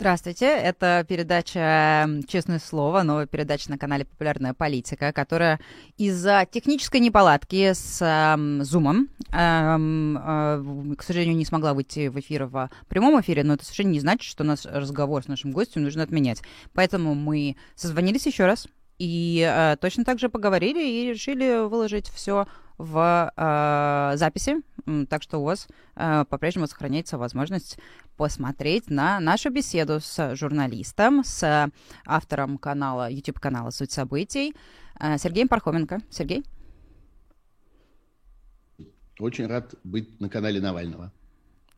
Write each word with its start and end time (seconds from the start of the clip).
Здравствуйте, 0.00 0.46
это 0.46 1.04
передача 1.06 2.08
«Честное 2.26 2.58
слово», 2.58 3.02
новая 3.02 3.26
передача 3.26 3.68
на 3.68 3.76
канале 3.76 4.06
«Популярная 4.06 4.54
политика», 4.54 5.12
которая 5.12 5.60
из-за 5.98 6.46
технической 6.50 7.00
неполадки 7.00 7.74
с 7.74 8.00
Zoom, 8.00 9.08
эм, 9.30 10.16
э, 10.16 10.94
к 10.96 11.02
сожалению, 11.02 11.36
не 11.36 11.44
смогла 11.44 11.74
выйти 11.74 12.08
в 12.08 12.18
эфир 12.18 12.46
в 12.46 12.70
прямом 12.88 13.20
эфире, 13.20 13.44
но 13.44 13.52
это 13.52 13.66
совершенно 13.66 13.90
не 13.90 14.00
значит, 14.00 14.22
что 14.22 14.42
наш 14.42 14.64
разговор 14.64 15.22
с 15.22 15.28
нашим 15.28 15.52
гостем 15.52 15.82
нужно 15.82 16.02
отменять. 16.02 16.40
Поэтому 16.72 17.14
мы 17.14 17.56
созвонились 17.74 18.24
еще 18.24 18.46
раз 18.46 18.68
и 18.98 19.46
э, 19.46 19.76
точно 19.82 20.06
так 20.06 20.18
же 20.18 20.30
поговорили 20.30 20.82
и 20.82 21.10
решили 21.10 21.66
выложить 21.68 22.08
все 22.08 22.46
в 22.80 23.32
э, 23.36 24.16
записи, 24.16 24.62
так 25.08 25.22
что 25.22 25.38
у 25.38 25.44
вас 25.44 25.68
э, 25.96 26.24
по-прежнему 26.28 26.66
сохраняется 26.66 27.18
возможность 27.18 27.78
посмотреть 28.16 28.90
на 28.90 29.20
нашу 29.20 29.50
беседу 29.50 30.00
с 30.00 30.34
журналистом, 30.34 31.22
с 31.24 31.70
автором 32.06 32.58
канала, 32.58 33.10
YouTube-канала 33.10 33.70
«Суть 33.70 33.92
событий» 33.92 34.54
э, 34.98 35.18
Сергеем 35.18 35.48
Пархоменко. 35.48 36.00
Сергей? 36.10 36.44
Очень 39.18 39.46
рад 39.46 39.74
быть 39.84 40.18
на 40.20 40.30
канале 40.30 40.60
Навального. 40.60 41.12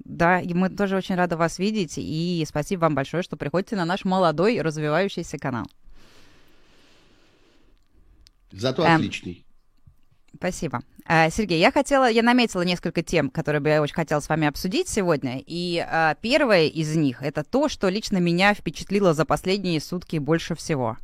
Да, 0.04 0.40
и 0.40 0.54
мы 0.54 0.70
тоже 0.70 0.96
очень 0.96 1.16
рады 1.16 1.36
вас 1.36 1.58
видеть, 1.58 1.94
и 1.96 2.44
спасибо 2.48 2.82
вам 2.82 2.94
большое, 2.94 3.22
что 3.22 3.36
приходите 3.36 3.76
на 3.76 3.84
наш 3.84 4.04
молодой 4.04 4.60
развивающийся 4.60 5.38
канал. 5.38 5.66
Зато 8.52 8.84
эм, 8.84 8.96
отличный. 8.96 9.44
Спасибо. 10.36 10.82
А, 11.06 11.30
Сергей, 11.30 11.60
я 11.60 11.70
хотела, 11.70 12.10
я 12.10 12.22
наметила 12.22 12.62
несколько 12.62 13.02
тем, 13.02 13.30
которые 13.30 13.60
бы 13.60 13.68
я 13.68 13.82
очень 13.82 13.94
хотела 13.94 14.20
с 14.20 14.28
вами 14.28 14.46
обсудить 14.46 14.88
сегодня. 14.88 15.42
И 15.46 15.78
а, 15.78 16.14
первое 16.20 16.66
из 16.66 16.94
них 16.96 17.22
это 17.22 17.44
то, 17.44 17.68
что 17.68 17.88
лично 17.88 18.18
меня 18.18 18.54
впечатлило 18.54 19.14
за 19.14 19.24
последние 19.24 19.80
сутки 19.80 20.18
больше 20.18 20.54
всего. 20.54 20.96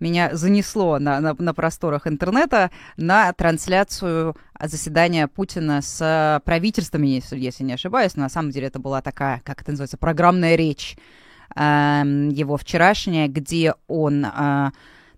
Меня 0.00 0.34
занесло 0.34 0.98
на, 0.98 1.20
на, 1.20 1.34
на 1.38 1.54
просторах 1.54 2.06
интернета 2.06 2.70
на 2.96 3.32
трансляцию 3.32 4.36
заседания 4.60 5.28
Путина 5.28 5.82
с 5.82 6.42
правительством, 6.44 7.02
если 7.02 7.62
не 7.62 7.74
ошибаюсь. 7.74 8.16
Но 8.16 8.24
на 8.24 8.28
самом 8.28 8.50
деле 8.50 8.66
это 8.66 8.78
была 8.78 9.02
такая, 9.02 9.40
как 9.44 9.62
это 9.62 9.70
называется, 9.70 9.96
программная 9.96 10.56
речь 10.56 10.96
э, 11.54 11.60
его 11.62 12.56
вчерашняя, 12.56 13.28
где 13.28 13.74
он 13.86 14.24
э, 14.24 14.70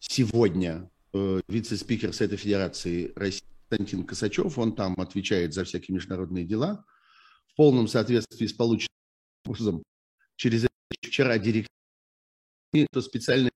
Сегодня 0.00 0.90
э, 1.12 1.40
вице-спикер 1.46 2.12
Совета 2.12 2.36
Федерации 2.36 3.12
России 3.14 3.44
Константин 3.72 4.04
Косачев, 4.04 4.58
он 4.58 4.74
там 4.74 4.94
отвечает 5.00 5.54
за 5.54 5.64
всякие 5.64 5.94
международные 5.94 6.44
дела, 6.44 6.84
в 7.46 7.56
полном 7.56 7.88
соответствии 7.88 8.46
с 8.46 8.52
полученным 8.52 8.88
курсом 9.44 9.82
через 10.36 10.66
вчера 11.02 11.38
директор 11.38 11.68
специальной 13.02 13.50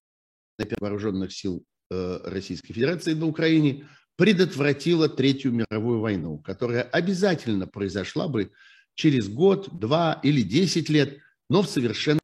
вооруженных 0.80 1.32
сил 1.32 1.64
Э, 1.88 2.18
Российской 2.24 2.72
Федерации 2.72 3.14
на 3.14 3.26
Украине 3.26 3.88
предотвратила 4.16 5.08
Третью 5.08 5.52
мировую 5.52 6.00
войну, 6.00 6.38
которая 6.38 6.82
обязательно 6.82 7.68
произошла 7.68 8.26
бы 8.26 8.50
через 8.94 9.28
год, 9.28 9.78
два 9.78 10.18
или 10.24 10.42
десять 10.42 10.88
лет, 10.88 11.20
но 11.48 11.62
в 11.62 11.68
совершенно... 11.68 12.18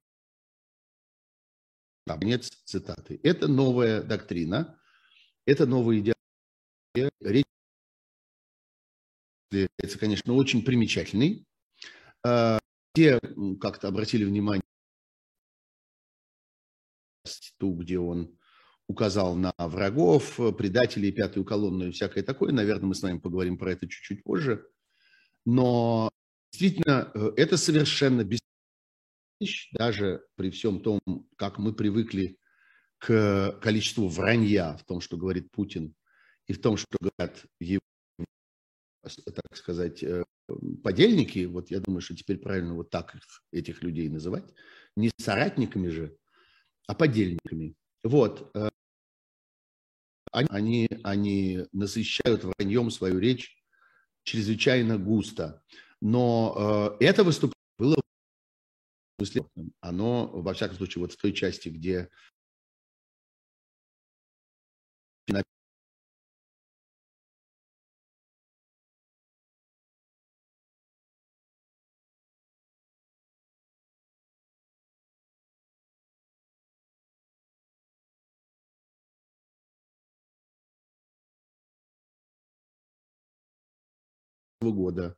Конец 2.06 2.50
цитаты. 2.64 3.20
Это 3.22 3.47
новая 3.47 4.03
доктрина, 4.03 4.80
это 5.47 5.64
новая 5.64 5.98
идеология. 5.98 7.12
Речь, 7.20 7.44
это, 9.53 9.99
конечно, 9.99 10.35
очень 10.35 10.65
примечательный. 10.65 11.47
Все 12.95 13.21
как-то 13.61 13.89
обратили 13.89 14.25
внимание 14.25 14.63
ту, 17.59 17.75
где 17.75 17.99
он 17.99 18.37
указал 18.89 19.37
на 19.37 19.55
врагов, 19.59 20.37
предателей, 20.59 21.13
пятую 21.13 21.45
колонну 21.45 21.89
и 21.89 21.91
всякое 21.93 22.23
такое. 22.23 22.53
Наверное, 22.53 22.87
мы 22.87 22.95
с 22.95 23.03
вами 23.03 23.19
поговорим 23.19 23.57
про 23.57 23.73
это 23.73 23.89
чуть-чуть 23.89 24.23
позже. 24.23 24.67
Но 25.45 26.11
действительно, 26.51 27.11
э, 27.15 27.33
это 27.37 27.57
совершенно 27.57 28.25
без 28.25 28.41
даже 29.73 30.25
при 30.37 30.51
всем 30.51 30.81
том, 30.81 31.01
как 31.37 31.59
мы 31.59 31.75
привыкли 31.75 32.39
к 32.99 33.59
количеству 33.61 34.07
вранья 34.09 34.77
в 34.77 34.84
том, 34.84 35.01
что 35.01 35.17
говорит 35.17 35.51
Путин, 35.51 35.97
и 36.47 36.53
в 36.53 36.61
том, 36.61 36.77
что 36.77 36.97
говорят 37.01 37.45
его, 37.59 37.81
так 39.03 39.57
сказать, 39.57 40.03
э, 40.03 40.25
подельники, 40.83 41.45
вот 41.45 41.71
я 41.71 41.81
думаю, 41.81 42.01
что 42.01 42.17
теперь 42.17 42.39
правильно 42.39 42.75
вот 42.75 42.91
так 42.91 43.17
этих 43.51 43.83
людей 43.83 44.09
называть, 44.09 44.45
не 44.97 45.11
соратниками 45.19 45.89
же, 45.89 46.17
а 46.87 46.95
подельниками. 46.95 47.75
Вот. 48.05 48.51
Э, 48.55 48.69
они, 50.31 50.89
они 51.03 51.67
насыщают 51.73 52.45
враньем 52.45 52.91
свою 52.91 53.19
речь 53.19 53.57
чрезвычайно 54.25 54.99
густо. 54.99 55.63
Но 56.01 56.99
э, 57.01 57.05
это 57.05 57.25
выступление 57.25 57.57
было 57.79 57.97
оно, 59.81 60.27
во 60.27 60.55
всяком 60.55 60.77
случае, 60.77 61.03
вот 61.03 61.13
в 61.13 61.17
той 61.17 61.33
части, 61.33 61.69
где 61.69 62.09
года, 84.70 85.16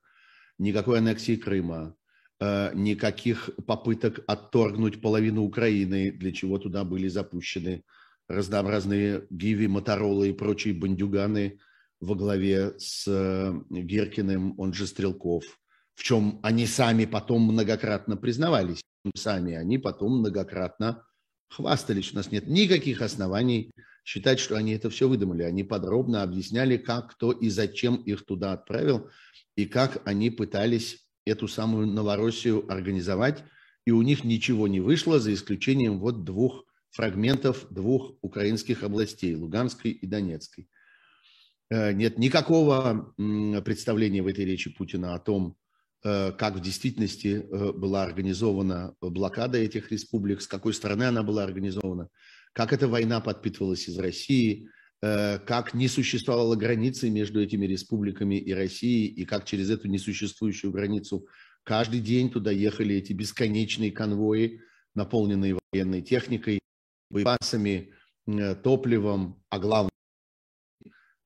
никакой 0.59 0.99
аннексии 0.99 1.37
Крыма, 1.37 1.97
э, 2.41 2.71
никаких 2.75 3.51
попыток 3.67 4.21
отторгнуть 4.27 5.01
половину 5.01 5.43
Украины, 5.43 6.13
для 6.13 6.33
чего 6.33 6.59
туда 6.59 6.85
были 6.85 7.09
запущены 7.09 7.85
разнообразные 8.29 9.27
Гиви, 9.31 9.67
Моторолы 9.67 10.31
и 10.31 10.33
прочие 10.33 10.75
бандюганы 10.75 11.59
во 12.01 12.15
главе 12.15 12.75
с 12.79 13.05
э, 13.07 13.53
Гиркиным, 13.71 14.59
он 14.59 14.73
же 14.73 14.87
Стрелков, 14.87 15.45
в 15.95 16.03
чем 16.03 16.41
они 16.43 16.67
сами 16.67 17.05
потом 17.05 17.43
многократно 17.43 18.17
признавались. 18.17 18.83
Сами 19.15 19.55
они 19.55 19.79
потом 19.79 20.21
многократно 20.21 21.05
хвастались. 21.49 22.13
У 22.13 22.17
нас 22.17 22.33
нет 22.33 22.47
никаких 22.47 23.03
оснований 23.03 23.71
считать, 24.05 24.39
что 24.39 24.57
они 24.57 24.73
это 24.73 24.91
все 24.91 25.09
выдумали. 25.09 25.43
Они 25.43 25.65
подробно 25.65 26.23
объясняли, 26.23 26.77
как, 26.77 27.13
кто 27.13 27.33
и 27.33 27.49
зачем 27.49 27.97
их 27.97 28.25
туда 28.25 28.53
отправил 28.53 29.09
и 29.57 29.67
как 29.67 30.03
они 30.07 30.31
пытались 30.31 31.07
эту 31.25 31.49
самую 31.49 31.87
Новороссию 31.87 32.71
организовать, 32.71 33.45
и 33.87 33.91
у 33.91 34.03
них 34.03 34.25
ничего 34.25 34.69
не 34.69 34.81
вышло, 34.81 35.19
за 35.19 35.33
исключением 35.33 35.99
вот 35.99 36.25
двух 36.25 36.65
фрагментов 36.91 37.67
двух 37.71 38.13
украинских 38.21 38.85
областей, 38.85 39.35
Луганской 39.35 39.91
и 39.91 40.07
Донецкой. 40.07 40.69
Э, 41.71 41.93
нет 41.93 42.19
никакого 42.19 43.13
представления 43.65 44.23
в 44.23 44.29
этой 44.29 44.45
речи 44.45 44.71
Путина 44.71 45.15
о 45.15 45.19
том, 45.19 45.57
э, 46.05 46.31
как 46.33 46.55
в 46.55 46.61
действительности 46.61 47.43
э, 47.43 47.73
была 47.73 48.05
организована 48.05 48.95
блокада 49.01 49.59
этих 49.59 49.91
республик, 49.91 50.41
с 50.41 50.47
какой 50.47 50.73
стороны 50.73 51.05
она 51.05 51.25
была 51.25 51.43
организована, 51.43 52.11
как 52.55 52.73
эта 52.73 52.89
война 52.89 53.21
подпитывалась 53.21 53.87
из 53.89 53.99
России, 53.99 54.71
как 55.03 55.75
не 55.75 55.87
существовало 55.87 56.57
границы 56.57 57.11
между 57.11 57.43
этими 57.43 57.67
республиками 57.67 58.37
и 58.37 58.55
Россией, 58.55 59.09
и 59.09 59.27
как 59.27 59.45
через 59.45 59.69
эту 59.69 59.87
несуществующую 59.89 60.73
границу 60.73 61.29
каждый 61.63 62.01
день 62.01 62.31
туда 62.31 62.51
ехали 62.51 62.95
эти 62.95 63.13
бесконечные 63.13 63.93
конвои, 63.93 64.63
наполненные 64.95 65.59
военной 65.73 66.01
техникой, 66.01 66.61
боеприпасами, 67.11 67.93
топливом, 68.63 69.43
а 69.51 69.59
главное, 69.59 69.91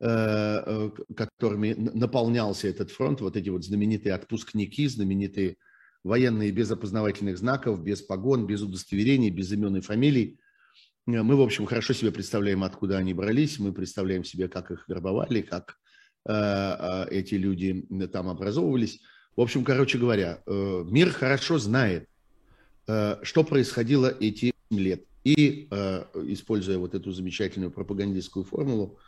Э, 0.01 0.63
э, 0.65 0.91
которыми 1.17 1.73
наполнялся 1.73 2.69
этот 2.69 2.93
фронт, 2.93 3.21
вот 3.21 3.37
эти 3.37 3.49
вот 3.49 3.65
знаменитые 3.65 4.15
отпускники, 4.15 4.87
знаменитые 4.87 5.57
военные 6.05 6.53
без 6.53 6.71
опознавательных 6.71 7.37
знаков, 7.37 7.83
без 7.83 8.01
погон, 8.01 8.47
без 8.47 8.63
удостоверений, 8.63 9.31
без 9.31 9.51
имен 9.51 9.75
и 9.75 9.81
фамилий. 9.81 10.39
Э, 11.09 11.23
мы, 11.23 11.37
в 11.37 11.41
общем, 11.41 11.67
хорошо 11.67 11.95
себе 11.95 12.13
представляем, 12.13 12.63
откуда 12.63 12.99
они 12.99 13.15
брались, 13.15 13.59
мы 13.59 13.73
представляем 13.73 14.25
себе, 14.25 14.49
как 14.49 14.71
их 14.71 14.85
вербовали, 14.89 15.41
как 15.41 15.79
эти 16.25 17.37
люди 17.37 17.87
там 18.13 18.29
образовывались. 18.29 19.01
В 19.35 19.41
общем, 19.41 19.65
короче 19.65 19.97
говоря, 19.97 20.43
мир 20.47 21.11
хорошо 21.11 21.57
знает, 21.59 22.07
что 22.85 23.45
происходило 23.45 24.15
эти 24.21 24.53
лет. 24.69 25.05
И, 25.25 25.69
используя 26.27 26.77
вот 26.77 26.95
эту 26.95 27.13
замечательную 27.13 27.71
пропагандистскую 27.71 28.45
формулу, 28.45 28.99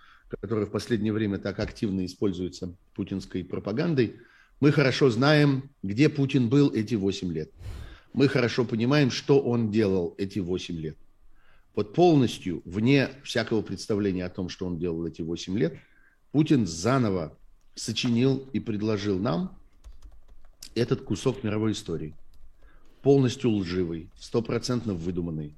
которая 0.41 0.65
в 0.65 0.71
последнее 0.71 1.13
время 1.13 1.37
так 1.37 1.59
активно 1.59 2.07
используется 2.07 2.75
путинской 2.95 3.45
пропагандой, 3.45 4.17
мы 4.61 4.73
хорошо 4.73 5.11
знаем, 5.11 5.71
где 5.83 6.09
Путин 6.09 6.49
был 6.49 6.73
эти 6.73 6.95
8 6.95 7.31
лет. 7.33 7.51
Мы 8.15 8.29
хорошо 8.29 8.65
понимаем, 8.65 9.11
что 9.11 9.41
он 9.41 9.71
делал 9.71 10.15
эти 10.17 10.39
8 10.39 10.77
лет. 10.77 10.97
Вот 11.75 11.95
полностью, 11.95 12.63
вне 12.65 13.11
всякого 13.23 13.63
представления 13.63 14.25
о 14.25 14.31
том, 14.31 14.49
что 14.49 14.67
он 14.67 14.79
делал 14.79 15.07
эти 15.07 15.23
8 15.23 15.57
лет, 15.59 15.79
Путин 16.33 16.67
заново 16.67 17.37
сочинил 17.75 18.49
и 18.53 18.61
предложил 18.61 19.19
нам 19.19 19.59
этот 20.75 21.03
кусок 21.03 21.45
мировой 21.45 21.73
истории. 21.73 22.15
Полностью 23.03 23.51
лживый, 23.51 24.11
стопроцентно 24.17 24.95
выдуманный, 24.95 25.55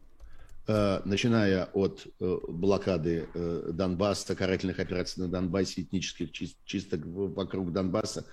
Э, 0.69 1.01
начиная 1.05 1.65
от 1.73 2.07
э, 2.21 2.39
блокады 2.49 3.29
э, 3.35 3.71
Донбасса, 3.73 4.37
карательных 4.37 4.79
операций 4.79 5.21
на 5.21 5.29
Донбассе, 5.29 5.83
этнических 5.83 6.31
чисток 6.65 7.01
вокруг 7.05 7.73
Донбасса. 7.73 8.25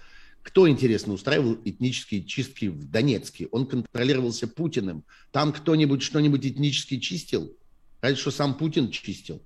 Кто, 0.43 0.69
интересно, 0.69 1.13
устраивал 1.13 1.57
этнические 1.65 2.23
чистки 2.23 2.65
в 2.67 2.89
Донецке? 2.89 3.47
Он 3.51 3.65
контролировался 3.65 4.47
Путиным. 4.47 5.03
Там 5.31 5.51
кто-нибудь 5.51 6.03
что-нибудь 6.03 6.45
этнически 6.45 6.99
чистил? 6.99 7.51
Разве 8.01 8.17
что 8.17 8.31
сам 8.31 8.57
Путин 8.57 8.89
чистил. 8.91 9.41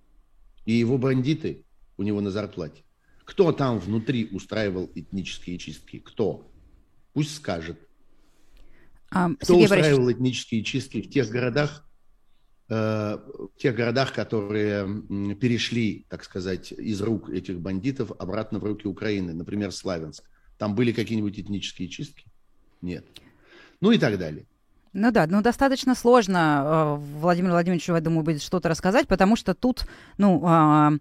И 0.65 0.73
его 0.73 0.97
бандиты 0.97 1.65
у 1.97 2.03
него 2.03 2.21
на 2.21 2.31
зарплате. 2.31 2.83
Кто 3.25 3.51
там 3.51 3.79
внутри 3.79 4.29
устраивал 4.31 4.91
этнические 4.95 5.57
чистки? 5.57 5.99
Кто? 5.99 6.51
Пусть 7.13 7.35
скажет. 7.35 7.79
А, 9.11 9.29
Кто 9.35 9.45
Сергей 9.45 9.65
устраивал 9.65 10.05
Борисович... 10.05 10.17
этнические 10.17 10.63
чистки 10.63 11.01
в 11.01 11.09
тех 11.09 11.29
городах, 11.29 11.83
Э, 12.69 13.17
в 13.27 13.57
тех 13.57 13.75
городах, 13.75 14.13
которые 14.13 15.03
перешли, 15.35 16.05
так 16.09 16.23
сказать, 16.23 16.71
из 16.71 17.01
рук 17.01 17.29
этих 17.29 17.59
бандитов 17.59 18.11
обратно 18.17 18.57
в 18.59 18.63
руки 18.63 18.87
Украины, 18.87 19.33
например, 19.33 19.71
Славянск. 19.71 20.23
Там 20.57 20.73
были 20.73 20.91
какие-нибудь 20.91 21.39
этнические 21.39 21.89
чистки? 21.89 22.25
Нет. 22.81 23.05
Ну 23.81 23.91
и 23.91 23.97
так 23.97 24.17
далее. 24.17 24.47
Ну 24.93 25.11
да, 25.11 25.25
ну 25.27 25.41
достаточно 25.41 25.95
сложно 25.95 26.63
э, 26.63 27.19
Владимир 27.19 27.49
Владимирович, 27.49 27.89
я 27.89 27.99
думаю, 27.99 28.23
будет 28.23 28.43
что-то 28.43 28.69
рассказать, 28.69 29.07
потому 29.07 29.35
что 29.35 29.55
тут, 29.55 29.87
ну, 30.19 30.41
а, 30.45 30.93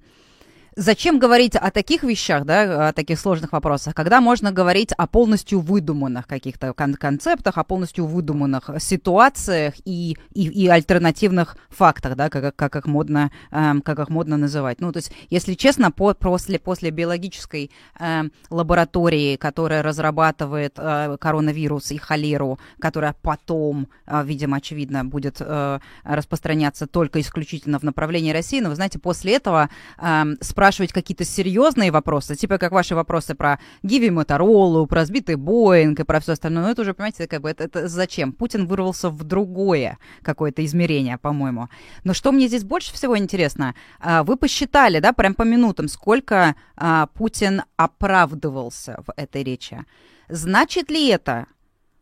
Зачем 0.74 1.18
говорить 1.18 1.54
о 1.54 1.70
таких 1.70 2.02
вещах, 2.02 2.46
да, 2.46 2.88
о 2.88 2.92
таких 2.94 3.20
сложных 3.20 3.52
вопросах, 3.52 3.94
когда 3.94 4.22
можно 4.22 4.52
говорить 4.52 4.92
о 4.92 5.06
полностью 5.06 5.60
выдуманных 5.60 6.26
каких-то 6.26 6.72
кон- 6.72 6.94
концептах, 6.94 7.58
о 7.58 7.64
полностью 7.64 8.06
выдуманных 8.06 8.70
ситуациях 8.78 9.74
и, 9.84 10.16
и, 10.32 10.48
и 10.48 10.68
альтернативных 10.68 11.58
фактах, 11.68 12.16
да, 12.16 12.30
как, 12.30 12.56
как, 12.56 12.76
их 12.76 12.86
модно, 12.86 13.30
эм, 13.50 13.82
как 13.82 13.98
их 13.98 14.08
модно 14.08 14.38
называть. 14.38 14.80
Ну, 14.80 14.92
то 14.92 14.98
есть, 14.98 15.12
если 15.28 15.52
честно, 15.52 15.90
по, 15.90 16.14
после, 16.14 16.58
после 16.58 16.90
биологической 16.90 17.70
э, 18.00 18.22
лаборатории, 18.48 19.36
которая 19.36 19.82
разрабатывает 19.82 20.74
э, 20.78 21.18
коронавирус 21.20 21.90
и 21.90 21.98
холеру, 21.98 22.58
которая 22.78 23.14
потом, 23.20 23.88
э, 24.06 24.22
видимо, 24.24 24.56
очевидно, 24.56 25.04
будет 25.04 25.36
э, 25.40 25.80
распространяться 26.04 26.86
только 26.86 27.20
исключительно 27.20 27.78
в 27.78 27.82
направлении 27.82 28.32
России, 28.32 28.60
но, 28.60 28.70
вы 28.70 28.76
знаете, 28.76 28.98
после 28.98 29.36
этого 29.36 29.68
э, 29.98 30.24
спрашивать 30.62 30.92
какие-то 30.92 31.24
серьезные 31.24 31.90
вопросы, 31.90 32.36
типа 32.36 32.56
как 32.56 32.70
ваши 32.70 32.94
вопросы 32.94 33.34
про 33.34 33.58
Гиви 33.82 34.10
Моторолу, 34.10 34.86
про 34.86 35.04
сбитый 35.04 35.34
Боинг 35.34 35.98
и 35.98 36.04
про 36.04 36.20
все 36.20 36.34
остальное, 36.34 36.62
ну 36.62 36.70
это 36.70 36.82
уже, 36.82 36.94
понимаете, 36.94 37.26
как 37.26 37.40
бы 37.40 37.50
это, 37.50 37.64
это 37.64 37.88
зачем? 37.88 38.32
Путин 38.32 38.68
вырвался 38.68 39.10
в 39.10 39.24
другое 39.24 39.98
какое-то 40.22 40.64
измерение, 40.64 41.18
по-моему. 41.18 41.68
Но 42.04 42.14
что 42.14 42.30
мне 42.30 42.46
здесь 42.46 42.62
больше 42.62 42.94
всего 42.94 43.18
интересно, 43.18 43.74
а, 43.98 44.22
вы 44.22 44.36
посчитали, 44.36 45.00
да, 45.00 45.12
прям 45.12 45.34
по 45.34 45.42
минутам, 45.42 45.88
сколько 45.88 46.54
а, 46.76 47.08
Путин 47.08 47.62
оправдывался 47.74 49.02
в 49.04 49.12
этой 49.16 49.42
речи. 49.42 49.84
Значит 50.28 50.92
ли 50.92 51.08
это, 51.08 51.46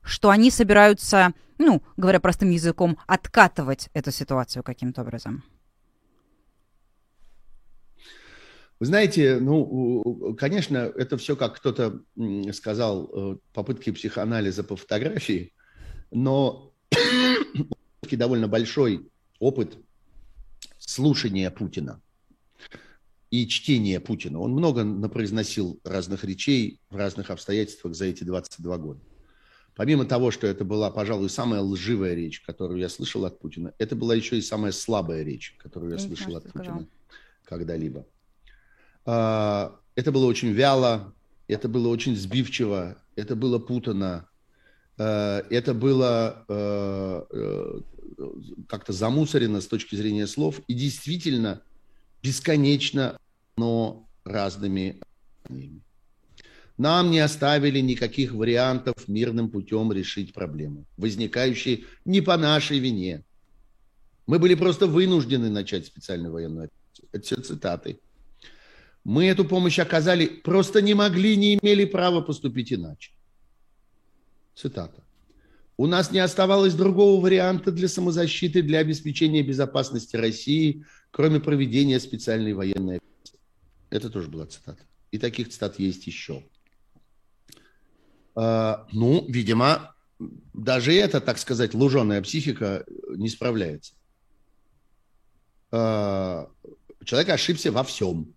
что 0.02 0.28
они 0.28 0.50
собираются, 0.50 1.32
ну, 1.56 1.82
говоря 1.96 2.20
простым 2.20 2.50
языком, 2.50 2.98
откатывать 3.06 3.88
эту 3.94 4.12
ситуацию 4.12 4.62
каким-то 4.62 5.00
образом? 5.00 5.44
Вы 8.80 8.86
знаете, 8.86 9.38
ну, 9.38 10.34
конечно, 10.38 10.78
это 10.78 11.18
все, 11.18 11.36
как 11.36 11.56
кто-то 11.56 12.02
сказал, 12.52 13.10
э, 13.12 13.36
попытки 13.52 13.92
психоанализа 13.92 14.64
по 14.64 14.74
фотографии, 14.74 15.52
но 16.10 16.72
довольно 18.10 18.48
большой 18.48 19.10
опыт 19.38 19.76
слушания 20.78 21.50
Путина 21.50 22.00
и 23.30 23.46
чтения 23.46 24.00
Путина. 24.00 24.40
Он 24.40 24.52
много 24.52 24.82
напроизносил 24.82 25.78
разных 25.84 26.24
речей 26.24 26.80
в 26.88 26.96
разных 26.96 27.30
обстоятельствах 27.30 27.94
за 27.94 28.06
эти 28.06 28.24
22 28.24 28.78
года. 28.78 29.00
Помимо 29.76 30.06
того, 30.06 30.30
что 30.30 30.46
это 30.46 30.64
была, 30.64 30.90
пожалуй, 30.90 31.28
самая 31.28 31.60
лживая 31.60 32.14
речь, 32.14 32.40
которую 32.40 32.80
я 32.80 32.88
слышал 32.88 33.26
от 33.26 33.38
Путина, 33.38 33.74
это 33.76 33.94
была 33.94 34.14
еще 34.14 34.38
и 34.38 34.42
самая 34.42 34.72
слабая 34.72 35.22
речь, 35.22 35.54
которую 35.58 35.92
я, 35.92 35.98
я 35.98 36.02
слышал 36.02 36.34
от 36.34 36.50
Путина 36.50 36.88
когда-либо. 37.44 38.06
А, 39.04 39.76
это 39.94 40.12
было 40.12 40.26
очень 40.26 40.52
вяло, 40.52 41.14
это 41.48 41.68
было 41.68 41.88
очень 41.88 42.16
сбивчиво, 42.16 42.96
это 43.16 43.36
было 43.36 43.58
путано, 43.58 44.28
а, 44.98 45.44
это 45.50 45.74
было 45.74 46.44
а, 46.48 47.26
э, 47.30 47.80
как-то 48.68 48.92
замусорено 48.92 49.60
с 49.60 49.66
точки 49.66 49.96
зрения 49.96 50.26
слов 50.26 50.60
и 50.66 50.74
действительно 50.74 51.62
бесконечно, 52.22 53.18
но 53.56 54.08
разными 54.24 55.00
нам 56.80 57.10
не 57.10 57.18
оставили 57.18 57.80
никаких 57.80 58.32
вариантов 58.32 59.06
мирным 59.06 59.50
путем 59.50 59.92
решить 59.92 60.32
проблемы, 60.32 60.86
возникающие 60.96 61.84
не 62.06 62.22
по 62.22 62.38
нашей 62.38 62.78
вине. 62.78 63.22
Мы 64.26 64.38
были 64.38 64.54
просто 64.54 64.86
вынуждены 64.86 65.50
начать 65.50 65.84
специальную 65.84 66.32
военную 66.32 66.68
операцию. 66.68 67.08
Это 67.12 67.22
все 67.22 67.36
цитаты. 67.36 68.00
Мы 69.04 69.26
эту 69.26 69.44
помощь 69.44 69.78
оказали, 69.78 70.26
просто 70.26 70.82
не 70.82 70.94
могли, 70.94 71.36
не 71.36 71.58
имели 71.58 71.84
права 71.84 72.20
поступить 72.20 72.72
иначе. 72.72 73.12
Цитата. 74.54 75.02
У 75.76 75.86
нас 75.86 76.10
не 76.10 76.18
оставалось 76.18 76.74
другого 76.74 77.22
варианта 77.22 77.72
для 77.72 77.88
самозащиты, 77.88 78.60
для 78.60 78.80
обеспечения 78.80 79.42
безопасности 79.42 80.16
России, 80.16 80.84
кроме 81.10 81.40
проведения 81.40 81.98
специальной 81.98 82.52
военной 82.52 82.98
операции. 82.98 83.38
Это 83.88 84.10
тоже 84.10 84.28
была 84.28 84.46
цитата. 84.46 84.82
И 85.10 85.18
таких 85.18 85.48
цитат 85.48 85.78
есть 85.78 86.06
еще. 86.06 86.44
А, 88.34 88.86
ну, 88.92 89.24
видимо, 89.26 89.94
даже 90.52 90.92
эта, 90.92 91.22
так 91.22 91.38
сказать, 91.38 91.72
луженая 91.72 92.20
психика 92.20 92.84
не 93.16 93.30
справляется. 93.30 93.94
А, 95.72 96.50
человек 97.04 97.30
ошибся 97.30 97.72
во 97.72 97.84
всем. 97.84 98.34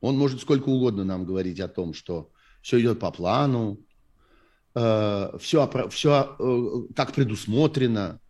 Он 0.00 0.16
может 0.16 0.40
сколько 0.40 0.68
угодно 0.68 1.04
нам 1.04 1.24
говорить 1.24 1.60
о 1.60 1.68
том, 1.68 1.94
что 1.94 2.30
все 2.62 2.80
идет 2.80 3.00
по 3.00 3.10
плану, 3.10 3.80
э, 4.74 5.38
все, 5.40 5.88
все 5.90 6.36
э, 6.38 6.92
как 6.94 7.12
предусмотрено. 7.12 8.20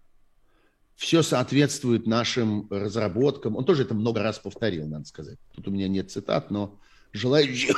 все 0.96 1.22
соответствует 1.22 2.06
нашим 2.06 2.68
разработкам. 2.70 3.56
Он 3.56 3.64
тоже 3.64 3.82
это 3.82 3.94
много 3.94 4.22
раз 4.22 4.38
повторил, 4.38 4.86
надо 4.88 5.04
сказать. 5.04 5.38
Тут 5.54 5.68
у 5.68 5.70
меня 5.70 5.88
нет 5.88 6.10
цитат, 6.10 6.50
но 6.50 6.78
желающие... 7.12 7.74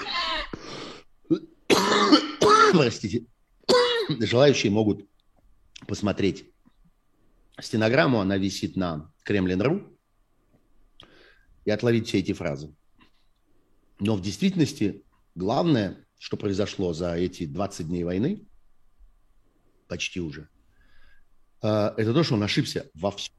Простите. 2.72 3.26
Желающие 4.08 4.72
могут 4.72 5.06
посмотреть 5.86 6.50
стенограмму, 7.60 8.20
она 8.20 8.36
висит 8.38 8.76
на 8.76 9.12
Кремлин.ру, 9.24 9.82
и 11.64 11.70
отловить 11.70 12.08
все 12.08 12.18
эти 12.18 12.32
фразы. 12.32 12.74
Но 14.00 14.16
в 14.16 14.22
действительности 14.22 15.04
главное, 15.34 16.04
что 16.18 16.36
произошло 16.36 16.92
за 16.92 17.14
эти 17.14 17.46
20 17.46 17.86
дней 17.86 18.02
войны, 18.02 18.42
почти 19.88 20.20
уже, 20.20 20.48
э, 21.62 21.68
это 21.96 22.14
то, 22.14 22.22
что 22.22 22.34
он 22.34 22.42
ошибся 22.42 22.90
во 22.94 23.10
всем. 23.10 23.34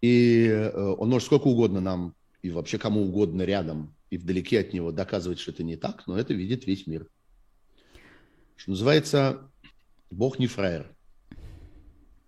И 0.00 0.46
э, 0.48 0.70
он 0.70 1.08
может 1.08 1.26
сколько 1.26 1.46
угодно 1.46 1.80
нам 1.80 2.14
и 2.42 2.50
вообще 2.50 2.78
кому 2.78 3.02
угодно 3.02 3.42
рядом 3.42 3.94
и 4.10 4.18
вдалеке 4.18 4.60
от 4.60 4.72
него 4.72 4.90
доказывать, 4.90 5.38
что 5.38 5.52
это 5.52 5.62
не 5.62 5.76
так, 5.76 6.06
но 6.06 6.18
это 6.18 6.34
видит 6.34 6.66
весь 6.66 6.86
мир. 6.86 7.08
Что 8.56 8.70
называется, 8.70 9.50
Бог 10.10 10.38
не 10.40 10.48
фраер. 10.48 10.92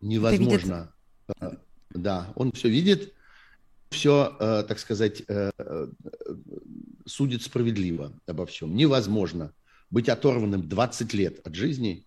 Невозможно. 0.00 0.94
Э, 1.40 1.56
да, 1.90 2.32
он 2.36 2.52
все 2.52 2.68
видит, 2.68 3.14
все, 3.90 4.36
э, 4.38 4.64
так 4.66 4.78
сказать, 4.78 5.22
э, 5.28 5.50
судит 7.06 7.42
справедливо 7.42 8.12
обо 8.26 8.46
всем. 8.46 8.74
Невозможно 8.74 9.52
быть 9.90 10.08
оторванным 10.08 10.68
20 10.68 11.14
лет 11.14 11.46
от 11.46 11.54
жизни, 11.54 12.06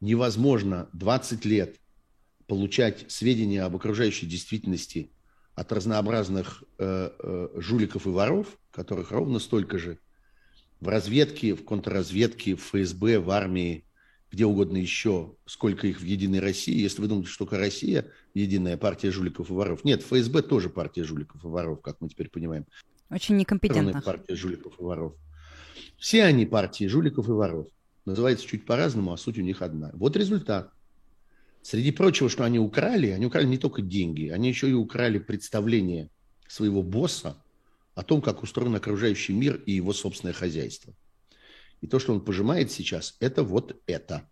невозможно 0.00 0.88
20 0.92 1.44
лет 1.44 1.80
получать 2.46 3.10
сведения 3.10 3.62
об 3.62 3.76
окружающей 3.76 4.26
действительности 4.26 5.10
от 5.54 5.70
разнообразных 5.72 6.64
жуликов 7.54 8.06
и 8.06 8.10
воров, 8.10 8.58
которых 8.72 9.12
ровно 9.12 9.38
столько 9.38 9.78
же 9.78 9.98
в 10.80 10.88
разведке, 10.88 11.54
в 11.54 11.64
контрразведке, 11.64 12.56
в 12.56 12.60
ФСБ, 12.60 13.20
в 13.20 13.30
армии, 13.30 13.84
где 14.34 14.46
угодно 14.46 14.78
еще, 14.78 15.36
сколько 15.46 15.86
их 15.86 16.00
в 16.00 16.04
«Единой 16.04 16.40
России». 16.40 16.76
Если 16.76 17.00
вы 17.00 17.06
думаете, 17.06 17.30
что 17.30 17.44
только 17.44 17.56
Россия– 17.56 18.10
единая 18.34 18.76
партия 18.76 19.12
жуликов 19.12 19.48
и 19.48 19.52
воров. 19.52 19.84
Нет, 19.84 20.02
ФСБ 20.02 20.42
тоже 20.42 20.70
партия 20.70 21.04
жуликов 21.04 21.44
и 21.44 21.46
воров, 21.46 21.80
как 21.80 22.00
мы 22.00 22.08
теперь 22.08 22.28
понимаем. 22.28 22.66
Очень 23.10 23.36
некомпетентно. 23.36 24.02
партия 24.02 24.34
жуликов 24.34 24.80
и 24.80 24.82
воров. 24.82 25.14
Все 25.98 26.24
они 26.24 26.46
партии 26.46 26.88
жуликов 26.88 27.28
и 27.28 27.30
воров. 27.30 27.68
Называется 28.06 28.44
чуть 28.44 28.66
по-разному, 28.66 29.12
а 29.12 29.16
суть 29.16 29.38
у 29.38 29.42
них 29.42 29.62
одна. 29.62 29.92
Вот 29.94 30.16
результат. 30.16 30.72
Среди 31.62 31.92
прочего, 31.92 32.28
что 32.28 32.42
они 32.42 32.58
украли, 32.58 33.10
они 33.10 33.26
украли 33.26 33.46
не 33.46 33.56
только 33.56 33.82
деньги, 33.82 34.30
они 34.30 34.48
еще 34.48 34.68
и 34.68 34.72
украли 34.72 35.18
представление 35.18 36.10
своего 36.48 36.82
босса 36.82 37.36
о 37.94 38.02
том, 38.02 38.20
как 38.20 38.42
устроен 38.42 38.74
окружающий 38.74 39.32
мир 39.32 39.62
и 39.64 39.72
его 39.72 39.92
собственное 39.92 40.34
хозяйство. 40.34 40.92
И 41.84 41.86
то, 41.86 41.98
что 41.98 42.14
он 42.14 42.22
пожимает 42.22 42.72
сейчас, 42.72 43.14
это 43.20 43.42
вот 43.42 43.76
это. 43.86 44.26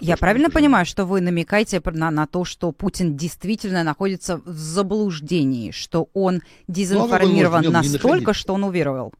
Я 0.00 0.14
то, 0.14 0.20
правильно 0.20 0.48
понимаю, 0.48 0.86
что 0.86 1.04
вы 1.04 1.20
намекаете 1.20 1.82
на, 1.84 2.10
на 2.10 2.26
то, 2.26 2.46
что 2.46 2.72
Путин 2.72 3.18
действительно 3.18 3.84
находится 3.84 4.38
в 4.38 4.56
заблуждении, 4.56 5.72
что 5.72 6.08
он 6.14 6.40
дезинформирован 6.66 7.64
ну, 7.64 7.66
а 7.66 7.68
он 7.68 7.72
настолько, 7.74 8.32
что 8.32 8.54
он 8.54 8.64
уверовал? 8.64 9.12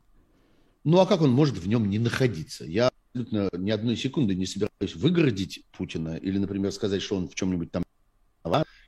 Ну 0.84 1.00
а 1.00 1.04
как 1.04 1.20
он 1.20 1.30
может 1.32 1.58
в 1.58 1.68
нем 1.68 1.90
не 1.90 1.98
находиться? 1.98 2.64
Я 2.64 2.92
абсолютно 3.12 3.50
ни 3.58 3.70
одной 3.70 3.98
секунды 3.98 4.34
не 4.34 4.46
собираюсь 4.46 4.96
выгородить 4.96 5.66
Путина 5.76 6.16
или, 6.16 6.38
например, 6.38 6.72
сказать, 6.72 7.02
что 7.02 7.16
он 7.16 7.28
в 7.28 7.34
чем-нибудь 7.34 7.70
там 7.70 7.84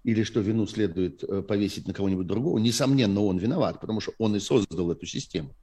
или 0.02 0.22
что 0.22 0.40
вину 0.40 0.66
следует 0.66 1.22
э, 1.24 1.42
повесить 1.42 1.86
на 1.86 1.92
кого-нибудь 1.92 2.26
другого. 2.26 2.58
Несомненно, 2.58 3.20
он 3.20 3.36
виноват, 3.36 3.82
потому 3.82 4.00
что 4.00 4.14
он 4.16 4.34
и 4.34 4.40
создал 4.40 4.90
эту 4.90 5.04
систему. 5.04 5.54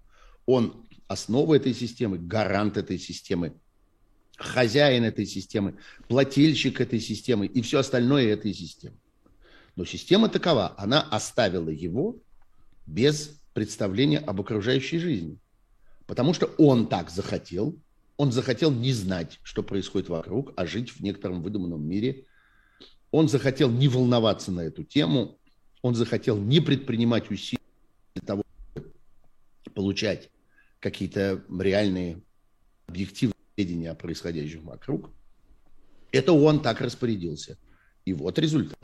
Он 0.45 0.86
основа 1.07 1.55
этой 1.55 1.73
системы, 1.73 2.17
гарант 2.17 2.77
этой 2.77 2.99
системы, 2.99 3.53
хозяин 4.37 5.03
этой 5.03 5.25
системы, 5.25 5.77
плательщик 6.07 6.79
этой 6.81 6.99
системы 6.99 7.47
и 7.47 7.61
все 7.61 7.79
остальное 7.79 8.33
этой 8.33 8.53
системы. 8.53 8.95
Но 9.75 9.85
система 9.85 10.29
такова, 10.29 10.73
она 10.77 11.01
оставила 11.01 11.69
его 11.69 12.17
без 12.85 13.39
представления 13.53 14.19
об 14.19 14.41
окружающей 14.41 14.97
жизни. 14.97 15.37
Потому 16.05 16.33
что 16.33 16.47
он 16.57 16.87
так 16.87 17.09
захотел, 17.09 17.77
он 18.15 18.31
захотел 18.31 18.71
не 18.71 18.93
знать, 18.93 19.39
что 19.43 19.61
происходит 19.61 20.09
вокруг, 20.09 20.53
а 20.55 20.65
жить 20.65 20.91
в 20.91 21.01
некотором 21.01 21.41
выдуманном 21.41 21.87
мире. 21.87 22.25
Он 23.11 23.29
захотел 23.29 23.69
не 23.69 23.87
волноваться 23.87 24.51
на 24.51 24.61
эту 24.61 24.83
тему, 24.83 25.37
он 25.81 25.95
захотел 25.95 26.37
не 26.37 26.59
предпринимать 26.59 27.29
усилий 27.29 27.61
для 28.15 28.23
того, 28.23 28.43
чтобы 28.71 28.93
получать 29.73 30.29
какие-то 30.79 31.41
реальные 31.59 32.21
объективные 32.87 33.35
сведения 33.55 33.91
о 33.91 33.95
происходящем 33.95 34.65
вокруг. 34.65 35.09
Это 36.11 36.33
он 36.33 36.61
так 36.61 36.81
распорядился. 36.81 37.57
И 38.05 38.13
вот 38.13 38.39
результат. 38.39 38.79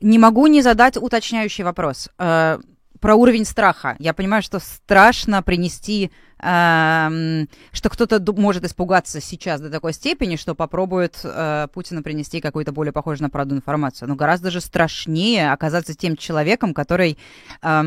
Не 0.00 0.18
могу 0.18 0.46
не 0.46 0.62
задать 0.62 0.96
уточняющий 0.96 1.64
вопрос. 1.64 2.08
Э, 2.18 2.58
про 3.00 3.14
уровень 3.14 3.44
страха. 3.44 3.96
Я 3.98 4.12
понимаю, 4.12 4.42
что 4.42 4.58
страшно 4.60 5.42
принести, 5.42 6.10
э, 6.38 7.46
что 7.72 7.88
кто-то 7.88 8.32
может 8.32 8.64
испугаться 8.64 9.20
сейчас 9.20 9.60
до 9.60 9.70
такой 9.70 9.92
степени, 9.94 10.36
что 10.36 10.54
попробует 10.54 11.20
э, 11.24 11.68
Путина 11.72 12.02
принести 12.02 12.40
какую-то 12.40 12.72
более 12.72 12.92
похожую 12.92 13.24
на 13.24 13.30
правду 13.30 13.54
информацию. 13.54 14.08
Но 14.08 14.16
гораздо 14.16 14.50
же 14.50 14.60
страшнее 14.60 15.52
оказаться 15.52 15.94
тем 15.94 16.16
человеком, 16.16 16.74
который 16.74 17.18
э, 17.62 17.82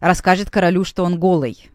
расскажет 0.00 0.50
королю, 0.50 0.84
что 0.84 1.04
он 1.04 1.18
голый. 1.18 1.70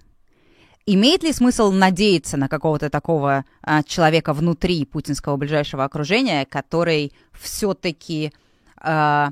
Имеет 0.88 1.24
ли 1.24 1.34
смысл 1.34 1.72
надеяться 1.72 2.38
на 2.38 2.48
какого-то 2.48 2.92
такого 2.92 3.46
а, 3.64 3.82
человека 3.82 4.34
внутри 4.34 4.86
путинского 4.86 5.36
ближайшего 5.36 5.84
окружения, 5.84 6.46
который 6.46 7.12
все-таки 7.34 8.32
а, 8.78 9.32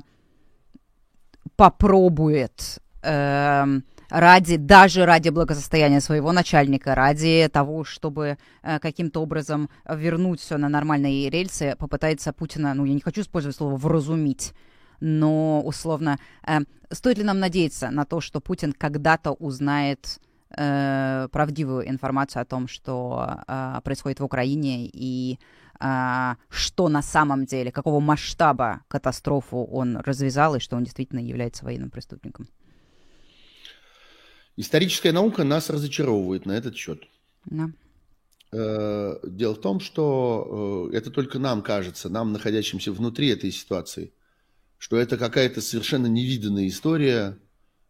попробует 1.54 2.80
а, 3.02 3.68
ради, 4.10 4.56
даже 4.56 5.06
ради 5.06 5.28
благосостояния 5.28 6.00
своего 6.00 6.32
начальника, 6.32 6.96
ради 6.96 7.48
того, 7.52 7.84
чтобы 7.84 8.36
а, 8.62 8.80
каким-то 8.80 9.20
образом 9.20 9.70
вернуть 9.88 10.40
все 10.40 10.56
на 10.56 10.68
нормальные 10.68 11.30
рельсы, 11.30 11.76
попытается 11.78 12.32
Путина, 12.32 12.74
ну, 12.74 12.84
я 12.84 12.94
не 12.94 13.00
хочу 13.00 13.20
использовать 13.20 13.56
слово 13.56 13.76
«вразумить», 13.76 14.54
но 14.98 15.60
условно, 15.62 16.18
э, 16.46 16.60
стоит 16.90 17.18
ли 17.18 17.24
нам 17.24 17.38
надеяться 17.38 17.90
на 17.90 18.04
то, 18.04 18.20
что 18.20 18.40
Путин 18.40 18.72
когда-то 18.72 19.32
узнает 19.32 20.18
э, 20.50 21.28
правдивую 21.30 21.88
информацию 21.88 22.42
о 22.42 22.44
том, 22.44 22.68
что 22.68 23.38
э, 23.46 23.80
происходит 23.84 24.20
в 24.20 24.24
Украине 24.24 24.88
и 24.92 25.38
э, 25.80 26.34
что 26.48 26.88
на 26.88 27.02
самом 27.02 27.44
деле, 27.44 27.72
какого 27.72 28.00
масштаба 28.00 28.82
катастрофу 28.88 29.64
он 29.64 29.96
развязал 29.96 30.54
и 30.54 30.60
что 30.60 30.76
он 30.76 30.84
действительно 30.84 31.20
является 31.20 31.64
военным 31.64 31.90
преступником. 31.90 32.48
Историческая 34.56 35.12
наука 35.12 35.44
нас 35.44 35.70
разочаровывает 35.70 36.46
на 36.46 36.52
этот 36.52 36.76
счет. 36.76 37.02
Да. 37.46 37.70
Э, 38.52 39.18
дело 39.24 39.54
в 39.54 39.60
том, 39.60 39.80
что 39.80 40.88
э, 40.92 40.96
это 40.96 41.10
только 41.10 41.40
нам 41.40 41.60
кажется, 41.60 42.08
нам, 42.08 42.32
находящимся 42.32 42.92
внутри 42.92 43.28
этой 43.28 43.50
ситуации, 43.50 44.12
что 44.78 44.96
это 44.96 45.16
какая-то 45.16 45.60
совершенно 45.60 46.06
невиданная 46.06 46.68
история, 46.68 47.36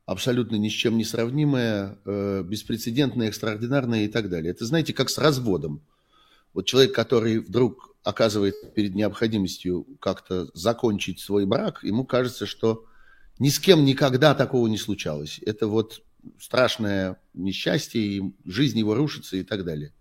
абсолютно 0.06 0.56
ни 0.56 0.68
с 0.68 0.72
чем 0.72 0.98
не 0.98 1.04
сравнимое, 1.04 1.98
э, 2.04 2.42
беспрецедентное, 2.44 3.28
экстраординарное 3.28 4.04
и 4.04 4.08
так 4.08 4.28
далее. 4.28 4.50
Это, 4.50 4.66
знаете, 4.66 4.92
как 4.92 5.08
с 5.10 5.18
разводом. 5.18 5.80
Вот 6.52 6.66
человек, 6.66 6.94
который 6.94 7.38
вдруг 7.38 7.94
оказывает 8.02 8.74
перед 8.74 8.94
необходимостью 8.94 9.86
как-то 10.00 10.48
закончить 10.52 11.20
свой 11.20 11.46
брак, 11.46 11.82
ему 11.82 12.04
кажется, 12.04 12.46
что 12.46 12.84
ни 13.38 13.48
с 13.48 13.58
кем 13.58 13.84
никогда 13.84 14.34
такого 14.34 14.68
не 14.68 14.76
случалось. 14.76 15.40
Это 15.44 15.66
вот 15.66 16.02
страшное 16.38 17.16
несчастье, 17.32 18.00
и 18.00 18.22
жизнь 18.44 18.78
его 18.78 18.94
рушится 18.94 19.36
и 19.36 19.42
так 19.42 19.64
далее. 19.64 19.92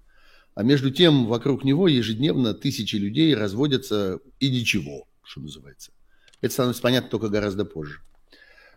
А 0.53 0.63
между 0.63 0.91
тем 0.91 1.25
вокруг 1.25 1.63
него 1.63 1.87
ежедневно 1.87 2.53
тысячи 2.53 2.97
людей 2.97 3.33
разводятся 3.33 4.19
и 4.39 4.51
ничего, 4.51 5.07
что 5.23 5.41
называется. 5.41 5.91
Это 6.41 6.53
становится 6.53 6.83
понятно 6.83 7.09
только 7.09 7.29
гораздо 7.29 7.65
позже. 7.65 8.01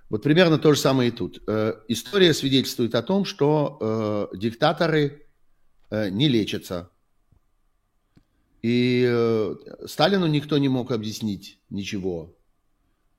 Вот 0.09 0.23
примерно 0.23 0.59
то 0.59 0.73
же 0.73 0.81
самое 0.81 1.11
и 1.11 1.13
тут. 1.13 1.43
Э, 1.49 1.75
история 1.89 2.33
свидетельствует 2.33 2.95
о 2.95 3.03
том, 3.03 3.25
что 3.25 4.31
э, 4.33 4.37
диктаторы 4.37 5.27
э, 5.91 6.11
не 6.11 6.29
лечатся. 6.29 6.91
И 8.63 9.07
Сталину 9.85 10.27
никто 10.27 10.59
не 10.59 10.69
мог 10.69 10.91
объяснить 10.91 11.61
ничего. 11.71 12.35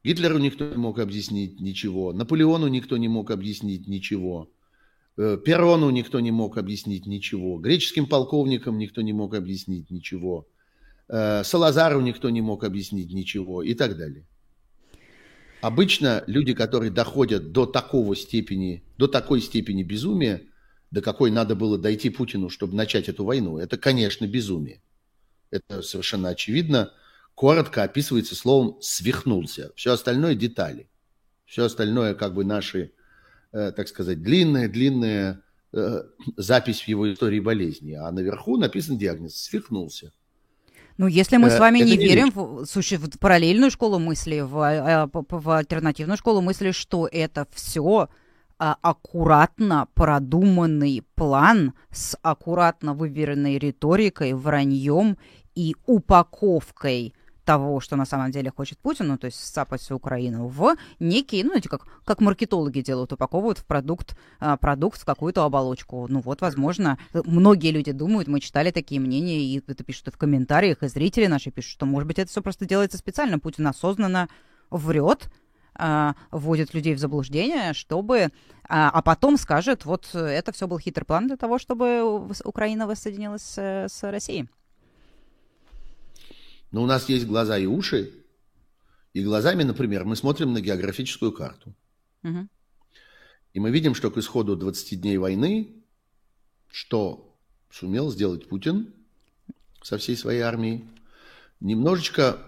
Гитлеру 0.04 0.40
никто 0.40 0.68
не 0.68 0.76
мог 0.76 1.00
объяснить 1.00 1.62
ничего. 1.62 2.12
Наполеону 2.12 2.68
никто 2.68 2.98
не 2.98 3.08
мог 3.08 3.32
объяснить 3.32 3.88
ничего. 3.88 4.50
Перону 5.16 5.90
никто 5.90 6.20
не 6.20 6.32
мог 6.32 6.58
объяснить 6.58 7.06
ничего. 7.06 7.60
Греческим 7.60 8.08
полковникам 8.08 8.78
никто 8.78 9.02
не 9.02 9.14
мог 9.14 9.36
объяснить 9.36 9.90
ничего. 9.90 10.48
Салазару 11.08 12.02
никто 12.02 12.30
не 12.30 12.42
мог 12.42 12.66
объяснить 12.66 13.14
ничего 13.14 13.64
и 13.64 13.74
так 13.74 13.96
далее. 13.96 14.26
Обычно 15.62 16.24
люди, 16.28 16.54
которые 16.54 16.92
доходят 16.92 17.52
до 17.52 17.66
такого 17.66 18.16
степени, 18.16 18.84
до 18.98 19.08
такой 19.08 19.42
степени 19.42 19.84
безумия, 19.84 20.44
до 20.92 21.02
какой 21.02 21.32
надо 21.32 21.56
было 21.56 21.78
дойти 21.78 22.10
Путину, 22.10 22.50
чтобы 22.50 22.76
начать 22.76 23.10
эту 23.10 23.26
войну, 23.26 23.58
это, 23.58 23.78
конечно, 23.78 24.28
безумие. 24.28 24.82
Это 25.50 25.82
совершенно 25.82 26.30
очевидно. 26.30 26.94
Коротко 27.34 27.84
описывается 27.84 28.36
словом 28.36 28.78
«свихнулся». 28.82 29.72
Все 29.76 29.94
остальное– 29.94 30.36
детали. 30.36 30.90
Все 31.46 31.66
остальное 31.66 32.14
как 32.14 32.34
бы 32.34 32.44
наши, 32.44 32.92
э, 33.52 33.72
так 33.72 33.88
сказать, 33.88 34.22
длинная-длинная 34.22 35.44
э, 35.74 36.04
запись 36.36 36.82
в 36.82 36.88
его 36.88 37.12
истории 37.12 37.40
болезни. 37.40 37.94
А 37.94 38.12
наверху 38.12 38.58
написан 38.58 38.98
диагноз 38.98 39.36
«свихнулся». 39.36 40.12
Ну, 40.98 41.06
если 41.08 41.38
мы 41.38 41.52
с 41.52 41.56
э, 41.56 41.60
вами 41.60 41.80
не 41.80 41.96
верим 41.96 42.32
в, 42.32 43.20
параллельную 43.20 43.70
школу 43.70 44.00
мысли, 44.00 44.40
в, 44.40 44.58
э, 44.58 45.08
в 45.14 45.50
альтернативную 45.52 46.18
школу 46.18 46.42
мысли, 46.42 46.72
что 46.72 47.08
это 47.12 47.48
все 47.54 48.10
а, 48.60 48.78
аккуратно 48.82 49.88
продуманный 49.94 51.04
план 51.14 51.74
с 51.92 52.18
аккуратно 52.24 52.96
выверенной 52.96 53.60
риторикой, 53.60 54.34
враньем 54.34 55.18
и 55.54 55.76
упаковкой 55.86 57.14
того, 57.48 57.80
что 57.80 57.96
на 57.96 58.06
самом 58.06 58.30
деле 58.30 58.52
хочет 58.52 58.78
Путин, 58.78 59.08
ну, 59.08 59.18
то 59.18 59.26
есть 59.26 59.40
сцапать 59.40 59.82
всю 59.82 59.96
Украину, 59.96 60.48
в 60.48 60.76
некий, 61.00 61.46
ну, 61.46 61.56
эти 61.56 61.70
как, 61.70 61.88
как 62.04 62.20
маркетологи 62.20 62.82
делают, 62.82 63.14
упаковывают 63.14 63.60
в 63.60 63.66
продукт, 63.66 64.18
а, 64.42 64.58
продукт 64.58 65.02
в 65.02 65.06
какую-то 65.06 65.46
оболочку. 65.46 66.08
Ну, 66.10 66.20
вот, 66.20 66.42
возможно, 66.42 67.00
многие 67.14 67.72
люди 67.72 67.94
думают, 67.94 68.28
мы 68.28 68.42
читали 68.42 68.72
такие 68.72 69.00
мнения, 69.00 69.40
и 69.40 69.64
это 69.66 69.86
пишут 69.86 70.10
в 70.14 70.18
комментариях, 70.18 70.84
и 70.84 70.90
зрители 70.90 71.28
наши 71.28 71.50
пишут, 71.50 71.72
что, 71.72 71.86
может 71.86 72.08
быть, 72.08 72.20
это 72.20 72.30
все 72.30 72.42
просто 72.42 72.66
делается 72.66 72.98
специально. 72.98 73.40
Путин 73.40 73.66
осознанно 73.66 74.28
врет, 74.70 75.32
а, 75.74 76.16
вводит 76.32 76.74
людей 76.74 76.96
в 76.96 77.00
заблуждение, 77.00 77.74
чтобы... 77.74 78.30
А, 78.68 78.90
а 78.90 79.02
потом 79.02 79.38
скажет, 79.38 79.86
вот 79.86 80.14
это 80.14 80.52
все 80.52 80.68
был 80.68 80.80
хитрый 80.80 81.06
план 81.06 81.28
для 81.28 81.38
того, 81.38 81.60
чтобы 81.60 82.28
Украина 82.44 82.88
воссоединилась 82.88 83.58
с 83.58 84.00
Россией. 84.02 84.50
Но 86.72 86.84
у 86.84 86.86
нас 86.86 87.10
есть 87.10 87.26
глаза 87.26 87.58
и 87.58 87.66
уши, 87.66 88.14
и 89.14 89.24
глазами, 89.24 89.64
например, 89.64 90.06
мы 90.06 90.16
смотрим 90.16 90.54
на 90.54 90.62
географическую 90.62 91.32
карту. 91.32 91.74
Угу. 92.24 92.48
И 93.54 93.60
мы 93.60 93.72
видим, 93.72 93.96
что 93.96 94.12
к 94.12 94.18
исходу 94.18 94.56
20 94.56 95.02
дней 95.02 95.18
войны, 95.18 95.74
что 96.70 97.36
сумел 97.72 98.12
сделать 98.12 98.48
Путин 98.48 98.94
со 99.82 99.98
всей 99.98 100.16
своей 100.16 100.42
армией, 100.42 100.86
немножечко 101.60 102.40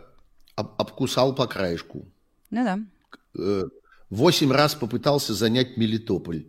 об 0.56 0.80
обкусал 0.80 1.34
по 1.34 1.48
краешку. 1.48 2.06
Ну 2.50 2.64
да. 2.64 2.80
Э, 3.38 3.70
восемь 4.10 4.52
раз 4.52 4.76
попытался 4.76 5.34
занять 5.34 5.78
Мелитополь. 5.78 6.46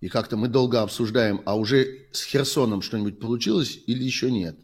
И 0.00 0.08
как-то 0.08 0.36
мы 0.36 0.48
долго 0.48 0.82
обсуждаем, 0.82 1.42
а 1.44 1.56
уже 1.56 2.08
с 2.12 2.22
Херсоном 2.24 2.82
что-нибудь 2.82 3.18
получилось 3.18 3.78
или 3.86 4.02
еще 4.02 4.30
нет? 4.30 4.58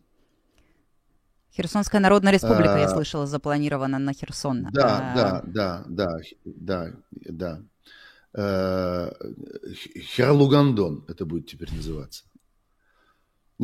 Херсонская 1.57 2.01
Народная 2.01 2.33
Республика, 2.33 2.75
а, 2.75 2.79
я 2.79 2.89
слышала, 2.89 3.27
запланирована 3.27 3.99
на 3.99 4.13
Херсон. 4.13 4.69
Да, 4.73 5.13
а, 5.13 5.15
да, 5.15 5.43
да, 5.47 5.85
да, 5.87 6.21
да, 6.45 6.93
да. 7.13 7.63
А, 8.37 9.13
Херлугандон 10.17 11.05
это 11.07 11.25
будет 11.25 11.47
теперь 11.47 11.73
называться. 11.73 12.25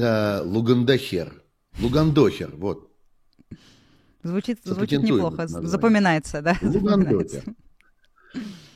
А, 0.00 0.42
Лугандахер. 0.44 1.42
Лугандохер, 1.80 2.54
вот. 2.56 2.92
Звучит, 4.22 4.60
звучит 4.64 5.02
неплохо, 5.02 5.48
запоминается, 5.48 6.42
да? 6.42 6.56
Запоминается. 6.60 7.42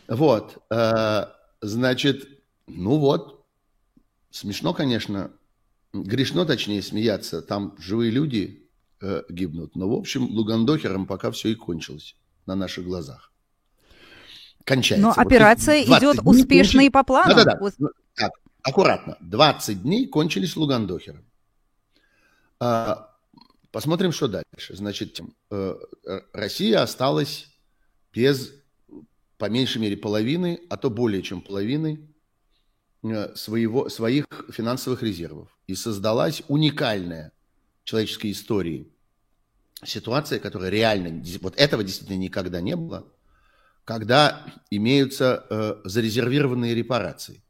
Вот, 0.09 0.63
а, 0.71 1.35
значит, 1.61 2.29
ну 2.67 2.99
вот, 2.99 3.47
смешно, 4.31 4.75
конечно, 4.75 5.31
грешно, 5.93 6.45
точнее, 6.45 6.83
смеяться. 6.83 7.43
Там 7.43 7.77
живые 7.79 8.11
люди, 8.11 8.64
э, 9.05 9.23
гибнут. 9.29 9.77
Но, 9.77 9.89
в 9.89 9.93
общем, 9.93 10.25
Лугандохером 10.25 11.07
пока 11.07 11.31
все 11.31 11.51
и 11.51 11.55
кончилось 11.55 12.17
на 12.47 12.55
наших 12.55 12.85
глазах. 12.85 13.33
Кончается. 14.65 15.03
Но 15.03 15.09
вот 15.15 15.19
операция 15.19 15.83
идет 15.83 16.21
успешно 16.25 16.81
и 16.81 16.91
по 16.91 17.05
плану. 17.05 17.35
Да-да-да. 17.35 17.59
Ну, 17.79 17.89
так, 18.15 18.33
аккуратно. 18.63 19.17
20 19.21 19.83
дней 19.83 20.07
кончились 20.07 20.57
Лугандохером. 20.57 21.25
А, 22.61 23.11
посмотрим, 23.71 24.13
что 24.13 24.29
дальше. 24.29 24.75
Значит, 24.75 25.21
э, 25.51 25.75
Россия 26.33 26.83
осталась 26.83 27.49
без, 28.13 28.53
по 29.37 29.51
меньшей 29.51 29.83
мере, 29.83 29.99
половины, 29.99 30.61
а 30.71 30.79
то 30.79 30.89
более 30.89 31.23
чем 31.23 31.43
половины 31.43 32.09
э, 33.03 33.35
своего, 33.35 33.91
своих 33.91 34.25
финансовых 34.51 35.03
резервов. 35.03 35.49
И 35.67 35.75
создалась 35.75 36.43
уникальная 36.49 37.33
человеческой 37.85 38.33
истории 38.33 38.94
ситуация, 39.83 40.39
которая 40.39 40.71
реально, 40.71 41.23
вот 41.41 41.57
этого 41.57 41.83
действительно 41.83 42.19
никогда 42.19 42.61
не 42.61 42.77
было, 42.77 43.07
когда 43.85 44.45
имеются 44.71 45.47
э, 45.51 45.77
зарезервированные 45.85 46.75
репарации. 46.75 47.43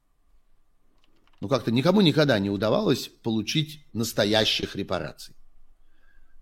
Ну, 1.40 1.48
как-то 1.48 1.70
никому 1.70 2.00
никогда 2.00 2.38
не 2.38 2.50
удавалось 2.50 3.08
получить 3.22 3.84
настоящих 3.92 4.76
репараций. 4.76 5.34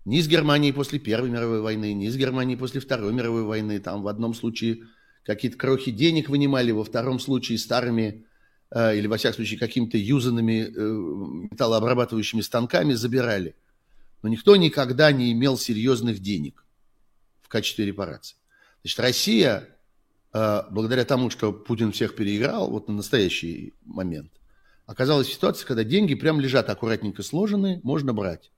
Ни 0.05 0.19
с 0.19 0.27
Германией 0.27 0.73
после 0.73 0.99
Первой 0.99 1.29
мировой 1.29 1.61
войны, 1.61 1.93
ни 1.93 2.09
с 2.09 2.15
Германией 2.15 2.57
после 2.57 2.81
Второй 2.81 3.13
мировой 3.13 3.43
войны. 3.43 3.79
Там 3.79 4.01
в 4.01 4.07
одном 4.07 4.33
случае 4.33 4.83
какие-то 5.23 5.57
крохи 5.57 5.91
денег 5.91 6.29
вынимали, 6.29 6.71
во 6.71 6.83
втором 6.83 7.19
случае 7.19 7.57
старыми 7.57 8.25
э, 8.71 8.97
или, 8.97 9.07
во 9.07 9.17
всяком 9.17 9.35
случае, 9.35 9.59
какими-то 9.59 9.97
юзанными 9.97 10.67
э, 10.67 11.49
металлообрабатывающими 11.51 12.41
станками 12.41 12.93
забирали 12.93 13.55
но 14.23 14.29
никто 14.29 14.55
никогда 14.55 15.11
не 15.11 15.31
имел 15.33 15.57
серьезных 15.57 16.19
денег 16.19 16.65
в 17.41 17.49
качестве 17.49 17.85
репарации. 17.85 18.37
Значит, 18.81 18.99
Россия, 18.99 19.69
э, 20.33 20.61
благодаря 20.71 21.05
тому, 21.05 21.29
что 21.29 21.51
Путин 21.51 21.91
всех 21.91 22.15
переиграл, 22.15 22.71
вот 22.71 22.87
на 22.87 22.95
настоящий 22.95 23.73
момент, 23.85 24.31
оказалась 24.85 25.27
в 25.27 25.33
ситуации, 25.33 25.65
когда 25.65 25.83
деньги 25.83 26.15
прям 26.15 26.39
лежат 26.39 26.69
аккуратненько 26.69 27.21
сложенные, 27.21 27.81
можно 27.83 28.13
брать. 28.13 28.51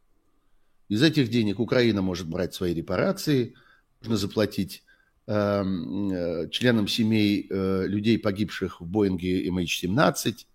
Из 0.87 1.01
этих 1.01 1.29
денег 1.29 1.59
Украина 1.59 2.01
может 2.03 2.27
брать 2.27 2.53
свои 2.53 2.73
репарации, 2.73 3.55
можно 4.01 4.17
заплатить 4.17 4.83
эм, 5.25 6.11
э, 6.11 6.49
членам 6.49 6.87
семей 6.87 7.47
э, 7.49 7.87
людей, 7.87 8.19
погибших 8.19 8.81
в 8.81 8.85
Боинге 8.85 9.47
MH17, 9.49 10.31
а, 10.31 10.54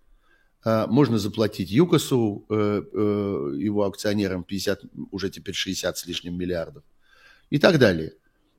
можно 0.64 1.18
заплатить 1.18 1.70
ЮКОСу, 1.70 2.44
э, 2.48 2.82
э, 2.92 3.54
его 3.58 3.84
акционерам 3.84 4.44
50, 4.44 4.82
уже 5.10 5.30
теперь 5.30 5.54
60 5.54 5.96
с 5.96 6.06
лишним 6.06 6.36
миллиардов 6.36 6.82
и 7.48 7.58
так 7.58 7.78
далее. 7.78 8.12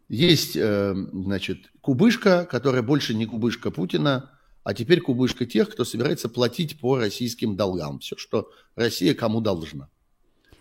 Есть, 0.09 0.57
э, 0.57 0.93
значит, 1.13 1.71
кубышка, 1.79 2.45
которая 2.45 2.81
больше 2.81 3.13
не 3.13 3.25
кубышка 3.25 3.71
Путина, 3.71 4.31
а 4.63 4.73
теперь 4.73 4.99
кубышка 4.99 5.45
тех, 5.45 5.69
кто 5.69 5.85
собирается 5.85 6.27
платить 6.27 6.79
по 6.79 6.97
российским 6.97 7.55
долгам. 7.55 7.99
Все, 7.99 8.17
что 8.17 8.49
Россия 8.75 9.13
кому 9.13 9.39
должна. 9.39 9.87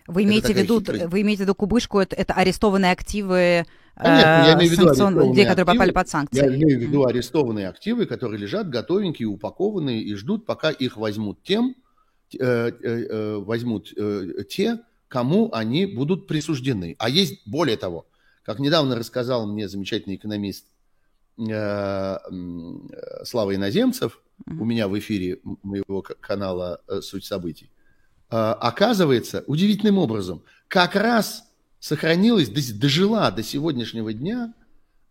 Вы 0.07 0.25
имеете, 0.25 0.53
в 0.53 0.57
виду, 0.57 0.83
вы 1.09 1.23
имеете 1.23 1.43
в 1.43 1.47
виду 1.47 1.55
кубышку, 1.55 1.99
это, 1.99 2.17
это 2.17 2.35
арестованные 2.35 2.93
активы 2.93 3.67
Конечно, 4.03 4.29
я 4.47 4.55
имею 4.55 4.71
в 4.71 4.73
виду 4.73 4.85
санкцион... 4.87 5.15
людей, 5.15 5.45
которые 5.45 5.63
активы, 5.63 5.67
попали 5.67 5.91
под 5.91 6.09
санкции. 6.09 6.37
Я 6.41 6.57
имею 6.57 6.79
в 6.79 6.83
виду 6.83 7.05
арестованные 7.05 7.69
активы, 7.69 8.07
которые 8.07 8.39
лежат 8.39 8.69
готовенькие, 8.69 9.29
упакованные 9.29 10.01
и 10.03 10.15
ждут, 10.15 10.47
пока 10.47 10.71
их 10.71 10.97
возьмут 10.97 11.43
тем, 11.43 11.75
э, 12.39 12.39
э, 12.39 12.71
э, 12.83 13.37
возьмут 13.37 13.93
э, 13.97 14.45
те, 14.49 14.81
кому 15.09 15.51
они 15.53 15.87
будут 15.87 16.27
присуждены. 16.27 16.97
А 16.99 17.09
есть 17.09 17.47
более 17.47 17.77
того, 17.77 18.07
как 18.43 18.59
недавно 18.59 18.97
рассказал 18.97 19.47
мне 19.47 19.69
замечательный 19.69 20.17
экономист 20.17 20.67
э, 21.39 22.19
Слава 23.25 23.55
Иноземцев, 23.55 24.21
у 24.47 24.65
меня 24.65 24.89
в 24.89 24.99
эфире 24.99 25.41
моего 25.63 26.03
канала 26.03 26.81
э, 26.89 27.01
«Суть 27.03 27.25
событий», 27.25 27.71
оказывается, 28.29 29.43
удивительным 29.49 29.99
образом, 29.99 30.45
как 30.69 30.95
раз 30.95 31.50
сохранилась, 31.81 32.49
дожила 32.49 33.31
до 33.33 33.43
сегодняшнего 33.43 34.13
дня 34.13 34.55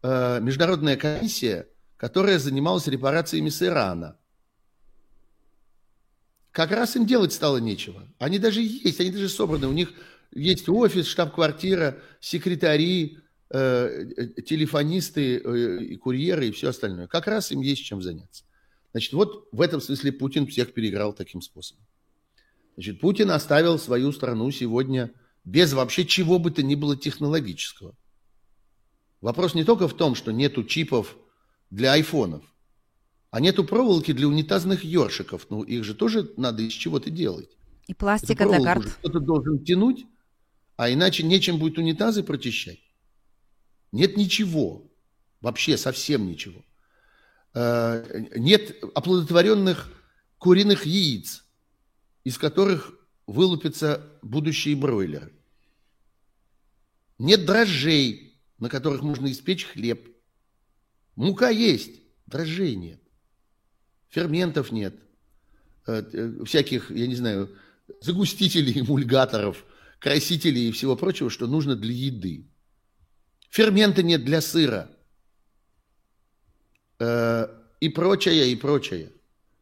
а, 0.01 0.39
международная 0.39 0.95
комиссия, 0.95 1.67
которая 1.97 2.39
занималась 2.39 2.87
репарациями 2.87 3.49
с 3.49 3.61
Ирана. 3.61 4.15
Как 6.51 6.71
раз 6.71 6.95
им 6.95 7.05
делать 7.05 7.33
стало 7.33 7.57
нечего. 7.57 8.07
Они 8.19 8.39
даже 8.39 8.61
есть, 8.61 8.99
они 8.99 9.11
даже 9.11 9.29
собраны. 9.29 9.67
У 9.67 9.73
них 9.73 9.93
есть 10.33 10.69
офис, 10.69 11.07
штаб-квартира, 11.07 11.97
секретари, 12.19 13.19
э, 13.49 14.05
телефонисты, 14.45 15.37
э, 15.37 15.83
и 15.83 15.97
курьеры 15.97 16.47
и 16.47 16.51
все 16.51 16.69
остальное. 16.69 17.07
Как 17.07 17.27
раз 17.27 17.51
им 17.51 17.61
есть 17.61 17.83
чем 17.83 18.01
заняться. 18.01 18.43
Значит, 18.91 19.13
вот 19.13 19.47
в 19.51 19.61
этом 19.61 19.81
смысле 19.81 20.11
Путин 20.11 20.47
всех 20.47 20.73
переиграл 20.73 21.13
таким 21.13 21.41
способом. 21.41 21.85
Значит, 22.75 22.99
Путин 22.99 23.31
оставил 23.31 23.77
свою 23.77 24.11
страну 24.11 24.49
сегодня 24.51 25.11
без 25.43 25.73
вообще 25.73 26.05
чего 26.05 26.39
бы 26.39 26.51
то 26.51 26.63
ни 26.63 26.75
было 26.75 26.95
технологического. 26.95 27.95
Вопрос 29.21 29.53
не 29.53 29.63
только 29.63 29.87
в 29.87 29.95
том, 29.95 30.15
что 30.15 30.31
нету 30.31 30.63
чипов 30.63 31.17
для 31.69 31.93
айфонов, 31.93 32.43
а 33.31 33.39
нету 33.39 33.63
проволоки 33.63 34.11
для 34.11 34.27
унитазных 34.27 34.83
ёршиков. 34.83 35.47
Ну, 35.49 35.63
их 35.63 35.83
же 35.83 35.93
тоже 35.93 36.31
надо 36.37 36.63
из 36.63 36.73
чего-то 36.73 37.09
делать. 37.09 37.49
И 37.87 37.93
пластика 37.93 38.47
для 38.47 38.61
карт. 38.61 38.85
Кто-то 38.99 39.19
должен 39.19 39.63
тянуть, 39.63 40.05
а 40.77 40.91
иначе 40.91 41.23
нечем 41.23 41.57
будет 41.57 41.77
унитазы 41.77 42.23
прочищать. 42.23 42.79
Нет 43.91 44.17
ничего. 44.17 44.89
Вообще 45.41 45.77
совсем 45.77 46.27
ничего. 46.27 46.63
Э, 47.53 48.27
нет 48.35 48.83
оплодотворенных 48.93 49.91
куриных 50.37 50.85
яиц, 50.85 51.45
из 52.23 52.37
которых 52.37 52.93
вылупятся 53.29 54.03
будущие 54.23 54.75
бройлеры. 54.75 55.31
Нет 57.19 57.45
дрожжей, 57.45 58.41
на 58.57 58.69
которых 58.69 59.03
можно 59.03 59.31
испечь 59.31 59.65
хлеб. 59.65 60.09
Мука 61.15 61.49
есть, 61.49 62.01
дрожжей 62.25 62.75
нет. 62.75 62.99
Ферментов 64.09 64.71
нет. 64.71 64.95
Э, 65.85 66.01
э, 66.11 66.43
всяких, 66.43 66.89
я 66.89 67.05
не 67.05 67.15
знаю, 67.15 67.55
загустителей, 68.01 68.79
эмульгаторов, 68.81 69.63
красителей 69.99 70.69
и 70.69 70.71
всего 70.71 70.95
прочего, 70.95 71.29
что 71.29 71.45
нужно 71.45 71.75
для 71.75 71.93
еды. 71.93 72.49
Фермента 73.51 74.01
нет 74.01 74.25
для 74.25 74.41
сыра. 74.41 74.89
Э, 76.97 77.47
и 77.79 77.89
прочее, 77.89 78.51
и 78.51 78.55
прочее. 78.55 79.11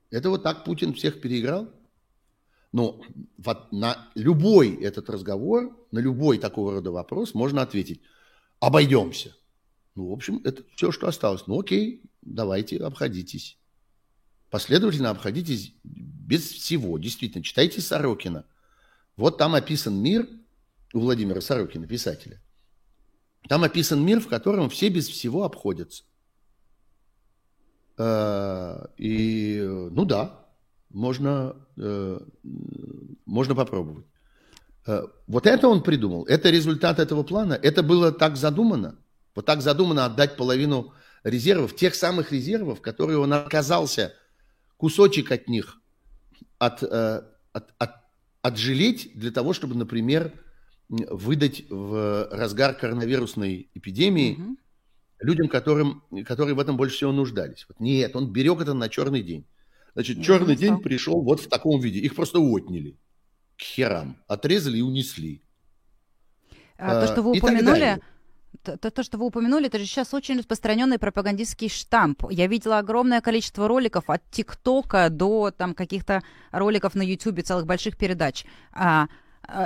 Это 0.09 0.29
вот 0.29 0.43
так 0.43 0.63
Путин 0.63 0.93
всех 0.93 1.19
переиграл? 1.19 1.76
Вот 2.71 3.71
на 3.71 4.09
любой 4.15 4.75
этот 4.75 5.09
разговор, 5.09 5.75
на 5.91 5.99
любой 5.99 6.37
такого 6.37 6.73
рода 6.73 6.91
вопрос 6.91 7.33
можно 7.33 7.61
ответить, 7.61 8.01
обойдемся. 8.59 9.35
Ну, 9.95 10.09
в 10.09 10.13
общем, 10.13 10.41
это 10.43 10.63
все, 10.75 10.91
что 10.91 11.07
осталось. 11.07 11.47
Ну, 11.47 11.59
окей, 11.59 12.03
давайте, 12.21 12.77
обходитесь. 12.77 13.57
Последовательно 14.49 15.09
обходитесь 15.09 15.73
без 15.83 16.43
всего. 16.51 16.97
Действительно, 16.97 17.43
читайте 17.43 17.81
Сорокина. 17.81 18.45
Вот 19.15 19.37
там 19.37 19.55
описан 19.55 19.95
мир 19.95 20.27
у 20.93 20.99
Владимира 20.99 21.41
Сорокина, 21.41 21.87
писателя. 21.87 22.41
Там 23.49 23.63
описан 23.63 24.03
мир, 24.05 24.19
в 24.19 24.27
котором 24.27 24.69
все 24.69 24.89
без 24.89 25.07
всего 25.07 25.43
обходятся. 25.43 26.03
Э, 27.97 28.87
и, 28.97 29.61
ну 29.65 30.05
да, 30.05 30.46
можно, 30.89 31.55
э, 31.77 32.19
можно 33.25 33.55
попробовать. 33.55 34.05
Э, 34.85 35.03
вот 35.27 35.47
это 35.47 35.67
он 35.67 35.83
придумал, 35.83 36.25
это 36.25 36.49
результат 36.49 36.99
этого 36.99 37.23
плана, 37.23 37.53
это 37.53 37.83
было 37.83 38.11
так 38.11 38.37
задумано. 38.37 38.97
Вот 39.35 39.45
так 39.45 39.61
задумано 39.61 40.05
отдать 40.05 40.35
половину 40.35 40.93
резервов, 41.23 41.75
тех 41.75 41.93
самых 41.93 42.31
резервов, 42.31 42.81
которые 42.81 43.19
он 43.19 43.33
отказался, 43.33 44.13
кусочек 44.77 45.31
от 45.31 45.47
них 45.47 45.79
от, 46.57 46.81
от, 46.81 47.73
от, 47.77 47.91
отжалеть 48.41 49.11
для 49.13 49.31
того, 49.31 49.53
чтобы, 49.53 49.75
например, 49.75 50.33
выдать 50.89 51.65
в 51.69 52.29
разгар 52.31 52.73
коронавирусной 52.73 53.69
эпидемии 53.73 54.33
угу. 54.33 54.57
людям, 55.19 55.49
которым, 55.49 56.03
которые 56.25 56.55
в 56.55 56.59
этом 56.59 56.77
больше 56.77 56.95
всего 56.95 57.11
нуждались. 57.11 57.65
Вот 57.67 57.79
нет, 57.79 58.15
он 58.15 58.31
берег 58.31 58.61
это 58.61 58.73
на 58.73 58.89
черный 58.89 59.21
день. 59.21 59.45
Значит, 59.97 60.21
черный 60.21 60.53
ну, 60.53 60.59
день 60.59 60.77
пришел 60.77 61.23
вот 61.23 61.39
в 61.39 61.47
таком 61.47 61.81
виде. 61.81 61.97
Их 61.97 62.13
просто 62.13 62.37
отняли 62.37 62.95
к 63.57 63.61
херам, 63.63 64.15
отрезали 64.27 64.77
и 64.77 64.81
унесли. 64.83 65.41
А, 66.77 67.01
то, 67.01 67.11
что 67.11 67.23
вы 67.23 67.31
упомянули, 67.31 67.99
то, 68.61 68.77
то, 68.77 69.01
что 69.01 69.17
вы 69.17 69.25
упомянули, 69.25 69.65
это 69.65 69.79
же 69.79 69.85
сейчас 69.87 70.13
очень 70.13 70.37
распространенный 70.37 70.99
пропагандистский 70.99 71.67
штамп. 71.67 72.25
Я 72.29 72.45
видела 72.45 72.77
огромное 72.77 73.21
количество 73.21 73.67
роликов 73.67 74.07
от 74.11 74.21
ТикТока 74.29 75.09
до 75.09 75.49
там 75.49 75.73
каких-то 75.73 76.21
роликов 76.51 76.93
на 76.93 77.01
Ютубе, 77.01 77.41
целых 77.41 77.65
больших 77.65 77.97
передач. 77.97 78.45
А, 78.73 79.07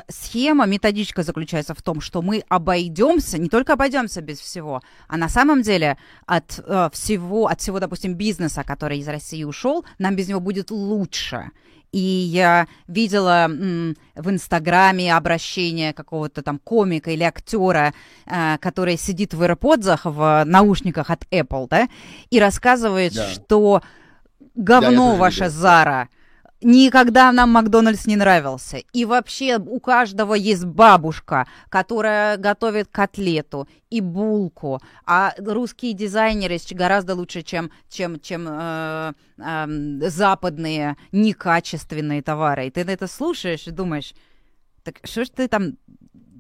схема, 0.08 0.66
методичка 0.66 1.24
заключается 1.24 1.74
в 1.74 1.82
том, 1.82 2.02
что 2.02 2.22
мы 2.22 2.44
обойдемся, 2.50 3.38
не 3.38 3.50
только 3.50 3.74
обойдемся 3.74 4.22
без 4.22 4.40
всего, 4.40 4.82
а 5.08 5.18
на 5.18 5.30
самом 5.30 5.62
деле 5.62 5.98
от 6.26 6.60
э, 6.60 6.90
всего, 6.94 7.48
от 7.48 7.62
всего, 7.62 7.80
допустим, 7.80 8.14
бизнеса, 8.14 8.64
который 8.64 9.00
из 9.00 9.08
России 9.08 9.44
ушел, 9.44 9.86
нам 9.98 10.16
без 10.16 10.28
него 10.28 10.40
будет 10.40 10.72
лучше. 10.72 11.52
И 11.92 12.00
я 12.00 12.68
видела 12.88 13.46
м, 13.46 13.98
в 14.16 14.30
Инстаграме 14.30 15.14
обращение 15.14 15.92
какого-то 15.94 16.42
там 16.42 16.58
комика 16.60 17.12
или 17.12 17.24
актера, 17.24 17.94
э, 18.28 18.58
который 18.60 18.98
сидит 18.98 19.34
в 19.34 19.42
AirPods, 19.42 20.00
в 20.04 20.44
наушниках 20.46 21.10
от 21.10 21.26
Apple, 21.32 21.68
да, 21.70 21.90
и 22.30 22.40
рассказывает, 22.40 23.14
да. 23.14 23.28
что 23.30 23.82
говно 24.56 25.14
да, 25.14 25.18
ваше 25.18 25.50
Зара– 25.50 26.08
Никогда 26.64 27.32
нам 27.32 27.50
Макдональдс 27.52 28.06
не 28.06 28.16
нравился. 28.16 28.78
И 28.94 29.06
вообще 29.06 29.58
у 29.58 29.80
каждого 29.80 30.36
есть 30.36 30.64
бабушка, 30.64 31.48
которая 31.70 32.38
готовит 32.38 32.88
котлету 32.92 33.68
и 33.90 34.00
булку. 34.00 34.80
А 35.06 35.34
русские 35.40 35.94
дизайнеры 35.94 36.60
гораздо 36.72 37.16
лучше, 37.16 37.42
чем, 37.42 37.72
чем, 37.90 38.20
чем 38.20 38.48
э, 38.48 39.14
э, 39.40 40.10
западные 40.10 40.98
некачественные 41.12 42.22
товары. 42.22 42.68
И 42.68 42.72
ты 42.72 42.82
это 42.82 43.08
слушаешь 43.08 43.68
и 43.68 43.72
думаешь, 43.72 44.14
так 44.84 44.96
что 45.04 45.26
ж 45.26 45.30
ты 45.30 45.48
там 45.48 45.78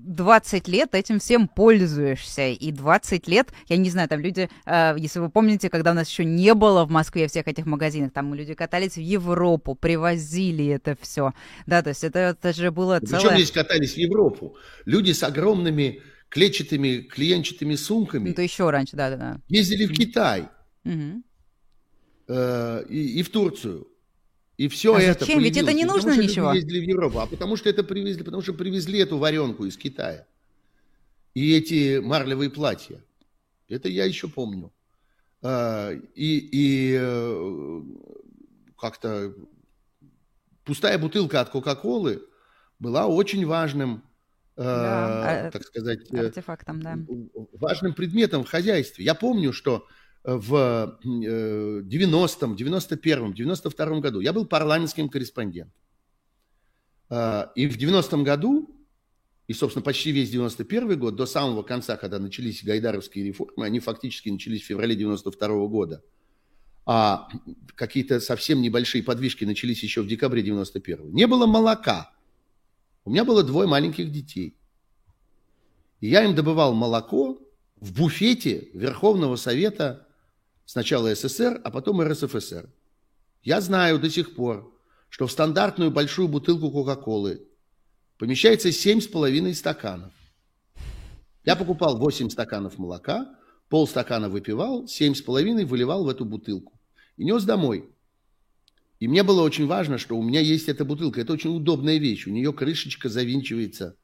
20 0.03 0.67
лет 0.67 0.95
этим 0.95 1.19
всем 1.19 1.47
пользуешься. 1.47 2.49
И 2.49 2.71
20 2.71 3.27
лет, 3.27 3.49
я 3.67 3.77
не 3.77 3.89
знаю, 3.89 4.09
там 4.09 4.19
люди, 4.19 4.49
э, 4.65 4.95
если 4.97 5.19
вы 5.19 5.29
помните, 5.29 5.69
когда 5.69 5.91
у 5.91 5.93
нас 5.93 6.09
еще 6.09 6.25
не 6.25 6.53
было 6.53 6.85
в 6.85 6.91
Москве 6.91 7.27
всех 7.27 7.47
этих 7.47 7.65
магазинов, 7.65 8.11
там 8.13 8.33
люди 8.33 8.53
катались 8.53 8.95
в 8.95 9.01
Европу, 9.01 9.75
привозили 9.75 10.67
это 10.67 10.97
все. 11.01 11.33
Да, 11.65 11.81
то 11.81 11.89
есть 11.89 12.03
это, 12.03 12.19
это 12.19 12.53
же 12.53 12.71
было 12.71 12.99
целое... 12.99 13.21
Причем 13.21 13.35
здесь 13.35 13.51
катались 13.51 13.93
в 13.93 13.97
Европу? 13.97 14.55
Люди 14.85 15.11
с 15.11 15.23
огромными 15.23 16.01
клетчатыми 16.29 17.01
клиентчатыми 17.01 17.75
сумками. 17.75 18.25
Ну, 18.25 18.31
это 18.31 18.41
еще 18.41 18.69
раньше, 18.69 18.95
да-да-да. 18.95 19.41
Ездили 19.49 19.85
в 19.85 19.91
Китай. 19.91 20.47
Угу. 20.85 21.23
Э, 22.29 22.83
и, 22.89 23.19
и 23.19 23.23
в 23.23 23.29
Турцию. 23.29 23.87
И 24.61 24.67
все 24.67 24.93
а 24.93 25.01
это 25.01 25.25
зачем? 25.25 25.39
Ведь 25.39 25.57
это 25.57 25.73
не 25.73 25.85
нужно 25.85 26.11
потому, 26.11 26.21
ничего. 26.21 26.49
Что 26.49 26.59
это 26.59 26.67
привезли 26.67 26.85
в 26.85 26.89
Европу, 26.89 27.19
а 27.19 27.25
потому 27.25 27.57
что 27.57 27.67
это 27.67 27.83
привезли, 27.83 28.23
потому 28.23 28.43
что 28.43 28.53
привезли 28.53 28.99
эту 28.99 29.17
варенку 29.17 29.65
из 29.65 29.75
Китая. 29.75 30.27
И 31.33 31.57
эти 31.57 31.97
марлевые 31.97 32.51
платья. 32.51 33.01
Это 33.69 33.89
я 33.89 34.05
еще 34.05 34.27
помню. 34.27 34.71
А, 35.41 35.93
и, 36.13 36.49
и 36.51 36.95
э, 36.95 37.81
как-то 38.79 39.33
пустая 40.63 40.99
бутылка 40.99 41.41
от 41.41 41.49
Кока-Колы 41.49 42.21
была 42.77 43.07
очень 43.07 43.43
важным, 43.47 44.03
э, 44.57 44.63
да, 44.63 45.49
так 45.51 45.63
сказать, 45.63 46.01
э, 46.11 46.27
артефактом, 46.27 46.83
да. 46.83 46.99
важным 47.53 47.95
предметом 47.95 48.43
в 48.43 48.47
хозяйстве. 48.47 49.05
Я 49.05 49.15
помню, 49.15 49.53
что 49.53 49.87
в 50.23 50.99
90-м, 51.03 52.53
91-м, 52.53 53.33
92-м 53.33 54.01
году. 54.01 54.19
Я 54.19 54.33
был 54.33 54.45
парламентским 54.45 55.09
корреспондентом. 55.09 55.73
А, 57.09 57.51
и 57.55 57.67
в 57.67 57.77
90-м 57.77 58.23
году, 58.23 58.69
и, 59.47 59.53
собственно, 59.53 59.83
почти 59.83 60.11
весь 60.11 60.29
91 60.29 60.97
год, 60.99 61.15
до 61.15 61.25
самого 61.25 61.63
конца, 61.63 61.97
когда 61.97 62.19
начались 62.19 62.63
гайдаровские 62.63 63.25
реформы, 63.25 63.65
они 63.65 63.79
фактически 63.79 64.29
начались 64.29 64.61
в 64.61 64.65
феврале 64.65 64.95
92 64.95 65.47
-го 65.47 65.67
года, 65.67 66.03
а 66.85 67.27
какие-то 67.75 68.19
совсем 68.19 68.61
небольшие 68.61 69.03
подвижки 69.03 69.43
начались 69.43 69.83
еще 69.83 70.01
в 70.01 70.07
декабре 70.07 70.41
91 70.41 71.07
-го. 71.07 71.11
Не 71.11 71.27
было 71.27 71.47
молока. 71.47 72.11
У 73.03 73.09
меня 73.09 73.25
было 73.25 73.43
двое 73.43 73.67
маленьких 73.67 74.11
детей. 74.11 74.55
И 75.99 76.07
я 76.07 76.23
им 76.23 76.35
добывал 76.35 76.73
молоко 76.73 77.41
в 77.75 77.93
буфете 77.93 78.69
Верховного 78.73 79.35
Совета 79.35 80.07
Сначала 80.71 81.13
СССР, 81.13 81.59
а 81.65 81.69
потом 81.69 82.01
РСФСР. 82.01 82.69
Я 83.43 83.59
знаю 83.59 83.99
до 83.99 84.09
сих 84.09 84.35
пор, 84.35 84.73
что 85.09 85.27
в 85.27 85.31
стандартную 85.33 85.91
большую 85.91 86.29
бутылку 86.29 86.71
Кока-Колы 86.71 87.45
помещается 88.17 88.69
7,5 88.69 89.53
стаканов. 89.53 90.13
Я 91.43 91.57
покупал 91.57 91.97
8 91.97 92.29
стаканов 92.29 92.77
молока, 92.77 93.37
полстакана 93.67 94.29
выпивал, 94.29 94.85
7,5 94.85 95.65
выливал 95.65 96.05
в 96.05 96.07
эту 96.07 96.23
бутылку 96.23 96.79
и 97.17 97.25
нес 97.25 97.43
домой. 97.43 97.89
И 99.01 99.09
мне 99.09 99.23
было 99.23 99.41
очень 99.41 99.67
важно, 99.67 99.97
что 99.97 100.17
у 100.17 100.23
меня 100.23 100.39
есть 100.39 100.69
эта 100.69 100.85
бутылка. 100.85 101.19
Это 101.19 101.33
очень 101.33 101.53
удобная 101.53 101.97
вещь. 101.97 102.27
У 102.27 102.31
нее 102.31 102.53
крышечка 102.53 103.09
завинчивается. 103.09 103.97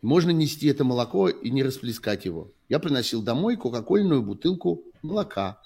Можно 0.00 0.30
нести 0.30 0.68
это 0.68 0.84
молоко 0.84 1.28
и 1.28 1.50
не 1.50 1.64
расплескать 1.64 2.24
его. 2.24 2.52
Я 2.68 2.78
приносил 2.78 3.20
домой 3.20 3.56
кока-кольную 3.56 4.22
бутылку 4.22 4.85
молока 5.02 5.60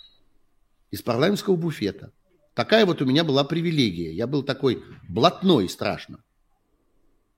из 0.90 1.02
парламентского 1.02 1.56
буфета. 1.56 2.12
Такая 2.54 2.84
вот 2.84 3.00
у 3.00 3.06
меня 3.06 3.24
была 3.24 3.44
привилегия. 3.44 4.12
Я 4.12 4.26
был 4.26 4.42
такой 4.42 4.82
блатной 5.08 5.68
страшно. 5.68 6.22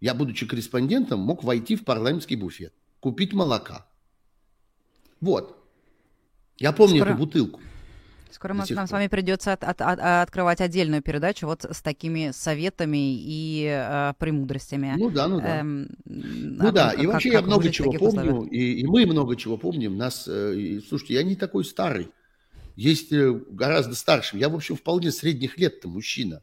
Я, 0.00 0.14
будучи 0.14 0.46
корреспондентом, 0.46 1.20
мог 1.20 1.44
войти 1.44 1.76
в 1.76 1.84
парламентский 1.84 2.36
буфет, 2.36 2.72
купить 3.00 3.32
молока. 3.32 3.86
Вот. 5.20 5.64
Я 6.58 6.72
помню 6.72 6.96
Скоро... 6.96 7.10
эту 7.10 7.18
бутылку. 7.18 7.60
Скоро 8.32 8.54
мы, 8.54 8.64
нам 8.70 8.86
с 8.86 8.90
вами 8.90 9.08
придется 9.08 9.52
от, 9.52 9.64
от, 9.64 9.80
от, 9.80 9.98
открывать 10.00 10.60
отдельную 10.60 11.02
передачу 11.02 11.46
вот 11.46 11.64
с 11.64 11.82
такими 11.82 12.30
советами 12.32 13.14
и 13.16 13.66
э, 13.66 14.14
премудростями. 14.18 14.94
Ну 14.96 15.10
да, 15.10 15.28
ну 15.28 15.40
да. 15.40 15.60
Эм, 15.60 15.88
ну 16.04 16.64
том, 16.64 16.74
да, 16.74 16.90
как, 16.90 17.02
и 17.02 17.06
вообще 17.06 17.30
как, 17.30 17.40
я 17.40 17.46
много 17.46 17.70
чего 17.70 17.92
помню, 17.92 18.42
и, 18.44 18.80
и 18.80 18.86
мы 18.86 19.06
много 19.06 19.36
чего 19.36 19.56
помним. 19.56 19.96
Нас, 19.96 20.26
э, 20.26 20.54
и, 20.54 20.80
слушайте, 20.80 21.14
я 21.14 21.22
не 21.22 21.36
такой 21.36 21.64
старый. 21.64 22.10
Есть 22.76 23.12
э, 23.12 23.32
гораздо 23.50 23.94
старше. 23.94 24.38
Я, 24.38 24.48
в 24.48 24.54
общем, 24.54 24.76
вполне 24.76 25.12
средних 25.12 25.58
лет-то 25.58 25.88
мужчина. 25.88 26.42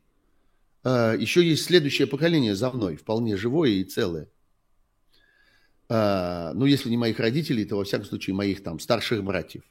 Э, 0.83 1.15
еще 1.17 1.43
есть 1.43 1.65
следующее 1.65 2.07
поколение 2.07 2.55
за 2.55 2.69
мной, 2.71 2.95
вполне 2.95 3.35
живое 3.35 3.71
и 3.71 3.83
целое. 3.83 4.27
Э, 5.89 6.51
ну, 6.53 6.65
если 6.65 6.89
не 6.89 6.97
моих 6.97 7.19
родителей, 7.19 7.65
то, 7.65 7.77
во 7.77 7.83
всяком 7.83 8.05
случае, 8.05 8.35
моих 8.35 8.63
там 8.63 8.79
старших 8.79 9.23
братьев. 9.23 9.63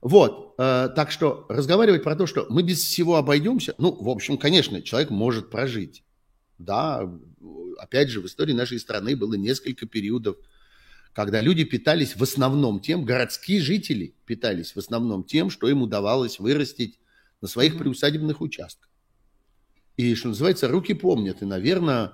Вот, 0.00 0.54
э, 0.58 0.88
так 0.94 1.10
что 1.10 1.46
разговаривать 1.48 2.04
про 2.04 2.14
то, 2.14 2.26
что 2.26 2.46
мы 2.48 2.62
без 2.62 2.82
всего 2.82 3.16
обойдемся, 3.16 3.74
ну, 3.78 3.92
в 3.92 4.08
общем, 4.08 4.38
конечно, 4.38 4.80
человек 4.82 5.10
может 5.10 5.50
прожить. 5.50 6.04
Да, 6.58 7.10
опять 7.78 8.08
же, 8.08 8.20
в 8.20 8.26
истории 8.26 8.52
нашей 8.52 8.78
страны 8.78 9.16
было 9.16 9.34
несколько 9.34 9.86
периодов, 9.86 10.36
когда 11.12 11.40
люди 11.40 11.64
питались 11.64 12.16
в 12.16 12.22
основном 12.22 12.80
тем, 12.80 13.04
городские 13.04 13.60
жители 13.60 14.14
питались 14.24 14.76
в 14.76 14.78
основном 14.78 15.24
тем, 15.24 15.50
что 15.50 15.68
им 15.68 15.82
удавалось 15.82 16.38
вырастить 16.38 16.98
на 17.40 17.48
своих 17.48 17.76
приусадебных 17.76 18.40
участках. 18.40 18.88
И, 19.96 20.14
что 20.14 20.28
называется, 20.28 20.68
руки 20.68 20.94
помнят. 20.94 21.42
И, 21.42 21.44
наверное, 21.44 22.12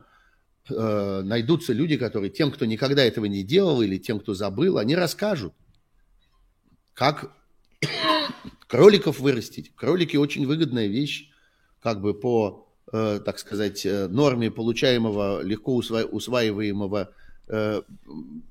э, 0.70 1.22
найдутся 1.22 1.74
люди, 1.74 1.98
которые 1.98 2.30
тем, 2.30 2.50
кто 2.50 2.64
никогда 2.64 3.04
этого 3.04 3.26
не 3.26 3.42
делал, 3.42 3.82
или 3.82 3.98
тем, 3.98 4.20
кто 4.20 4.32
забыл, 4.32 4.78
они 4.78 4.96
расскажут, 4.96 5.52
как 6.94 7.36
кроликов 8.74 9.20
вырастить. 9.20 9.72
Кролики 9.76 10.16
очень 10.16 10.48
выгодная 10.48 10.88
вещь, 10.88 11.30
как 11.80 12.00
бы 12.00 12.12
по, 12.12 12.66
э, 12.92 13.20
так 13.24 13.38
сказать, 13.38 13.86
э, 13.86 14.08
норме 14.08 14.50
получаемого, 14.50 15.42
легко 15.42 15.80
усва- 15.80 16.02
усваиваемого 16.02 17.12
э, 17.46 17.82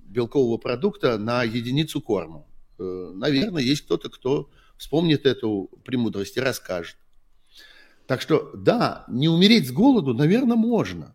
белкового 0.05 0.57
продукта 0.57 1.17
на 1.17 1.43
единицу 1.43 1.99
корма. 1.99 2.45
Э, 2.79 3.12
наверное, 3.13 3.62
есть 3.62 3.81
кто-то, 3.81 4.09
кто 4.09 4.49
вспомнит 4.77 5.25
эту 5.25 5.69
премудрость 5.83 6.38
и 6.38 6.39
расскажет. 6.39 6.95
Так 8.07 8.21
что, 8.21 8.49
да, 8.55 9.03
не 9.09 9.27
умереть 9.27 9.67
с 9.67 9.71
голоду, 9.73 10.13
наверное, 10.13 10.55
можно. 10.55 11.13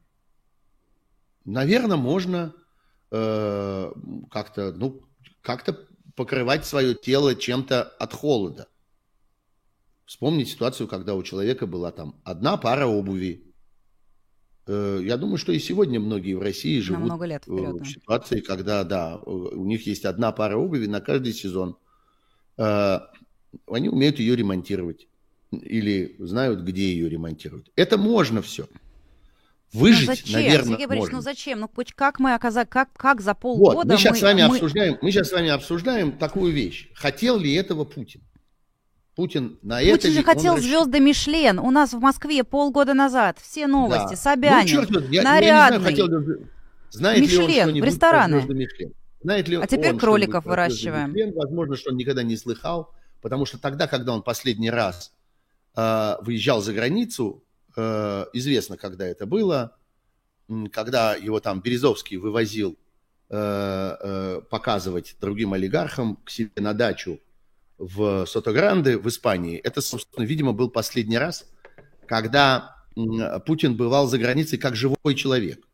Наверное, 1.46 1.96
можно 1.96 2.52
э, 3.10 3.92
как-то, 4.30 4.72
ну, 4.72 5.00
как-то 5.40 5.78
покрывать 6.14 6.66
свое 6.66 6.94
тело 6.94 7.34
чем-то 7.34 7.84
от 7.84 8.12
холода. 8.12 8.68
Вспомнить 10.08 10.48
ситуацию, 10.48 10.88
когда 10.88 11.14
у 11.14 11.22
человека 11.22 11.66
была 11.66 11.92
там 11.92 12.18
одна 12.24 12.56
пара 12.56 12.86
обуви. 12.86 13.44
Э, 14.66 15.00
я 15.02 15.18
думаю, 15.18 15.36
что 15.36 15.52
и 15.52 15.58
сегодня 15.58 16.00
многие 16.00 16.32
в 16.32 16.40
России 16.40 16.80
живут 16.80 17.22
лет 17.26 17.42
вперед, 17.42 17.82
в 17.82 17.84
ситуации, 17.84 18.40
когда, 18.40 18.84
да, 18.84 19.18
у 19.18 19.66
них 19.66 19.86
есть 19.86 20.06
одна 20.06 20.32
пара 20.32 20.56
обуви 20.56 20.86
на 20.86 21.02
каждый 21.02 21.34
сезон. 21.34 21.76
Э, 22.56 23.00
они 23.70 23.90
умеют 23.90 24.18
ее 24.18 24.34
ремонтировать 24.34 25.08
или 25.50 26.16
знают, 26.20 26.60
где 26.60 26.90
ее 26.90 27.10
ремонтируют. 27.10 27.70
Это 27.76 27.98
можно 27.98 28.40
все. 28.40 28.66
Выжить, 29.74 30.08
ну 30.08 30.14
зачем? 30.14 30.32
наверное, 30.32 30.70
Сергей 30.70 30.86
Борисович, 30.86 31.12
можно. 31.12 31.16
ну 31.18 31.22
зачем? 31.22 31.60
Ну 31.60 31.70
как 31.94 32.18
мы 32.18 32.32
оказались, 32.32 32.70
как, 32.70 32.90
как 32.94 33.20
за 33.20 33.34
полгода 33.34 33.76
вот, 33.76 33.86
мы 33.86 33.98
сейчас 33.98 34.12
мы, 34.12 34.16
с 34.16 34.22
вами 34.22 34.40
мы... 34.40 34.54
обсуждаем, 34.54 34.98
мы 35.02 35.12
сейчас 35.12 35.28
с 35.28 35.32
вами 35.32 35.50
обсуждаем 35.50 36.12
такую 36.12 36.54
вещь. 36.54 36.88
Хотел 36.94 37.38
ли 37.38 37.52
этого 37.52 37.84
Путин? 37.84 38.22
Путин 39.18 39.58
на 39.62 39.80
Путин 39.80 39.94
это... 39.94 39.96
Путин 39.98 40.12
же 40.14 40.22
хотел 40.22 40.54
он... 40.54 40.60
звезды 40.60 41.00
Мишлен. 41.00 41.58
У 41.58 41.70
нас 41.70 41.92
в 41.92 41.98
Москве 41.98 42.42
полгода 42.44 42.94
назад. 42.94 43.38
Все 43.42 43.66
новости. 43.66 44.10
Да. 44.10 44.16
Собянин, 44.16 44.76
ну, 44.76 44.86
черт, 44.86 45.10
я, 45.10 45.22
нарядный. 45.22 45.46
Я 45.46 45.90
не 45.90 45.96
знаю, 45.96 46.24
хотел... 46.24 46.46
Знает 46.90 47.20
Мишлен, 47.20 47.68
ли 47.68 47.80
он 47.80 47.80
в 47.80 47.84
рестораны. 47.84 48.40
Знает 49.20 49.48
ли 49.48 49.56
а 49.56 49.66
теперь 49.66 49.92
он, 49.92 49.98
кроликов 49.98 50.46
выращиваем. 50.46 51.12
Мишлен? 51.12 51.34
Возможно, 51.34 51.76
что 51.76 51.90
он 51.90 51.98
никогда 51.98 52.22
не 52.22 52.36
слыхал, 52.38 52.94
потому 53.20 53.44
что 53.44 53.58
тогда, 53.58 53.86
когда 53.86 54.14
он 54.14 54.22
последний 54.22 54.70
раз 54.70 55.12
э, 55.76 56.14
выезжал 56.22 56.62
за 56.62 56.72
границу, 56.72 57.42
Э, 57.78 58.26
известно, 58.32 58.76
когда 58.76 59.06
это 59.06 59.24
было, 59.24 59.76
когда 60.72 61.14
его 61.14 61.38
там 61.38 61.60
Березовский 61.60 62.16
вывозил 62.16 62.76
э, 63.30 63.36
э, 64.00 64.40
показывать 64.50 65.14
другим 65.20 65.52
олигархам 65.52 66.16
к 66.16 66.30
себе 66.30 66.50
на 66.56 66.74
дачу 66.74 67.20
в 67.78 68.26
Сотогранде 68.26 68.98
в 68.98 69.08
Испании. 69.08 69.56
Это, 69.58 69.80
собственно, 69.80 70.24
видимо, 70.24 70.52
был 70.52 70.70
последний 70.70 71.18
раз, 71.18 71.46
когда 72.06 72.76
Путин 73.46 73.76
бывал 73.76 74.06
за 74.08 74.18
границей 74.18 74.58
как 74.58 74.74
живой 74.74 75.14
человек, 75.14 75.64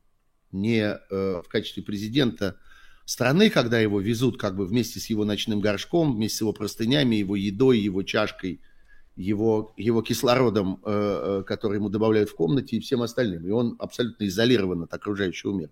не 0.53 0.99
в 1.11 1.45
качестве 1.49 1.83
президента 1.83 2.59
страны, 3.07 3.51
когда 3.51 3.81
его 3.81 4.01
везут 4.01 4.39
как 4.39 4.57
бы 4.57 4.67
вместе 4.67 5.01
с 5.01 5.07
его 5.07 5.25
ночным 5.25 5.61
горшком, 5.61 6.15
вместе 6.15 6.39
с 6.39 6.41
его 6.43 6.53
простынями, 6.53 7.17
его 7.17 7.37
едой, 7.37 7.79
его 7.79 8.03
чашкой– 8.03 8.61
его, 9.17 9.73
его 9.77 10.03
кислородом, 10.03 10.81
э, 10.85 11.41
э, 11.41 11.45
который 11.45 11.77
ему 11.77 11.89
добавляют 11.89 12.31
в 12.31 12.35
комнате, 12.35 12.77
и 12.77 12.81
всем 12.81 13.03
остальным. 13.03 13.47
И 13.47 13.51
он 13.51 13.77
абсолютно 13.79 14.27
изолирован 14.27 14.83
от 14.83 14.95
окружающего 14.95 15.53
мира. 15.53 15.71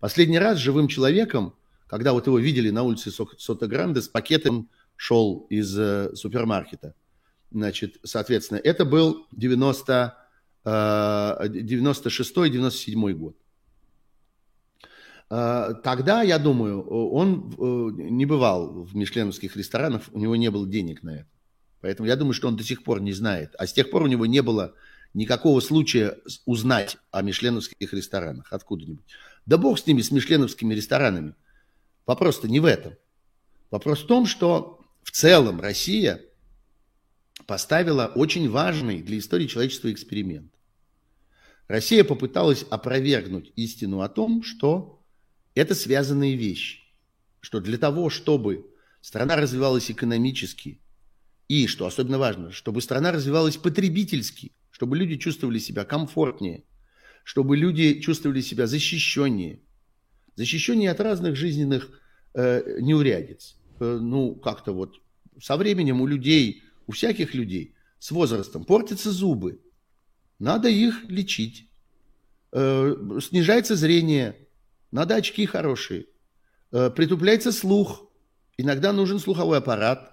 Последний 0.00 0.38
раз 0.38 0.58
живым 0.58 0.88
человеком, 0.88 1.54
когда 1.86 2.12
вот 2.12 2.26
его 2.26 2.38
видели 2.38 2.70
на 2.70 2.82
улице 2.82 3.10
Сота-Гранде, 3.10 4.02
с 4.02 4.08
пакетом 4.08 4.68
шел 5.00 5.46
из 5.48 5.76
э, 5.78 6.14
супермаркета. 6.14 6.94
Значит, 7.50 7.96
соответственно, 8.04 8.60
это 8.62 8.84
был 8.84 9.26
90, 9.32 10.14
96-97 10.62 13.12
год. 13.14 13.34
Тогда, 15.28 16.22
я 16.22 16.38
думаю, 16.38 16.86
он 16.86 17.96
не 17.96 18.26
бывал 18.26 18.84
в 18.84 18.94
мишленовских 18.94 19.56
ресторанах, 19.56 20.02
у 20.12 20.18
него 20.18 20.36
не 20.36 20.50
было 20.50 20.68
денег 20.68 21.02
на 21.02 21.20
это. 21.20 21.28
Поэтому 21.80 22.06
я 22.06 22.16
думаю, 22.16 22.34
что 22.34 22.48
он 22.48 22.56
до 22.56 22.62
сих 22.62 22.84
пор 22.84 23.00
не 23.00 23.12
знает. 23.12 23.54
А 23.58 23.66
с 23.66 23.72
тех 23.72 23.90
пор 23.90 24.02
у 24.02 24.06
него 24.06 24.26
не 24.26 24.42
было 24.42 24.74
никакого 25.14 25.60
случая 25.60 26.18
узнать 26.44 26.98
о 27.10 27.22
мишленовских 27.22 27.94
ресторанах 27.94 28.52
откуда-нибудь. 28.52 29.06
Да 29.46 29.56
бог 29.56 29.78
с 29.78 29.86
ними, 29.86 30.02
с 30.02 30.10
мишленовскими 30.10 30.74
ресторанами. 30.74 31.36
Вопрос-то 32.04 32.48
не 32.48 32.60
в 32.60 32.66
этом. 32.66 32.92
Вопрос 33.70 34.02
в 34.02 34.06
том, 34.06 34.26
что 34.26 34.79
в 35.10 35.12
целом 35.12 35.60
Россия 35.60 36.20
поставила 37.44 38.06
очень 38.14 38.48
важный 38.48 39.02
для 39.02 39.18
истории 39.18 39.48
человечества 39.48 39.90
эксперимент. 39.90 40.54
Россия 41.66 42.04
попыталась 42.04 42.64
опровергнуть 42.70 43.52
истину 43.56 44.02
о 44.02 44.08
том, 44.08 44.44
что 44.44 45.04
это 45.56 45.74
связанные 45.74 46.36
вещи. 46.36 46.78
Что 47.40 47.58
для 47.58 47.76
того, 47.76 48.08
чтобы 48.08 48.70
страна 49.00 49.34
развивалась 49.34 49.90
экономически, 49.90 50.80
и, 51.48 51.66
что 51.66 51.86
особенно 51.86 52.20
важно, 52.20 52.52
чтобы 52.52 52.80
страна 52.80 53.10
развивалась 53.10 53.56
потребительски, 53.56 54.52
чтобы 54.70 54.96
люди 54.96 55.16
чувствовали 55.16 55.58
себя 55.58 55.84
комфортнее, 55.84 56.62
чтобы 57.24 57.56
люди 57.56 57.98
чувствовали 57.98 58.42
себя 58.42 58.68
защищеннее, 58.68 59.58
защищеннее 60.36 60.92
от 60.92 61.00
разных 61.00 61.34
жизненных 61.34 62.00
э, 62.34 62.78
неурядиц. 62.80 63.59
Э, 63.80 63.98
ну, 64.00 64.34
как-то 64.34 64.72
вот 64.72 65.00
со 65.40 65.56
временем 65.56 66.00
у 66.00 66.06
людей, 66.06 66.62
у 66.86 66.92
всяких 66.92 67.34
людей 67.34 67.74
с 67.98 68.10
возрастом 68.10 68.64
портятся 68.64 69.10
зубы. 69.10 69.60
Надо 70.38 70.68
их 70.68 71.04
лечить. 71.08 71.70
Э, 72.52 72.94
снижается 73.20 73.76
зрение. 73.76 74.48
Надо 74.92 75.16
очки 75.16 75.46
хорошие. 75.46 76.06
Э, 76.72 76.90
притупляется 76.90 77.52
слух. 77.52 78.06
Иногда 78.58 78.92
нужен 78.92 79.18
слуховой 79.18 79.58
аппарат 79.58 80.12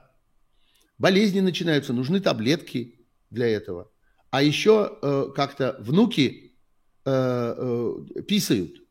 болезни 0.98 1.42
начинаются, 1.42 1.94
нужны 1.94 2.20
таблетки 2.20 3.06
для 3.30 3.46
этого. 3.46 3.92
А 4.32 4.42
еще 4.42 5.32
как-то 5.36 5.76
внуки 5.80 6.56
писают. 7.04 8.82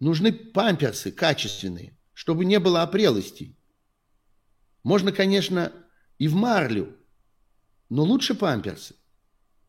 Нужны 0.00 0.32
памперсы 0.32 1.12
качественные, 1.12 1.96
чтобы 2.12 2.44
не 2.44 2.58
было 2.58 2.82
опрелостей. 2.82 3.53
Можно, 4.84 5.12
конечно, 5.12 5.72
и 6.18 6.28
в 6.28 6.34
марлю, 6.34 6.96
но 7.88 8.04
лучше 8.04 8.34
памперсы, 8.34 8.94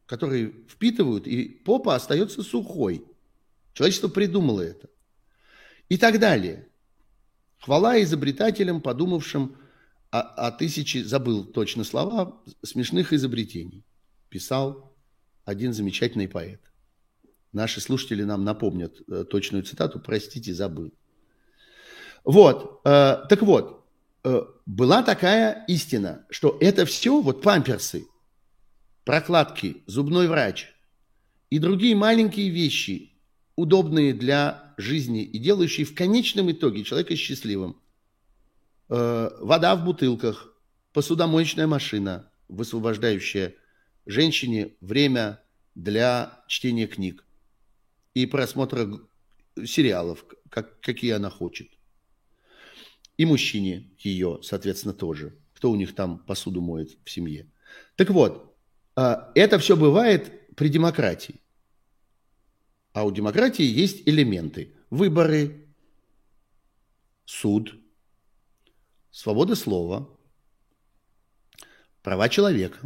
которые 0.05 0.53
впитывают, 0.69 1.25
и 1.25 1.45
попа 1.47 1.95
остается 1.95 2.43
сухой. 2.43 3.05
Человечество 3.73 4.09
придумало 4.09 4.61
это. 4.61 4.89
И 5.89 5.97
так 5.97 6.19
далее. 6.19 6.69
Хвала 7.59 8.01
изобретателям, 8.03 8.81
подумавшим 8.81 9.57
о, 10.11 10.19
о 10.19 10.51
тысяче, 10.51 11.03
забыл 11.03 11.45
точно 11.45 11.83
слова, 11.83 12.41
смешных 12.61 13.13
изобретений. 13.13 13.83
Писал 14.29 14.95
один 15.45 15.73
замечательный 15.73 16.27
поэт. 16.27 16.61
Наши 17.53 17.79
слушатели 17.79 18.23
нам 18.23 18.43
напомнят 18.43 19.01
э, 19.07 19.23
точную 19.23 19.63
цитату, 19.63 19.99
простите, 19.99 20.53
забыл. 20.53 20.93
Вот, 22.25 22.81
э, 22.83 23.25
так 23.29 23.41
вот, 23.41 23.84
была 24.65 25.03
такая 25.03 25.65
истина, 25.67 26.25
что 26.29 26.57
это 26.59 26.85
все, 26.85 27.21
вот 27.21 27.41
памперсы, 27.41 28.07
прокладки, 29.03 29.83
зубной 29.85 30.27
врач 30.27 30.73
и 31.49 31.59
другие 31.59 31.95
маленькие 31.95 32.49
вещи, 32.49 33.13
удобные 33.55 34.13
для 34.13 34.73
жизни 34.77 35.23
и 35.23 35.37
делающие 35.37 35.85
в 35.85 35.95
конечном 35.95 36.51
итоге 36.51 36.83
человека 36.83 37.15
счастливым. 37.15 37.79
Э, 38.89 39.29
вода 39.39 39.75
в 39.75 39.85
бутылках, 39.85 40.53
посудомоечная 40.91 41.67
машина, 41.67 42.31
высвобождающая 42.47 43.55
женщине 44.05 44.75
время 44.81 45.41
для 45.75 46.43
чтения 46.47 46.87
книг 46.87 47.23
и 48.13 48.25
просмотра 48.25 48.87
сериалов, 49.63 50.25
как, 50.49 50.79
какие 50.81 51.11
она 51.11 51.29
хочет. 51.29 51.69
И 53.17 53.25
мужчине 53.25 53.89
ее, 53.99 54.39
соответственно, 54.43 54.93
тоже. 54.93 55.37
Кто 55.53 55.71
у 55.71 55.75
них 55.75 55.95
там 55.95 56.19
посуду 56.19 56.61
моет 56.61 56.97
в 57.03 57.09
семье. 57.09 57.47
Так 57.95 58.09
вот, 58.09 58.55
а, 58.95 59.31
это 59.35 59.57
все 59.59 59.75
бывает 59.75 60.55
при 60.55 60.69
демократии. 60.69 61.41
А 62.93 63.05
у 63.05 63.11
демократии 63.11 63.65
есть 63.65 64.07
элементы. 64.07 64.73
Выборы, 64.89 65.67
суд, 67.25 67.75
свобода 69.11 69.55
слова, 69.55 70.09
права 72.01 72.29
человека, 72.29 72.79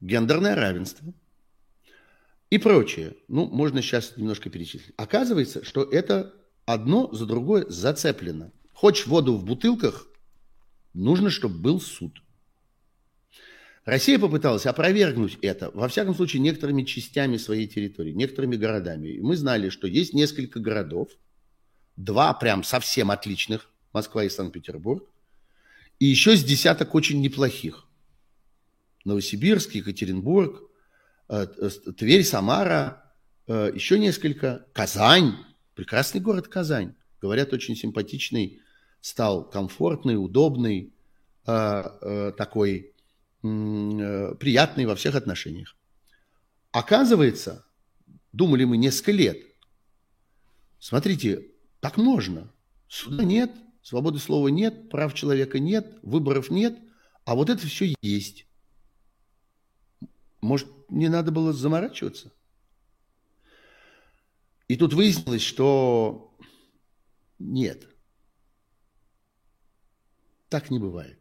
гендерное 0.00 0.54
равенство 0.54 1.12
и 2.50 2.58
прочее. 2.58 3.16
Ну, 3.28 3.46
можно 3.46 3.82
сейчас 3.82 4.16
немножко 4.16 4.50
перечислить. 4.50 4.94
Оказывается, 4.96 5.64
что 5.64 5.82
это 5.82 6.34
одно 6.66 7.12
за 7.12 7.26
другое 7.26 7.66
зацеплено. 7.68 8.52
Хочешь 8.72 9.06
воду 9.06 9.36
в 9.36 9.44
бутылках, 9.44 10.08
нужно, 10.94 11.30
чтобы 11.30 11.58
был 11.58 11.80
суд. 11.80 12.22
Россия 13.84 14.18
попыталась 14.18 14.66
опровергнуть 14.66 15.38
это, 15.42 15.70
во 15.74 15.88
всяком 15.88 16.14
случае, 16.14 16.40
некоторыми 16.40 16.84
частями 16.84 17.36
своей 17.36 17.66
территории, 17.66 18.12
некоторыми 18.12 18.56
городами. 18.56 19.08
И 19.08 19.20
мы 19.20 19.36
знали, 19.36 19.70
что 19.70 19.88
есть 19.88 20.14
несколько 20.14 20.60
городов, 20.60 21.08
два 21.96 22.32
прям 22.34 22.62
совсем 22.62 23.10
отличных, 23.10 23.68
Москва 23.92 24.24
и 24.24 24.28
Санкт-Петербург, 24.28 25.08
и 25.98 26.06
еще 26.06 26.36
с 26.36 26.44
десяток 26.44 26.94
очень 26.94 27.20
неплохих. 27.20 27.86
Новосибирск, 29.04 29.74
Екатеринбург, 29.74 30.62
э, 31.28 31.46
э, 31.56 31.70
Тверь, 31.96 32.24
Самара, 32.24 33.12
э, 33.48 33.72
еще 33.74 33.98
несколько, 33.98 34.66
Казань, 34.72 35.36
прекрасный 35.74 36.20
город 36.20 36.48
Казань. 36.48 36.94
Говорят, 37.22 37.54
очень 37.54 37.76
симпатичный, 37.76 38.60
стал 39.00 39.48
комфортный, 39.48 40.22
удобный, 40.22 40.92
такой 41.44 42.92
Э, 43.44 44.36
приятный 44.38 44.86
во 44.86 44.94
всех 44.94 45.16
отношениях. 45.16 45.76
Оказывается, 46.70 47.66
думали 48.32 48.62
мы 48.62 48.76
несколько 48.76 49.10
лет, 49.10 49.36
смотрите, 50.78 51.48
так 51.80 51.96
можно. 51.96 52.52
Суда 52.86 53.24
нет, 53.24 53.50
свободы 53.82 54.20
слова 54.20 54.46
нет, 54.46 54.90
прав 54.90 55.12
человека 55.14 55.58
нет, 55.58 55.98
выборов 56.02 56.50
нет, 56.50 56.78
а 57.24 57.34
вот 57.34 57.50
это 57.50 57.66
все 57.66 57.92
есть. 58.00 58.46
Может, 60.40 60.68
не 60.88 61.08
надо 61.08 61.32
было 61.32 61.52
заморачиваться? 61.52 62.32
И 64.68 64.76
тут 64.76 64.94
выяснилось, 64.94 65.42
что 65.42 66.31
нет. 67.42 67.88
Так 70.48 70.70
не 70.70 70.78
бывает. 70.78 71.18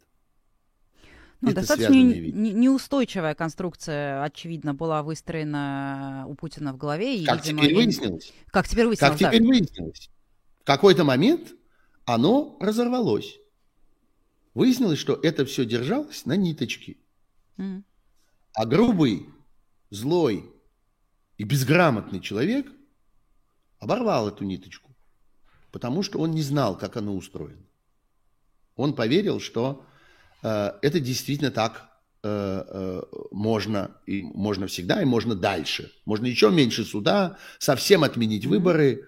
Ну, 1.42 1.54
достаточно 1.54 1.94
не, 1.94 2.54
неустойчивая 2.54 3.34
конструкция, 3.34 4.24
очевидно, 4.24 4.76
была 4.76 5.02
выстроена 5.02 6.26
у 6.28 6.36
Путина 6.36 6.72
в 6.72 6.78
голове. 6.78 7.18
И, 7.18 7.26
как 7.26 7.44
видимо, 7.44 7.62
теперь 7.62 7.76
выяснилось. 7.76 8.34
Как 8.48 8.68
теперь 8.68 8.86
выяснилось, 8.86 9.20
Как 9.20 9.32
теперь 9.32 9.48
выяснилось. 9.48 10.10
В 10.62 10.66
какой-то 10.66 11.04
момент 11.04 11.54
оно 12.06 12.58
разорвалось. 12.60 13.40
Выяснилось, 14.54 15.00
что 15.00 15.14
это 15.14 15.46
все 15.46 15.66
держалось 15.66 16.26
на 16.26 16.36
ниточке. 16.36 16.98
Mm. 17.58 17.84
А 18.54 18.66
грубый, 18.66 19.28
злой 19.90 20.46
и 21.38 21.44
безграмотный 21.44 22.20
человек 22.20 22.68
оборвал 23.80 24.28
эту 24.28 24.44
ниточку, 24.44 24.91
потому 25.72 26.04
что 26.04 26.20
он 26.20 26.32
не 26.32 26.42
знал, 26.42 26.78
как 26.78 26.98
оно 26.98 27.16
устроено. 27.16 27.66
Он 28.76 28.94
поверил, 28.94 29.40
что 29.40 29.86
Э, 30.44 30.74
это 30.82 31.00
действительно 31.00 31.52
так 31.52 31.90
э, 32.24 32.64
э, 32.68 33.02
можно, 33.32 33.92
и 34.06 34.22
можно 34.22 34.68
всегда, 34.68 35.02
и 35.02 35.06
можно 35.06 35.36
дальше. 35.36 35.92
Можно 36.06 36.28
еще 36.28 36.50
меньше 36.52 36.84
суда, 36.84 37.38
совсем 37.60 38.04
отменить 38.04 38.46
выборы, 38.46 39.06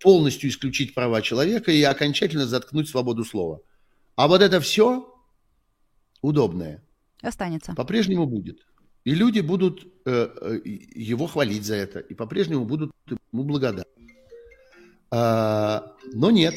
полностью 0.00 0.50
исключить 0.50 0.94
права 0.94 1.22
человека 1.22 1.70
и 1.70 1.82
окончательно 1.82 2.46
заткнуть 2.46 2.88
свободу 2.88 3.24
слова. 3.24 3.60
А 4.16 4.28
вот 4.28 4.42
это 4.42 4.60
все 4.60 5.12
удобное. 6.20 6.82
Останется. 7.22 7.74
По-прежнему 7.74 8.26
будет. 8.26 8.66
И 9.04 9.14
люди 9.14 9.40
будут 9.40 9.86
э, 10.06 10.60
его 10.64 11.26
хвалить 11.26 11.64
за 11.64 11.74
это, 11.74 11.98
и 11.98 12.14
по-прежнему 12.14 12.64
будут 12.64 12.92
ему 13.06 13.44
благодарны. 13.44 13.84
А, 15.16 15.92
но 16.12 16.30
нет, 16.32 16.54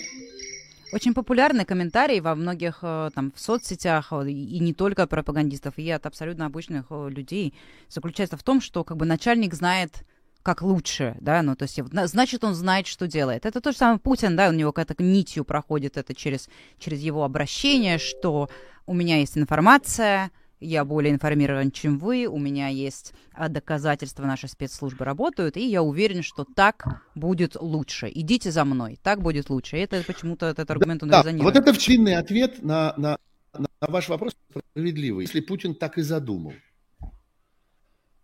очень 0.94 1.14
популярный 1.14 1.66
комментарий 1.66 2.22
во 2.22 2.34
многих 2.34 2.80
э, 2.82 3.10
там 3.14 3.32
в 3.36 3.40
соцсетях 3.40 4.08
э, 4.12 4.30
и 4.30 4.60
не 4.60 4.74
только 4.74 5.04
от 5.04 5.10
пропагандистов, 5.10 5.74
и 5.78 5.90
от 5.92 6.06
абсолютно 6.06 6.46
обычных 6.46 6.86
э, 6.90 7.10
людей 7.10 7.54
заключается 7.90 8.38
в 8.38 8.44
том, 8.44 8.62
что 8.62 8.84
как 8.84 8.98
бы 8.98 9.06
начальник 9.06 9.54
знает 9.54 10.06
как 10.44 10.62
лучше, 10.62 11.18
да, 11.20 11.42
ну, 11.42 11.58
то 11.58 11.64
есть, 11.64 11.78
значит, 11.92 12.44
он 12.46 12.56
знает, 12.56 12.88
что 12.88 13.06
делает. 13.06 13.46
Это 13.46 13.60
то 13.60 13.74
же 13.74 13.78
самое 13.78 14.00
Путин, 14.00 14.38
да, 14.38 14.48
у 14.48 14.54
него 14.54 14.72
какая-то 14.72 15.04
нитью 15.04 15.44
проходит 15.44 15.98
это 15.98 16.16
через, 16.16 16.50
через 16.80 17.02
его 17.02 17.26
обращение, 17.26 17.98
что 17.98 18.50
у 18.86 18.94
меня 18.94 19.18
есть 19.18 19.38
информация, 19.38 20.32
я 20.60 20.86
более 20.86 21.14
информирован, 21.14 21.72
чем 21.72 22.00
вы, 22.00 22.26
у 22.26 22.40
меня 22.40 22.68
есть 22.68 23.14
а, 23.34 23.48
доказательства, 23.48 24.26
наши 24.26 24.48
спецслужбы 24.48 25.06
работают, 25.06 25.56
и 25.56 25.68
я 25.68 25.84
уверен, 25.84 26.24
что 26.24 26.46
так 26.46 27.04
будет 27.14 27.56
лучше. 27.56 28.10
Идите 28.14 28.52
за 28.52 28.66
мной, 28.66 29.00
так 29.02 29.22
будет 29.22 29.50
лучше. 29.50 29.78
И 29.78 29.82
это 29.82 30.04
почему-то 30.06 30.48
этот 30.48 30.70
аргумент 30.72 31.04
он 31.04 31.10
да, 31.10 31.22
резонирует. 31.22 31.56
Вот 31.56 31.62
это 31.62 31.74
вчинный 31.74 32.16
ответ 32.16 32.64
на, 32.64 32.94
на, 32.98 33.20
на 33.54 33.68
ваш 33.82 34.10
вопрос 34.10 34.36
справедливый. 34.74 35.26
Если 35.26 35.42
Путин 35.42 35.76
так 35.76 36.00
и 36.00 36.02
задумал, 36.02 36.54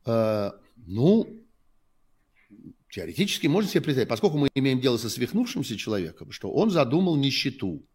э, 0.05 0.51
ну, 0.75 1.27
теоретически 2.89 3.45
можно 3.45 3.69
себе 3.69 3.81
представить, 3.81 4.09
поскольку 4.09 4.37
мы 4.37 4.49
имеем 4.55 4.79
дело 4.79 4.97
со 4.97 5.09
свихнувшимся 5.09 5.77
человеком, 5.77 6.31
что 6.31 6.51
он 6.51 6.71
задумал 6.71 7.15
нищету. 7.15 7.85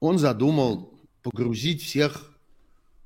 Он 0.00 0.18
задумал 0.18 0.98
погрузить 1.22 1.82
всех 1.82 2.37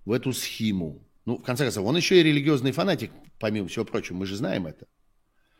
в 0.04 0.12
эту 0.12 0.32
схему. 0.32 1.06
Ну, 1.24 1.38
в 1.38 1.42
конце 1.42 1.64
концов, 1.64 1.86
он 1.86 1.96
еще 1.96 2.20
и 2.20 2.22
религиозный 2.22 2.72
фанатик, 2.72 3.12
помимо 3.38 3.68
всего 3.68 3.84
прочего, 3.84 4.16
мы 4.16 4.26
же 4.26 4.36
знаем 4.36 4.66
это. 4.66 4.86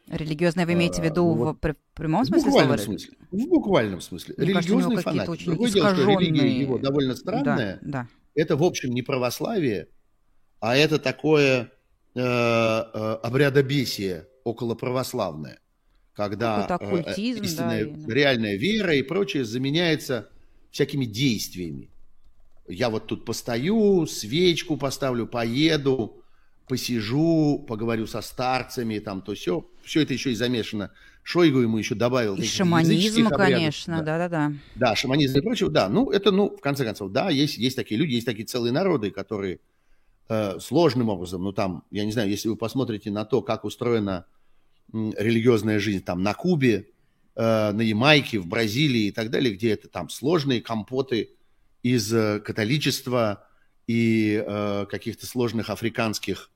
Религиозное 0.09 0.67
вы 0.67 0.73
имеете 0.73 1.01
в 1.01 1.05
виду 1.05 1.31
а, 1.31 1.35
вот, 1.35 1.57
в 1.63 1.77
прямом 1.95 2.25
смысле? 2.25 2.43
В 2.43 2.47
буквальном 2.47 2.79
слова? 2.79 2.99
смысле. 2.99 3.17
В 3.31 3.49
буквальном 3.49 4.01
смысле. 4.01 4.35
Мне 4.37 4.47
религиозный 4.49 4.97
кажется, 4.97 5.25
фанатик. 5.25 5.47
Другое 5.47 5.71
дело, 5.71 5.95
что 5.95 6.11
религия 6.11 6.61
его 6.61 6.79
довольно 6.79 7.15
странная. 7.15 7.79
Да, 7.83 7.91
да. 8.05 8.09
Это, 8.35 8.57
в 8.57 8.65
общем, 8.65 8.91
не 8.91 9.03
православие, 9.03 9.89
а 10.59 10.77
это 10.77 10.99
такое 10.99 11.71
э, 12.15 12.21
э, 12.21 13.19
обрядобесие 13.23 14.27
около 14.43 14.75
православное, 14.75 15.61
когда 16.15 16.67
э, 16.69 16.73
оккультизм, 16.73 17.43
истинная, 17.45 17.87
да, 17.87 18.15
реальная 18.15 18.57
вера 18.57 18.95
и 18.95 19.03
прочее 19.03 19.45
заменяется 19.45 20.31
всякими 20.73 21.05
действиями 21.05 21.92
я 22.69 22.91
вот 22.91 23.07
тут 23.07 23.25
постою, 23.25 24.07
свечку 24.07 24.77
поставлю, 24.77 25.27
поеду, 25.27 26.23
посижу, 26.69 27.65
поговорю 27.67 28.07
со 28.07 28.21
старцами, 28.21 28.99
там 28.99 29.23
то 29.23 29.35
все. 29.35 29.69
Все 29.83 30.03
это 30.03 30.13
еще 30.13 30.33
и 30.33 30.35
замешано. 30.35 30.91
Шойгу 31.25 31.59
ему 31.59 31.79
еще 31.79 31.95
добавил. 31.95 32.37
И 32.37 32.43
шаманизм, 32.45 33.29
конечно, 33.29 34.03
да-да-да. 34.03 34.53
Да, 34.75 34.97
шаманизм 34.97 35.39
и 35.39 35.43
прочее, 35.43 35.71
да. 35.71 35.89
Ну, 35.89 36.11
это, 36.11 36.31
ну, 36.33 36.57
в 36.57 36.61
конце 36.61 36.85
концов, 36.85 37.13
да, 37.13 37.31
есть, 37.31 37.59
есть 37.59 37.77
такие 37.77 37.99
люди, 37.99 38.15
есть 38.15 38.27
такие 38.27 38.45
целые 38.45 38.73
народы, 38.73 39.11
которые 39.11 39.61
э, 40.29 40.59
сложным 40.61 41.09
образом, 41.09 41.43
ну, 41.43 41.53
там, 41.53 41.85
я 41.91 42.05
не 42.05 42.13
знаю, 42.13 42.29
если 42.29 42.49
вы 42.49 42.57
посмотрите 42.57 43.11
на 43.11 43.25
то, 43.25 43.43
как 43.43 43.65
устроена 43.65 44.27
м, 44.93 45.13
религиозная 45.17 45.79
жизнь 45.79 46.03
там 46.03 46.23
на 46.23 46.35
Кубе, 46.35 46.89
э, 47.37 47.73
на 47.73 47.83
Ямайке, 47.83 48.39
в 48.39 48.47
Бразилии 48.47 49.07
и 49.07 49.13
так 49.13 49.31
далее, 49.31 49.55
где 49.55 49.71
это 49.71 49.89
там 49.89 50.09
сложные 50.09 50.61
компоты, 50.61 51.31
из 51.83 52.09
католичества 52.43 53.47
и 53.87 54.43
э, 54.45 54.87
каких-то 54.89 55.27
сложных 55.27 55.71
африканских, 55.71 56.51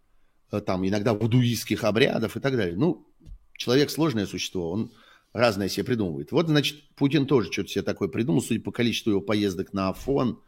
э, 0.52 0.60
там, 0.60 0.86
иногда 0.86 1.12
вудуистских 1.12 1.84
обрядов 1.84 2.36
и 2.36 2.40
так 2.40 2.56
далее. 2.56 2.76
Ну, 2.76 3.06
человек 3.56 3.90
сложное 3.90 4.26
существо, 4.26 4.70
он 4.70 4.92
разное 5.32 5.68
себе 5.68 5.84
придумывает. 5.84 6.32
Вот, 6.32 6.46
значит, 6.46 6.88
Путин 6.94 7.26
тоже 7.26 7.52
что-то 7.52 7.68
себе 7.68 7.82
такое 7.82 8.08
придумал, 8.08 8.42
судя 8.42 8.60
по 8.60 8.72
количеству 8.72 9.10
его 9.10 9.20
поездок 9.20 9.72
на 9.72 9.88
Афон, 9.90 10.40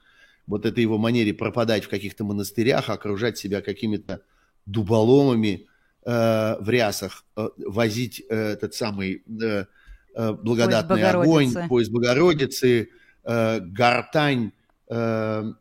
вот 0.47 0.65
этой 0.65 0.81
его 0.81 0.97
манере 0.97 1.35
пропадать 1.35 1.85
в 1.85 1.89
каких-то 1.89 2.25
монастырях, 2.25 2.89
окружать 2.89 3.37
себя 3.37 3.61
какими-то 3.61 4.23
дуболомами 4.65 5.67
э, 6.07 6.57
в 6.61 6.71
рясах, 6.71 7.25
э, 7.37 7.49
возить 7.59 8.23
э, 8.29 8.53
этот 8.53 8.75
самый 8.75 9.25
э, 9.43 9.67
э, 10.15 10.33
благодатный 10.33 11.03
поезд 11.13 11.57
огонь, 11.57 11.69
поезд 11.69 11.91
Богородицы, 11.91 12.89
э, 13.25 13.61
гортань 13.61 14.53
этого 14.89 15.55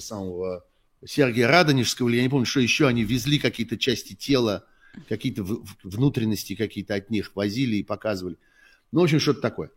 самого 0.00 0.64
Сергия 1.04 1.48
Радонежского, 1.48 2.08
или 2.08 2.16
я 2.16 2.22
не 2.22 2.28
помню, 2.28 2.46
что 2.46 2.60
еще, 2.60 2.86
они 2.86 3.04
везли 3.04 3.38
какие-то 3.38 3.76
части 3.76 4.14
тела, 4.14 4.64
какие-то 5.08 5.44
внутренности 5.82 6.54
какие-то 6.54 6.94
от 6.94 7.10
них 7.10 7.34
возили 7.34 7.76
и 7.76 7.82
показывали. 7.82 8.36
Ну, 8.92 9.00
в 9.00 9.04
общем, 9.04 9.20
что-то 9.20 9.40
такое. 9.40 9.70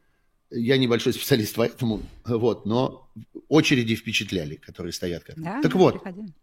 Я 0.50 0.78
небольшой 0.78 1.14
специалист, 1.14 1.56
поэтому 1.56 2.02
вот, 2.26 2.66
но 2.66 3.10
очереди 3.50 3.96
впечатляли, 3.96 4.56
которые 4.56 4.94
стоят. 4.94 5.24
Как 5.24 5.42
да, 5.42 5.62
так 5.62 5.74
вот, 5.74 6.04
приходи. 6.04 6.34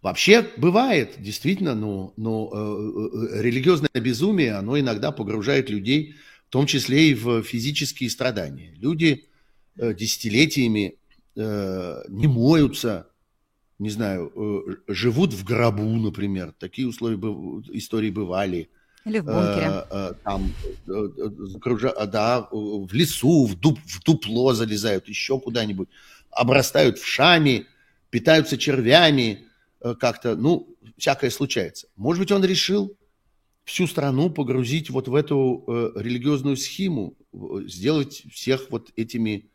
вообще 0.00 0.48
бывает, 0.56 1.16
действительно, 1.18 1.74
ну, 1.74 2.14
ну, 2.16 2.50
э, 2.50 3.38
э, 3.38 3.42
религиозное 3.42 4.00
безумие, 4.00 4.54
оно 4.54 4.78
иногда 4.78 5.12
погружает 5.12 5.68
людей, 5.68 6.14
в 6.48 6.52
том 6.52 6.66
числе 6.66 7.10
и 7.10 7.14
в 7.14 7.42
физические 7.42 8.08
страдания. 8.08 8.72
Люди 8.76 9.24
э, 9.24 9.31
десятилетиями 9.76 10.96
э, 11.36 12.02
не 12.08 12.26
моются, 12.26 13.06
не 13.82 13.90
знаю, 13.90 14.32
э, 14.88 14.92
живут 14.92 15.32
в 15.32 15.44
гробу, 15.44 15.82
например. 15.82 16.54
Такие 16.58 16.86
условия, 16.86 17.18
истории 17.72 18.10
бывали. 18.10 18.70
Или 19.04 19.18
в 19.18 19.24
бункере. 19.24 19.66
Э, 19.66 19.84
э, 19.90 20.12
там, 20.22 20.52
да, 20.86 22.48
в 22.52 22.92
лесу, 22.92 23.46
в, 23.46 23.58
дуп, 23.58 23.80
в 23.84 24.02
дупло 24.04 24.54
залезают, 24.54 25.08
еще 25.08 25.40
куда-нибудь. 25.40 25.88
Обрастают 26.30 26.98
в 26.98 27.06
шами, 27.06 27.66
питаются 28.10 28.56
червями 28.56 29.46
как-то. 29.80 30.36
Ну, 30.36 30.76
всякое 30.96 31.30
случается. 31.30 31.88
Может 31.96 32.20
быть, 32.20 32.30
он 32.30 32.44
решил 32.44 32.96
всю 33.64 33.88
страну 33.88 34.30
погрузить 34.30 34.90
вот 34.90 35.08
в 35.08 35.14
эту 35.16 35.64
религиозную 35.96 36.56
схему, 36.56 37.14
сделать 37.66 38.22
всех 38.32 38.70
вот 38.70 38.92
этими 38.94 39.50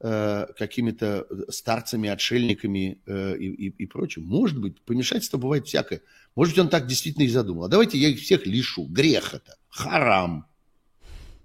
Э, 0.00 0.46
какими-то 0.56 1.26
старцами, 1.48 2.08
отшельниками 2.08 3.02
э, 3.04 3.36
и, 3.36 3.46
и, 3.46 3.82
и 3.82 3.86
прочим. 3.86 4.22
Может 4.22 4.60
быть, 4.60 4.80
помешательство 4.82 5.38
бывает 5.38 5.66
всякое. 5.66 6.02
Может 6.36 6.54
быть, 6.54 6.64
он 6.66 6.68
так 6.68 6.86
действительно 6.86 7.24
и 7.24 7.28
задумал. 7.28 7.64
А 7.64 7.68
давайте 7.68 7.98
я 7.98 8.10
их 8.10 8.20
всех 8.20 8.46
лишу. 8.46 8.86
Грех 8.86 9.34
это, 9.34 9.56
харам. 9.68 10.46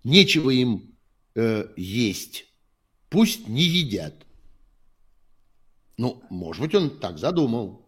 Нечего 0.03 0.51
им 0.51 0.93
э, 1.33 1.65
есть. 1.75 2.45
Пусть 3.09 3.47
не 3.47 3.63
едят. 3.63 4.13
Ну, 5.97 6.21
может 6.29 6.61
быть, 6.61 6.75
он 6.75 6.99
так 6.99 7.17
задумал. 7.17 7.82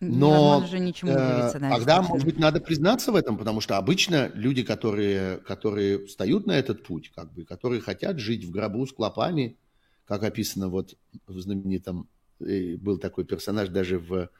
Но 0.00 0.64
же 0.66 0.78
ничему 0.78 1.12
удивиться, 1.12 1.58
да, 1.58 1.70
тогда, 1.70 2.02
может 2.02 2.24
быть, 2.24 2.38
надо 2.38 2.60
признаться 2.60 3.10
в 3.10 3.16
этом, 3.16 3.36
потому 3.36 3.60
что 3.60 3.76
обычно 3.76 4.30
люди, 4.34 4.62
которые, 4.62 5.38
которые 5.38 6.06
встают 6.06 6.46
на 6.46 6.52
этот 6.52 6.84
путь, 6.84 7.10
как 7.14 7.32
бы, 7.32 7.44
которые 7.44 7.80
хотят 7.80 8.18
жить 8.18 8.44
в 8.44 8.50
гробу 8.50 8.86
с 8.86 8.92
клопами, 8.92 9.56
как 10.06 10.22
описано 10.22 10.68
вот 10.68 10.96
в 11.26 11.40
знаменитом, 11.40 12.08
был 12.38 12.98
такой 12.98 13.24
персонаж 13.24 13.68
даже 13.68 13.98
в, 13.98 14.30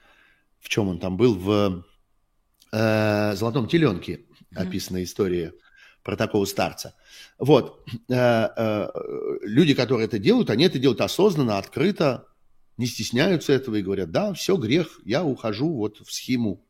в 0.60 0.68
чем 0.68 0.88
он 0.88 1.00
там 1.00 1.16
был, 1.16 1.34
в 1.34 1.84
э, 2.72 3.34
«Золотом 3.34 3.66
теленке» 3.66 4.20
описана 4.54 4.98
mm-hmm. 4.98 5.02
история 5.02 5.52
про 6.02 6.16
такого 6.16 6.44
старца. 6.44 6.94
Вот, 7.38 7.84
э, 8.08 8.14
э, 8.14 8.88
люди, 9.42 9.74
которые 9.74 10.06
это 10.06 10.18
делают, 10.18 10.50
они 10.50 10.64
это 10.64 10.78
делают 10.78 11.00
осознанно, 11.00 11.58
открыто, 11.58 12.27
не 12.78 12.86
стесняются 12.86 13.52
этого 13.52 13.76
и 13.76 13.82
говорят, 13.82 14.10
да, 14.10 14.32
все, 14.32 14.56
грех, 14.56 15.00
я 15.04 15.24
ухожу 15.24 15.70
вот 15.74 15.98
в 15.98 16.10
схему. 16.12 16.64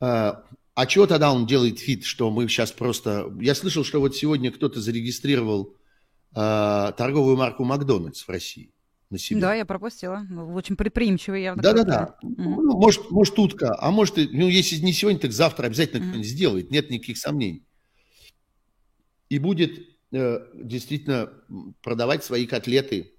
А, 0.00 0.44
а 0.74 0.86
чего 0.86 1.06
тогда 1.06 1.32
он 1.32 1.46
делает 1.46 1.86
вид, 1.86 2.04
что 2.04 2.30
мы 2.30 2.48
сейчас 2.48 2.72
просто... 2.72 3.30
Я 3.40 3.54
слышал, 3.54 3.84
что 3.84 3.98
вот 3.98 4.16
сегодня 4.16 4.52
кто-то 4.52 4.80
зарегистрировал 4.80 5.74
э, 6.34 6.92
торговую 6.96 7.36
марку 7.36 7.64
Макдональдс 7.64 8.22
в 8.22 8.28
России 8.28 8.70
на 9.10 9.18
себя. 9.18 9.40
Да, 9.40 9.54
я 9.54 9.66
пропустила. 9.66 10.24
Очень 10.54 10.76
предприимчивый 10.76 11.42
явно. 11.42 11.62
Да-да-да. 11.62 12.16
Ну, 12.22 12.78
может, 12.78 13.10
может, 13.10 13.38
утка, 13.38 13.76
а 13.78 13.90
может, 13.90 14.16
ну, 14.16 14.46
если 14.46 14.76
не 14.76 14.92
сегодня, 14.92 15.18
так 15.18 15.32
завтра 15.32 15.66
обязательно 15.66 16.04
mm-hmm. 16.04 16.08
кто-нибудь 16.08 16.28
сделает. 16.28 16.70
Нет 16.70 16.90
никаких 16.90 17.18
сомнений. 17.18 17.64
И 19.28 19.40
будет 19.40 19.88
э, 20.12 20.38
действительно 20.54 21.32
продавать 21.82 22.22
свои 22.22 22.46
котлеты 22.46 23.15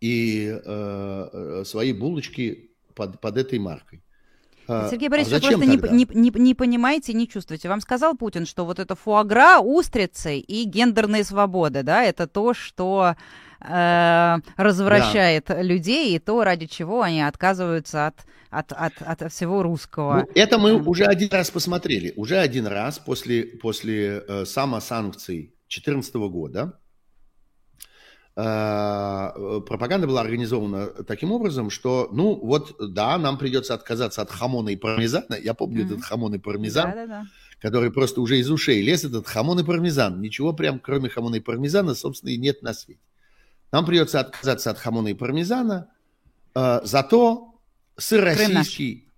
и 0.00 0.48
э, 0.48 1.28
э, 1.32 1.64
свои 1.64 1.92
булочки 1.92 2.70
под, 2.94 3.20
под 3.20 3.36
этой 3.36 3.58
маркой. 3.58 4.02
А, 4.68 4.88
Сергей 4.90 5.08
Борисович, 5.08 5.44
а 5.44 5.56
вы 5.56 5.66
просто 5.66 5.92
не, 5.92 6.04
не, 6.04 6.30
не, 6.30 6.30
не 6.30 6.54
понимаете, 6.54 7.14
не 7.14 7.26
чувствуете. 7.26 7.68
Вам 7.68 7.80
сказал 7.80 8.16
Путин, 8.16 8.44
что 8.44 8.66
вот 8.66 8.78
это 8.78 8.94
фуагра, 8.94 9.58
устрицы 9.60 10.38
и 10.38 10.64
гендерные 10.64 11.24
свободы, 11.24 11.82
да, 11.82 12.04
это 12.04 12.26
то, 12.26 12.52
что 12.52 13.14
э, 13.60 14.36
развращает 14.56 15.46
да. 15.48 15.62
людей, 15.62 16.14
и 16.14 16.18
то, 16.18 16.44
ради 16.44 16.66
чего 16.66 17.00
они 17.00 17.22
отказываются 17.22 18.08
от, 18.08 18.26
от, 18.50 18.72
от, 18.72 19.22
от 19.22 19.32
всего 19.32 19.62
русского. 19.62 20.26
Ну, 20.26 20.32
это 20.34 20.58
мы 20.58 20.74
уже 20.74 21.04
один 21.04 21.30
раз 21.30 21.50
посмотрели. 21.50 22.12
Уже 22.16 22.36
один 22.36 22.66
раз 22.66 22.98
после, 22.98 23.44
после 23.44 24.22
э, 24.28 24.44
самосанкций 24.44 25.54
2014 25.68 26.14
года 26.14 26.78
пропаганда 28.38 30.06
была 30.06 30.20
организована 30.20 30.86
таким 31.04 31.32
образом, 31.32 31.70
что, 31.70 32.08
ну, 32.12 32.36
вот, 32.36 32.76
да, 32.78 33.18
нам 33.18 33.36
придется 33.36 33.74
отказаться 33.74 34.22
от 34.22 34.30
хамона 34.30 34.68
и 34.68 34.76
пармезана. 34.76 35.34
Я 35.34 35.54
помню 35.54 35.82
mm-hmm. 35.82 35.86
этот 35.86 36.04
хамон 36.04 36.34
и 36.36 36.38
пармезан, 36.38 36.90
да, 36.90 36.94
да, 36.94 37.06
да. 37.06 37.26
который 37.60 37.90
просто 37.90 38.20
уже 38.20 38.38
из 38.38 38.48
ушей 38.48 38.80
лез, 38.80 39.04
этот 39.04 39.26
хамон 39.26 39.58
и 39.58 39.64
пармезан. 39.64 40.20
Ничего 40.20 40.52
прям, 40.52 40.78
кроме 40.78 41.08
хамона 41.08 41.36
и 41.36 41.40
пармезана, 41.40 41.96
собственно, 41.96 42.30
и 42.30 42.36
нет 42.36 42.62
на 42.62 42.74
свете. 42.74 43.00
Нам 43.72 43.84
придется 43.84 44.20
отказаться 44.20 44.70
от 44.70 44.78
хамона 44.78 45.08
и 45.08 45.14
пармезана, 45.14 45.90
э, 46.54 46.80
зато 46.84 47.60
сыр 47.96 48.20
Крым 48.20 48.56
российский... 48.56 49.08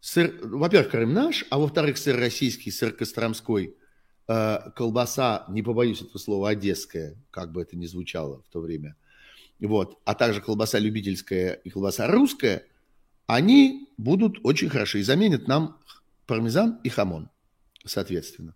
Сыр, 0.00 0.34
во-первых, 0.42 0.90
Крым 0.90 1.12
наш, 1.12 1.44
а 1.50 1.58
во-вторых, 1.58 1.98
сыр 1.98 2.18
российский, 2.18 2.70
сыр 2.70 2.92
костромской– 2.92 3.76
Э, 3.83 3.83
колбаса, 4.26 5.44
не 5.48 5.62
побоюсь 5.62 6.00
этого 6.00 6.18
слова, 6.18 6.50
одесская, 6.50 7.16
как 7.30 7.52
бы 7.52 7.62
это 7.62 7.76
ни 7.76 7.86
звучало 7.86 8.42
в 8.42 8.48
то 8.48 8.60
время, 8.60 8.96
вот, 9.60 9.98
а 10.04 10.14
также 10.14 10.40
колбаса 10.40 10.78
любительская 10.78 11.52
и 11.52 11.70
колбаса 11.70 12.06
русская, 12.06 12.64
они 13.26 13.88
будут 13.96 14.38
очень 14.42 14.68
хороши 14.68 15.00
и 15.00 15.02
заменят 15.02 15.48
нам 15.48 15.78
пармезан 16.26 16.80
и 16.84 16.88
хамон, 16.88 17.30
соответственно. 17.84 18.54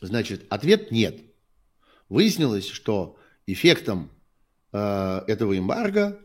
Значит, 0.00 0.44
ответ 0.50 0.90
нет. 0.90 1.20
Выяснилось, 2.08 2.68
что 2.68 3.18
эффектом 3.46 4.10
э, 4.72 5.22
этого 5.26 5.58
эмбарго 5.58 6.20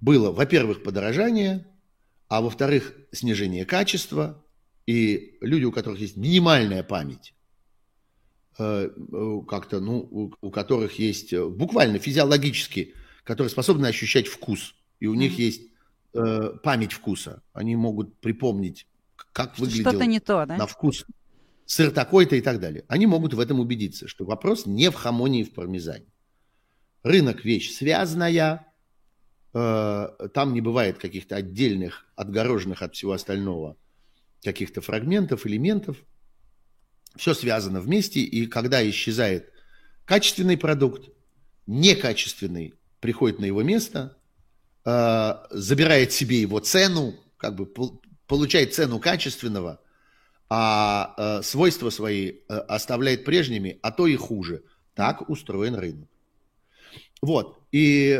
было, 0.00 0.30
во-первых, 0.30 0.82
подорожание, 0.82 1.66
а 2.28 2.42
во-вторых, 2.42 2.94
снижение 3.12 3.64
качества, 3.64 4.44
и 4.84 5.38
люди, 5.40 5.64
у 5.64 5.72
которых 5.72 6.00
есть 6.00 6.16
минимальная 6.16 6.82
память, 6.82 7.32
Э, 7.32 7.32
э, 7.32 7.45
как-то, 8.56 9.80
ну, 9.80 10.32
у, 10.40 10.50
которых 10.50 10.98
есть 10.98 11.32
э, 11.32 11.46
буквально 11.46 11.98
физиологически, 11.98 12.94
которые 13.22 13.50
способны 13.50 13.86
ощущать 13.86 14.28
вкус, 14.28 14.74
и 14.98 15.06
у 15.06 15.12
mm-hmm. 15.12 15.18
них 15.18 15.38
есть 15.38 15.62
э, 16.14 16.52
память 16.62 16.92
вкуса. 16.92 17.42
Они 17.52 17.76
могут 17.76 18.18
припомнить, 18.18 18.86
как 19.32 19.58
выглядел 19.58 19.90
Что-то 19.90 20.06
не 20.06 20.20
то, 20.20 20.46
да? 20.46 20.56
на 20.56 20.66
вкус 20.66 21.04
сыр 21.66 21.90
такой-то 21.90 22.36
и 22.36 22.40
так 22.40 22.58
далее. 22.58 22.84
Они 22.88 23.06
могут 23.06 23.34
в 23.34 23.40
этом 23.40 23.60
убедиться, 23.60 24.08
что 24.08 24.24
вопрос 24.24 24.64
не 24.64 24.90
в 24.90 24.94
хамоне 24.94 25.42
и 25.42 25.44
в 25.44 25.52
пармезане. 25.52 26.06
Рынок 27.02 27.44
вещь 27.44 27.76
связанная, 27.76 28.72
э, 29.52 30.08
там 30.32 30.54
не 30.54 30.62
бывает 30.62 30.96
каких-то 30.96 31.36
отдельных, 31.36 32.06
отгороженных 32.14 32.80
от 32.80 32.94
всего 32.94 33.12
остального 33.12 33.76
каких-то 34.42 34.80
фрагментов, 34.80 35.46
элементов– 35.46 35.98
все 37.16 37.34
связано 37.34 37.80
вместе, 37.80 38.20
и 38.20 38.46
когда 38.46 38.88
исчезает 38.88 39.52
качественный 40.04 40.56
продукт, 40.56 41.10
некачественный 41.66 42.74
приходит 43.00 43.38
на 43.38 43.44
его 43.44 43.62
место, 43.62 44.16
э, 44.84 45.34
забирает 45.50 46.12
себе 46.12 46.40
его 46.40 46.60
цену, 46.60 47.14
как 47.36 47.56
бы 47.56 47.66
получает 48.26 48.74
цену 48.74 48.98
качественного, 48.98 49.80
а 50.48 51.14
э, 51.16 51.42
свойства 51.42 51.90
свои 51.90 52.28
э, 52.30 52.54
оставляет 52.54 53.24
прежними, 53.24 53.78
а 53.82 53.90
то 53.92 54.06
и 54.06 54.16
хуже. 54.16 54.64
Так 54.94 55.28
устроен 55.28 55.74
рынок. 55.74 56.08
Вот. 57.20 57.60
И, 57.72 58.18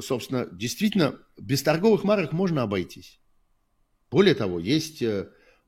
собственно, 0.00 0.48
действительно, 0.50 1.18
без 1.36 1.62
торговых 1.62 2.02
марок 2.02 2.32
можно 2.32 2.62
обойтись. 2.62 3.20
Более 4.10 4.34
того, 4.34 4.58
есть 4.58 5.02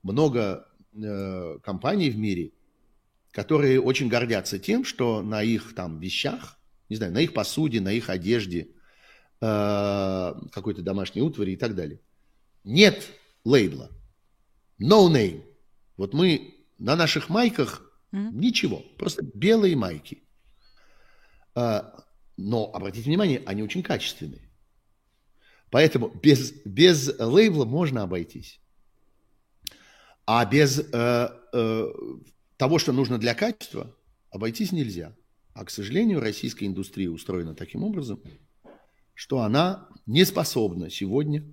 много 0.02 0.69
э, 0.92 1.58
компаний 1.62 2.10
в 2.10 2.18
мире, 2.18 2.52
которые 3.32 3.80
очень 3.80 4.08
гордятся 4.08 4.58
тем, 4.58 4.84
что 4.84 5.22
на 5.22 5.42
их 5.42 5.74
там 5.74 6.00
вещах, 6.00 6.58
не 6.88 6.96
знаю, 6.96 7.12
на 7.12 7.18
их 7.18 7.32
посуде, 7.32 7.80
на 7.80 7.92
их 7.92 8.10
одежде, 8.10 8.68
э, 9.40 10.34
какой-то 10.52 10.82
домашней 10.82 11.22
утвари 11.22 11.52
и 11.52 11.56
так 11.56 11.74
далее, 11.74 12.00
нет 12.64 13.06
лейбла. 13.44 13.90
No 14.80 15.10
name. 15.10 15.44
Вот 15.96 16.14
мы 16.14 16.54
на 16.78 16.96
наших 16.96 17.28
майках 17.28 17.82
mm-hmm. 18.12 18.30
ничего, 18.32 18.82
просто 18.98 19.22
белые 19.22 19.76
майки. 19.76 20.22
А, 21.54 22.04
но, 22.36 22.70
обратите 22.72 23.04
внимание, 23.04 23.42
они 23.46 23.62
очень 23.62 23.82
качественные. 23.82 24.50
Поэтому 25.70 26.08
без, 26.08 26.52
без 26.64 27.14
лейбла 27.18 27.64
можно 27.64 28.02
обойтись. 28.02 28.59
А 30.32 30.46
без 30.46 30.78
э, 30.78 31.28
э, 31.52 31.92
того, 32.56 32.78
что 32.78 32.92
нужно 32.92 33.18
для 33.18 33.34
качества, 33.34 33.92
обойтись 34.30 34.70
нельзя. 34.70 35.16
А, 35.54 35.64
к 35.64 35.70
сожалению, 35.70 36.20
российская 36.20 36.66
индустрия 36.66 37.10
устроена 37.10 37.56
таким 37.56 37.82
образом, 37.82 38.22
что 39.12 39.40
она 39.40 39.88
не 40.06 40.24
способна 40.24 40.88
сегодня 40.88 41.44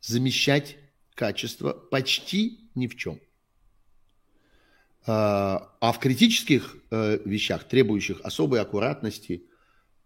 замещать 0.00 0.78
качество 1.14 1.74
почти 1.74 2.70
ни 2.74 2.86
в 2.86 2.96
чем. 2.96 3.20
А, 5.06 5.76
а 5.82 5.92
в 5.92 5.98
критических 5.98 6.74
э, 6.90 7.18
вещах, 7.22 7.64
требующих 7.68 8.22
особой 8.22 8.62
аккуратности, 8.62 9.44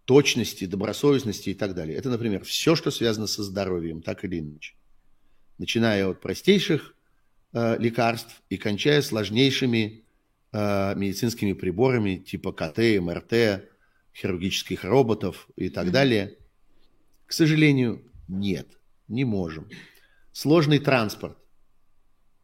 точности, 0.05 0.65
добросовестности 0.65 1.51
и 1.51 1.55
так 1.55 1.77
далее, 1.77 1.97
это, 1.97 2.11
например, 2.11 2.43
все, 2.43 2.75
что 2.75 2.91
связано 2.91 3.29
со 3.29 3.45
здоровьем, 3.45 4.03
так 4.03 4.25
или 4.25 4.41
иначе. 4.41 4.75
Начиная 5.59 6.09
от 6.09 6.21
простейших 6.21 6.97
э, 6.97 7.00
лекарств 7.53 8.43
и 8.49 8.57
кончая 8.57 9.03
сложнейшими 9.03 10.05
э, 10.53 10.95
медицинскими 10.97 11.53
приборами 11.53 12.17
типа 12.17 12.53
КТ, 12.53 12.79
МРТ, 13.01 13.69
хирургических 14.15 14.85
роботов 14.85 15.49
и 15.57 15.69
так 15.69 15.91
далее. 15.91 16.37
К 17.27 17.33
сожалению, 17.33 18.03
нет, 18.29 18.69
не 19.09 19.25
можем. 19.25 19.69
Сложный 20.33 20.79
транспорт, 20.79 21.37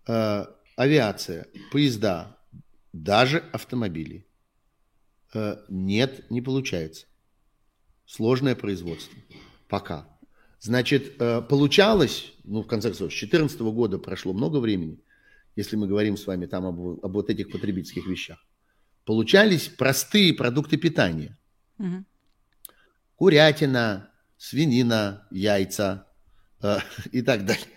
авиация, 0.05 1.49
поезда, 1.73 2.37
даже 2.93 3.39
автомобилей. 3.53 4.27
Э, 5.35 5.59
нет, 5.69 6.31
не 6.31 6.41
получается. 6.41 7.07
Сложное 8.07 8.55
производство. 8.55 9.19
Пока. 9.69 10.16
Значит, 10.67 11.15
э, 11.21 11.43
получалось, 11.43 12.33
ну, 12.43 12.63
в 12.63 12.67
конце 12.67 12.89
концов, 12.89 13.13
с 13.13 13.19
2014 13.19 13.61
года 13.61 13.99
прошло 13.99 14.33
много 14.33 14.57
времени, 14.57 14.99
если 15.55 15.77
мы 15.77 15.87
говорим 15.87 16.17
с 16.17 16.27
вами 16.27 16.47
там 16.47 16.67
об, 16.67 17.05
об 17.05 17.13
вот 17.13 17.31
этих 17.31 17.53
потребительских 17.53 18.05
вещах. 18.09 18.45
Получались 19.05 19.69
простые 19.69 20.35
продукты 20.35 20.77
питания. 20.77 21.39
Угу. 21.79 22.05
Курятина, 23.15 24.11
свинина, 24.39 25.29
яйца 25.31 26.09
э, 26.61 26.79
и 27.13 27.23
так 27.23 27.47
далее 27.47 27.71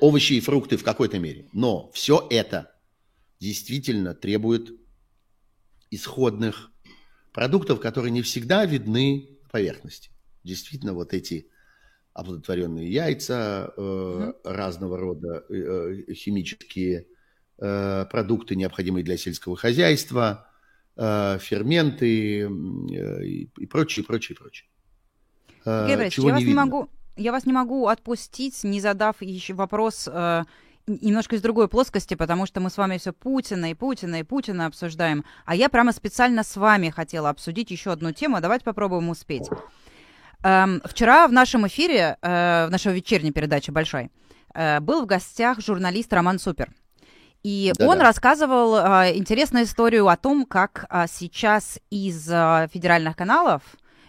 овощи 0.00 0.34
и 0.34 0.40
фрукты 0.40 0.76
в 0.76 0.84
какой-то 0.84 1.18
мере. 1.18 1.48
Но 1.52 1.90
все 1.90 2.24
это 2.30 2.72
действительно 3.40 4.14
требует 4.14 4.70
исходных 5.90 6.70
продуктов, 7.32 7.80
которые 7.80 8.12
не 8.12 8.22
всегда 8.22 8.64
видны 8.64 9.40
поверхности. 9.50 10.10
Действительно, 10.46 10.94
вот 10.94 11.12
эти 11.12 11.48
оплодотворенные 12.14 12.90
яйца, 12.90 13.72
э, 13.76 14.32
разного 14.44 14.96
рода 14.96 15.44
э, 15.50 16.14
химические 16.14 17.06
э, 17.58 18.06
продукты, 18.10 18.56
необходимые 18.56 19.04
для 19.04 19.18
сельского 19.18 19.56
хозяйства, 19.56 20.48
э, 20.96 21.38
ферменты 21.40 22.42
э, 22.42 23.24
и 23.24 23.66
прочее, 23.66 24.04
прочее, 24.04 24.36
прочее. 24.36 24.68
Э, 25.66 25.86
Гебрич, 25.88 26.18
я 26.18 26.32
вас 26.32 26.42
не 26.42 26.54
могу 26.54 26.88
я 27.16 27.32
вас 27.32 27.46
не 27.46 27.52
могу 27.52 27.88
отпустить, 27.88 28.62
не 28.62 28.80
задав 28.80 29.22
еще 29.22 29.54
вопрос 29.54 30.06
э, 30.06 30.44
немножко 30.86 31.36
из 31.36 31.42
другой 31.42 31.68
плоскости, 31.68 32.14
потому 32.14 32.46
что 32.46 32.60
мы 32.60 32.70
с 32.70 32.76
вами 32.76 32.98
все 32.98 33.12
Путина 33.12 33.70
и 33.70 33.74
Путина 33.74 34.20
и 34.20 34.22
Путина 34.22 34.66
обсуждаем. 34.66 35.24
А 35.44 35.54
я 35.54 35.68
прямо 35.68 35.92
специально 35.92 36.42
с 36.42 36.56
вами 36.56 36.90
хотела 36.90 37.30
обсудить 37.30 37.70
еще 37.70 37.92
одну 37.92 38.12
тему. 38.12 38.40
Давайте 38.40 38.64
попробуем 38.64 39.08
успеть. 39.08 39.48
Эм, 40.46 40.80
вчера 40.84 41.26
в 41.26 41.32
нашем 41.32 41.66
эфире, 41.66 42.18
э, 42.22 42.66
в 42.68 42.70
нашей 42.70 42.92
вечерней 42.94 43.32
передаче 43.32 43.72
большой, 43.72 44.12
э, 44.54 44.78
был 44.78 45.02
в 45.02 45.06
гостях 45.06 45.60
журналист 45.60 46.12
Роман 46.12 46.38
Супер. 46.38 46.70
И 47.42 47.72
да, 47.76 47.88
он 47.88 48.00
рассказывал 48.00 48.76
э, 48.76 49.16
интересную 49.16 49.64
историю 49.64 50.06
о 50.06 50.16
том, 50.16 50.46
как 50.46 50.86
э, 50.88 51.06
сейчас 51.08 51.80
из 51.90 52.30
э, 52.30 52.68
федеральных 52.72 53.16
каналов 53.16 53.62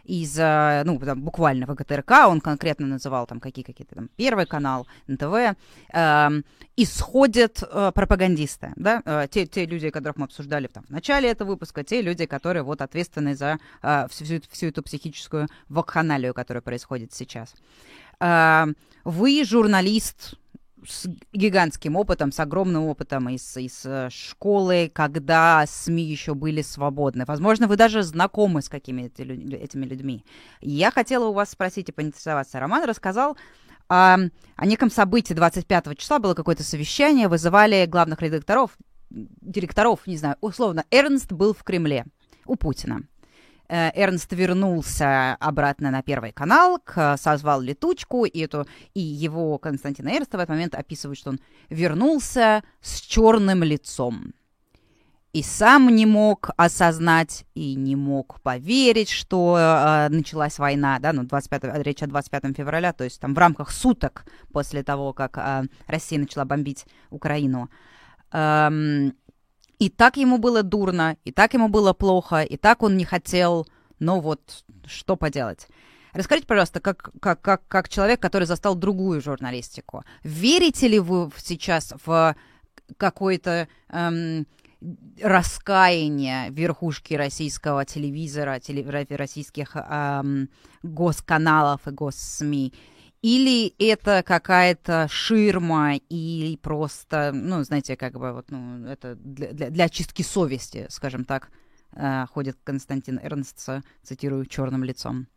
из, 0.07 0.37
ну, 0.37 0.99
там, 0.99 1.21
буквально 1.21 1.65
ВГТРК, 1.65 2.27
он 2.27 2.41
конкретно 2.41 2.87
называл 2.87 3.27
там 3.27 3.39
какие 3.39 3.63
какие-то 3.63 3.95
там 3.95 4.09
Первый 4.15 4.45
канал, 4.45 4.87
НТВ, 5.07 5.55
э, 5.93 6.29
исходят 6.77 7.63
э, 7.63 7.91
пропагандисты, 7.93 8.71
да, 8.75 9.01
э, 9.05 9.27
те, 9.29 9.45
те 9.45 9.65
люди, 9.65 9.89
которых 9.89 10.17
мы 10.17 10.25
обсуждали 10.25 10.67
там 10.67 10.83
в 10.83 10.89
начале 10.89 11.29
этого 11.29 11.49
выпуска, 11.49 11.83
те 11.83 12.01
люди, 12.01 12.25
которые 12.25 12.63
вот 12.63 12.81
ответственны 12.81 13.35
за 13.35 13.59
э, 13.81 14.07
всю, 14.09 14.41
всю 14.49 14.67
эту 14.67 14.83
психическую 14.83 15.47
вакханалию, 15.69 16.33
которая 16.33 16.61
происходит 16.61 17.13
сейчас. 17.13 17.53
Э, 18.19 18.65
вы 19.03 19.43
журналист, 19.43 20.35
с 20.87 21.07
гигантским 21.33 21.95
опытом, 21.95 22.31
с 22.31 22.39
огромным 22.39 22.85
опытом 22.85 23.29
из, 23.29 23.57
из 23.57 23.85
э, 23.85 24.09
школы, 24.09 24.91
когда 24.93 25.65
СМИ 25.67 26.03
еще 26.03 26.33
были 26.33 26.61
свободны. 26.61 27.25
Возможно, 27.25 27.67
вы 27.67 27.75
даже 27.75 28.03
знакомы 28.03 28.61
с 28.61 28.69
какими-то 28.69 29.23
этими 29.23 29.85
людьми. 29.85 30.25
Я 30.61 30.91
хотела 30.91 31.27
у 31.27 31.33
вас 31.33 31.51
спросить 31.51 31.89
и 31.89 31.91
поинтересоваться. 31.91 32.59
Роман 32.59 32.85
рассказал 32.85 33.37
о, 33.89 34.17
о 34.55 34.65
неком 34.65 34.89
событии 34.89 35.33
25 35.33 35.97
числа, 35.97 36.19
было 36.19 36.33
какое-то 36.33 36.63
совещание, 36.63 37.27
вызывали 37.27 37.85
главных 37.85 38.21
редакторов, 38.21 38.77
директоров, 39.09 40.05
не 40.07 40.17
знаю, 40.17 40.35
условно, 40.41 40.85
Эрнст 40.91 41.31
был 41.31 41.53
в 41.53 41.63
Кремле 41.63 42.05
у 42.45 42.55
Путина. 42.55 43.01
Э, 43.69 43.91
Эрнст 43.93 44.31
вернулся 44.31 45.35
обратно 45.35 45.91
на 45.91 46.01
Первый 46.01 46.31
канал, 46.31 46.79
созвал 47.17 47.61
летучку, 47.61 48.25
и, 48.25 48.39
эту, 48.39 48.65
и 48.93 49.01
его 49.01 49.57
Константин 49.57 50.07
Эрнста 50.07 50.37
в 50.37 50.39
этот 50.39 50.49
момент 50.49 50.75
описывает, 50.75 51.17
что 51.17 51.31
он 51.31 51.39
вернулся 51.69 52.63
с 52.81 53.01
черным 53.01 53.63
лицом. 53.63 54.33
И 55.33 55.43
сам 55.43 55.93
не 55.93 56.05
мог 56.05 56.49
осознать 56.57 57.45
и 57.53 57.75
не 57.75 57.95
мог 57.95 58.41
поверить, 58.41 59.09
что 59.09 59.57
э, 59.59 60.09
началась 60.09 60.57
война, 60.57 60.97
да, 60.99 61.13
ну, 61.13 61.25
25, 61.25 61.85
речь 61.85 62.01
о 62.01 62.07
25 62.07 62.55
февраля, 62.55 62.93
то 62.93 63.03
есть 63.03 63.19
там 63.19 63.35
в 63.35 63.37
рамках 63.37 63.71
суток 63.71 64.25
после 64.51 64.81
того, 64.83 65.13
как 65.13 65.37
э, 65.37 65.65
Россия 65.85 66.17
начала 66.17 66.45
бомбить 66.45 66.85
Украину. 67.11 67.69
Эм, 68.31 69.13
и 69.79 69.89
так 69.89 70.17
ему 70.17 70.37
было 70.37 70.63
дурно, 70.63 71.17
и 71.23 71.31
так 71.31 71.53
ему 71.53 71.69
было 71.69 71.93
плохо, 71.93 72.41
и 72.41 72.57
так 72.57 72.83
он 72.83 72.97
не 72.97 73.05
хотел, 73.05 73.67
но 73.99 74.19
вот 74.19 74.63
что 74.85 75.15
поделать. 75.15 75.67
Расскажите, 76.13 76.47
пожалуйста, 76.47 76.79
как, 76.79 77.11
как, 77.21 77.41
как, 77.41 77.67
как 77.67 77.89
человек, 77.89 78.19
который 78.19 78.45
застал 78.45 78.75
другую 78.75 79.21
журналистику, 79.21 80.03
верите 80.23 80.87
ли 80.87 80.99
вы 80.99 81.29
сейчас 81.37 81.93
в 82.05 82.35
какое-то 82.97 83.67
эм, 83.89 84.47
раскаяние 85.21 86.49
верхушки 86.49 87.13
российского 87.13 87.85
телевизора, 87.85 88.59
теле, 88.59 89.05
российских 89.09 89.75
эм, 89.75 90.49
госканалов 90.81 91.87
и 91.87 91.91
госсми? 91.91 92.73
Или 93.21 93.73
это 93.79 94.23
какая-то 94.23 95.07
ширма 95.09 95.95
и 95.95 96.59
просто, 96.61 97.31
ну, 97.33 97.63
знаете, 97.63 97.95
как 97.97 98.13
бы 98.13 98.31
вот, 98.31 98.51
ну, 98.51 98.85
это 98.85 99.15
для, 99.15 99.53
для, 99.53 99.69
для 99.69 99.85
очистки 99.85 100.21
совести, 100.21 100.85
скажем 100.89 101.25
так, 101.25 101.49
э, 101.93 102.25
ходит 102.27 102.57
Константин 102.63 103.19
Эрнст, 103.21 103.69
цитирую, 104.03 104.45
черным 104.45 104.83
лицом? 104.83 105.27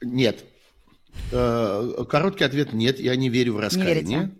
Нет. 0.00 0.44
Э, 1.30 2.04
короткий 2.08 2.44
ответ– 2.44 2.72
нет, 2.72 2.98
я 2.98 3.14
не 3.14 3.28
верю 3.28 3.54
в 3.54 3.60
раскаяние. 3.60 4.02
Не 4.02 4.16
верите? 4.16 4.36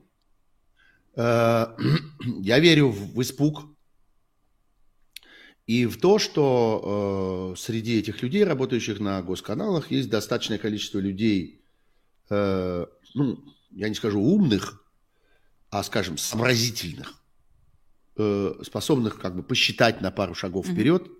Э, 1.15 1.67
я 2.41 2.59
верю 2.59 2.91
в 2.91 3.21
испуг, 3.23 3.72
и 5.73 5.87
в 5.87 5.99
то, 5.99 6.19
что 6.19 7.55
э, 7.55 7.59
среди 7.59 7.99
этих 7.99 8.21
людей, 8.21 8.45
работающих 8.45 9.01
на 9.01 9.23
госканалах, 9.23 9.91
есть 9.91 10.11
достаточное 10.11 10.59
количество 10.59 10.99
людей, 10.99 11.65
э, 12.29 12.87
ну, 13.15 13.43
я 13.71 13.89
не 13.89 13.95
скажу 13.95 14.21
умных, 14.21 14.85
а, 15.71 15.83
скажем, 15.83 16.19
сообразительных, 16.19 17.15
э, 18.19 18.55
способных 18.63 19.19
как 19.19 19.35
бы 19.35 19.43
посчитать 19.43 20.03
на 20.03 20.11
пару 20.11 20.35
шагов 20.35 20.67
mm-hmm. 20.67 20.75
вперед 20.75 21.11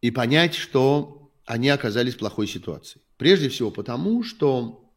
и 0.00 0.10
понять, 0.10 0.54
что 0.54 1.30
они 1.44 1.68
оказались 1.68 2.14
в 2.14 2.18
плохой 2.18 2.46
ситуации. 2.46 3.02
Прежде 3.18 3.50
всего 3.50 3.70
потому, 3.70 4.22
что 4.22 4.90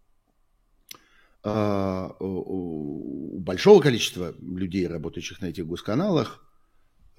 э, 1.43 2.09
у 2.21 3.39
большого 3.39 3.81
количества 3.81 4.33
людей, 4.39 4.87
работающих 4.87 5.41
на 5.41 5.47
этих 5.47 5.67
госканалах, 5.67 6.45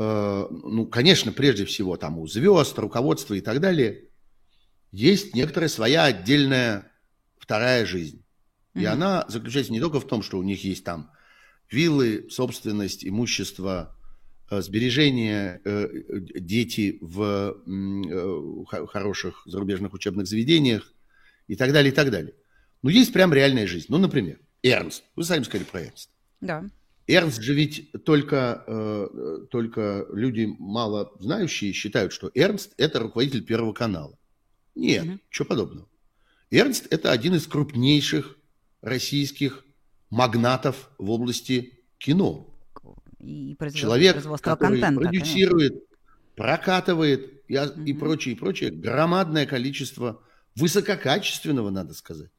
ну, 0.02 0.86
конечно, 0.86 1.30
прежде 1.30 1.66
всего 1.66 1.98
там 1.98 2.18
у 2.18 2.26
звезд, 2.26 2.78
руководства 2.78 3.34
и 3.34 3.42
так 3.42 3.60
далее, 3.60 4.08
есть 4.92 5.34
некоторая 5.34 5.68
своя 5.68 6.04
отдельная 6.04 6.90
вторая 7.38 7.84
жизнь. 7.84 8.24
И 8.74 8.78
mm-hmm. 8.78 8.86
она 8.86 9.24
заключается 9.28 9.72
не 9.72 9.80
только 9.80 10.00
в 10.00 10.06
том, 10.06 10.22
что 10.22 10.38
у 10.38 10.42
них 10.42 10.64
есть 10.64 10.84
там 10.84 11.10
виллы, 11.70 12.28
собственность, 12.30 13.04
имущество, 13.04 13.96
э, 14.50 14.60
сбережения, 14.62 15.60
э, 15.64 15.88
дети 16.34 16.98
в 17.00 17.56
э, 17.66 18.86
хороших 18.86 19.42
зарубежных 19.46 19.92
учебных 19.92 20.26
заведениях 20.26 20.92
и 21.46 21.56
так 21.56 21.72
далее, 21.72 21.92
и 21.92 21.94
так 21.94 22.10
далее. 22.10 22.34
Но 22.82 22.90
есть 22.90 23.12
прям 23.12 23.32
реальная 23.32 23.66
жизнь. 23.66 23.86
Ну, 23.88 23.98
например, 23.98 24.38
Эрнст. 24.62 25.04
Вы 25.16 25.24
сами 25.24 25.42
сказали 25.42 25.64
про 25.64 25.82
Эрнст. 25.82 26.10
Да. 26.40 26.64
Эрнст 27.12 27.42
же 27.42 27.54
ведь 27.54 27.90
только, 28.04 29.08
только 29.50 30.06
люди 30.12 30.48
мало 30.58 31.12
знающие 31.18 31.72
считают, 31.72 32.12
что 32.12 32.30
Эрнст– 32.34 32.72
это 32.76 33.00
руководитель 33.00 33.44
Первого 33.44 33.72
канала. 33.72 34.16
Нет, 34.76 35.04
mm-hmm. 35.04 35.18
ничего 35.28 35.48
подобного. 35.48 35.88
Эрнст– 36.52 36.86
это 36.90 37.10
один 37.10 37.34
из 37.34 37.46
крупнейших 37.48 38.36
российских 38.80 39.64
магнатов 40.10 40.90
в 40.98 41.10
области 41.10 41.80
кино. 41.98 42.46
И 43.18 43.56
Человек, 43.74 44.22
который 44.40 44.80
контента, 44.80 45.00
продюсирует, 45.00 45.72
конечно. 45.72 45.96
прокатывает 46.36 47.42
и, 47.48 47.54
mm-hmm. 47.54 47.84
и 47.84 47.92
прочее, 47.92 48.34
и 48.34 48.38
прочее, 48.38 48.70
громадное 48.70 49.46
количество 49.46 50.22
высококачественного, 50.54 51.70
надо 51.70 51.94
сказать, 51.94 52.30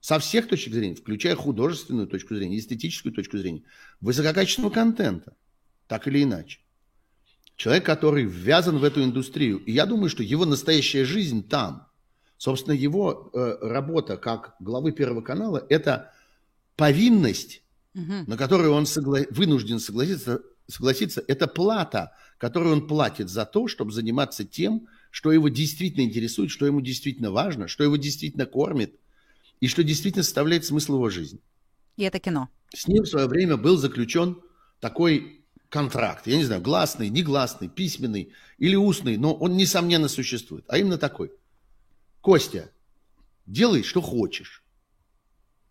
со 0.00 0.18
всех 0.18 0.48
точек 0.48 0.74
зрения, 0.74 0.94
включая 0.94 1.34
художественную 1.34 2.06
точку 2.06 2.34
зрения, 2.36 2.58
эстетическую 2.58 3.12
точку 3.12 3.38
зрения, 3.38 3.62
высококачественного 4.00 4.72
контента, 4.72 5.34
так 5.86 6.06
или 6.06 6.22
иначе. 6.22 6.60
Человек, 7.56 7.84
который 7.84 8.24
ввязан 8.24 8.78
в 8.78 8.84
эту 8.84 9.02
индустрию. 9.02 9.58
И 9.58 9.72
я 9.72 9.86
думаю, 9.86 10.08
что 10.08 10.22
его 10.22 10.44
настоящая 10.44 11.04
жизнь 11.04 11.46
там. 11.46 11.88
Собственно, 12.36 12.74
его 12.74 13.30
э, 13.34 13.58
работа 13.62 14.16
как 14.16 14.54
главы 14.60 14.92
Первого 14.92 15.22
канала– 15.22 15.66
это 15.68 16.12
повинность, 16.76 17.62
угу. 17.94 18.12
на 18.28 18.36
которую 18.36 18.72
он 18.72 18.86
согла... 18.86 19.22
вынужден 19.30 19.80
согласиться, 19.80 20.42
согласиться, 20.68 21.24
это 21.26 21.48
плата, 21.48 22.12
которую 22.38 22.74
он 22.74 22.86
платит 22.86 23.28
за 23.28 23.44
то, 23.44 23.66
чтобы 23.66 23.90
заниматься 23.90 24.44
тем, 24.44 24.86
что 25.10 25.32
его 25.32 25.48
действительно 25.48 26.04
интересует, 26.04 26.52
что 26.52 26.64
ему 26.64 26.80
действительно 26.80 27.32
важно, 27.32 27.66
что 27.66 27.82
его 27.82 27.96
действительно 27.96 28.46
кормит 28.46 28.94
и 29.60 29.68
что 29.68 29.82
действительно 29.82 30.22
составляет 30.22 30.64
смысл 30.64 30.94
его 30.94 31.10
жизни. 31.10 31.40
И 31.96 32.04
это 32.04 32.18
кино. 32.18 32.48
С 32.74 32.86
ним 32.86 33.04
в 33.04 33.08
свое 33.08 33.26
время 33.26 33.56
был 33.56 33.76
заключен 33.76 34.40
такой 34.80 35.44
контракт, 35.68 36.26
я 36.26 36.36
не 36.36 36.44
знаю, 36.44 36.62
гласный, 36.62 37.08
негласный, 37.08 37.68
письменный 37.68 38.32
или 38.58 38.76
устный, 38.76 39.16
но 39.16 39.34
он, 39.34 39.56
несомненно, 39.56 40.08
существует. 40.08 40.64
А 40.68 40.78
именно 40.78 40.98
такой. 40.98 41.32
Костя, 42.20 42.70
делай, 43.46 43.82
что 43.82 44.00
хочешь. 44.00 44.62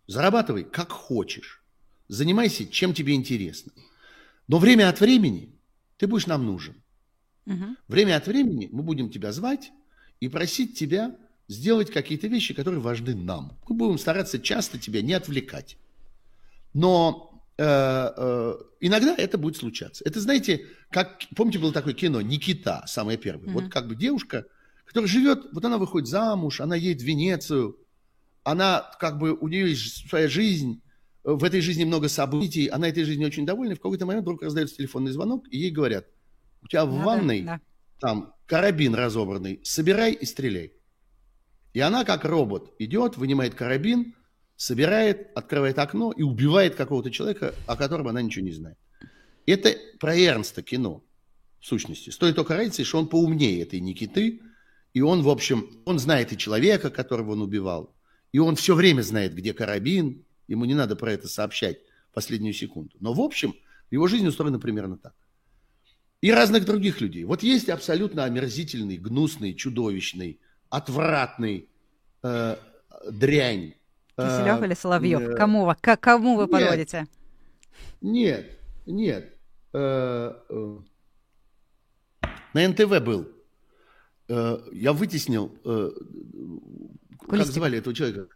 Зарабатывай, 0.06 0.64
как 0.64 0.90
хочешь. 0.90 1.62
Занимайся, 2.08 2.66
чем 2.66 2.94
тебе 2.94 3.14
интересно. 3.14 3.72
Но 4.46 4.58
время 4.58 4.88
от 4.88 5.00
времени 5.00 5.54
ты 5.98 6.06
будешь 6.06 6.26
нам 6.26 6.46
нужен. 6.46 6.82
Угу. 7.46 7.76
Время 7.88 8.16
от 8.16 8.26
времени 8.26 8.68
мы 8.72 8.82
будем 8.82 9.10
тебя 9.10 9.32
звать 9.32 9.70
и 10.20 10.28
просить 10.28 10.78
тебя 10.78 11.16
сделать 11.48 11.90
какие-то 11.90 12.28
вещи, 12.28 12.54
которые 12.54 12.80
важны 12.80 13.14
нам. 13.14 13.58
Мы 13.68 13.74
будем 13.74 13.98
стараться 13.98 14.38
часто 14.38 14.78
тебя 14.78 15.02
не 15.02 15.14
отвлекать. 15.14 15.78
Но 16.74 17.42
э, 17.56 17.64
э, 17.64 18.54
иногда 18.80 19.14
это 19.16 19.38
будет 19.38 19.56
случаться. 19.56 20.04
Это, 20.04 20.20
знаете, 20.20 20.66
как, 20.90 21.20
помните, 21.34 21.58
было 21.58 21.72
такое 21.72 21.94
кино 21.94 22.20
«Никита», 22.20 22.84
самое 22.86 23.16
первое. 23.16 23.46
Угу. 23.46 23.52
Вот 23.52 23.72
как 23.72 23.88
бы 23.88 23.96
девушка, 23.96 24.44
которая 24.84 25.08
живет, 25.08 25.46
вот 25.52 25.64
она 25.64 25.78
выходит 25.78 26.08
замуж, 26.08 26.60
она 26.60 26.76
едет 26.76 27.02
в 27.02 27.06
Венецию, 27.06 27.78
она 28.44 28.90
как 29.00 29.18
бы, 29.18 29.32
у 29.32 29.48
нее 29.48 29.70
есть 29.70 30.08
своя 30.08 30.28
жизнь, 30.28 30.82
в 31.24 31.44
этой 31.44 31.60
жизни 31.60 31.84
много 31.84 32.08
событий, 32.08 32.68
она 32.68 32.88
этой 32.88 33.04
жизнью 33.04 33.26
очень 33.26 33.44
довольна, 33.44 33.72
и 33.72 33.74
в 33.74 33.80
какой-то 33.80 34.06
момент 34.06 34.24
вдруг 34.24 34.42
раздается 34.42 34.76
телефонный 34.76 35.12
звонок, 35.12 35.46
и 35.50 35.58
ей 35.58 35.70
говорят, 35.70 36.06
у 36.62 36.68
тебя 36.68 36.86
в 36.86 36.92
Надо, 36.92 37.04
ванной 37.04 37.42
да. 37.42 37.60
там 38.00 38.34
карабин 38.46 38.94
разобранный, 38.94 39.60
собирай 39.62 40.12
и 40.12 40.24
стреляй. 40.24 40.72
И 41.78 41.80
она, 41.80 42.04
как 42.04 42.24
робот, 42.24 42.74
идет, 42.80 43.16
вынимает 43.16 43.54
карабин, 43.54 44.16
собирает, 44.56 45.28
открывает 45.36 45.78
окно 45.78 46.10
и 46.10 46.22
убивает 46.22 46.74
какого-то 46.74 47.12
человека, 47.12 47.54
о 47.68 47.76
котором 47.76 48.08
она 48.08 48.20
ничего 48.20 48.44
не 48.44 48.50
знает. 48.50 48.76
Это 49.46 49.76
про 50.00 50.18
Эрнста 50.18 50.60
кино, 50.60 51.04
в 51.60 51.66
сущности. 51.66 52.10
Стоит 52.10 52.34
только 52.34 52.56
разница, 52.56 52.82
что 52.82 52.98
он 52.98 53.06
поумнее 53.06 53.62
этой 53.62 53.78
Никиты, 53.78 54.40
и 54.92 55.02
он, 55.02 55.22
в 55.22 55.28
общем, 55.28 55.70
он 55.84 56.00
знает 56.00 56.32
и 56.32 56.36
человека, 56.36 56.90
которого 56.90 57.34
он 57.34 57.42
убивал, 57.42 57.94
и 58.32 58.40
он 58.40 58.56
все 58.56 58.74
время 58.74 59.02
знает, 59.02 59.36
где 59.36 59.54
карабин, 59.54 60.24
ему 60.48 60.64
не 60.64 60.74
надо 60.74 60.96
про 60.96 61.12
это 61.12 61.28
сообщать 61.28 61.78
последнюю 62.12 62.54
секунду. 62.54 62.96
Но 62.98 63.12
в 63.12 63.20
общем, 63.20 63.54
его 63.92 64.08
жизнь 64.08 64.26
устроена 64.26 64.58
примерно 64.58 64.98
так. 64.98 65.14
И 66.22 66.32
разных 66.32 66.64
других 66.64 67.00
людей. 67.00 67.22
Вот 67.22 67.44
есть 67.44 67.68
абсолютно 67.68 68.24
омерзительный, 68.24 68.96
гнусный, 68.96 69.54
чудовищный, 69.54 70.40
отвратный 70.70 71.68
э, 72.22 72.56
дрянь. 73.10 73.74
Киселев 74.16 74.62
э, 74.62 74.66
или 74.66 74.74
Соловьев? 74.74 75.20
Э, 75.20 75.34
кому, 75.36 75.72
к 75.80 75.96
кому 75.96 76.36
вы 76.36 76.48
подводите? 76.48 77.06
Нет, 78.00 78.58
нет. 78.86 79.34
Э, 79.72 80.34
э, 80.48 80.78
на 82.54 82.68
НТВ 82.68 83.00
был. 83.00 83.28
Э, 84.28 84.58
я 84.72 84.92
вытеснил 84.92 85.56
э, 85.64 85.90
как 87.28 87.46
звали 87.46 87.78
этого 87.78 87.94
человека? 87.94 88.28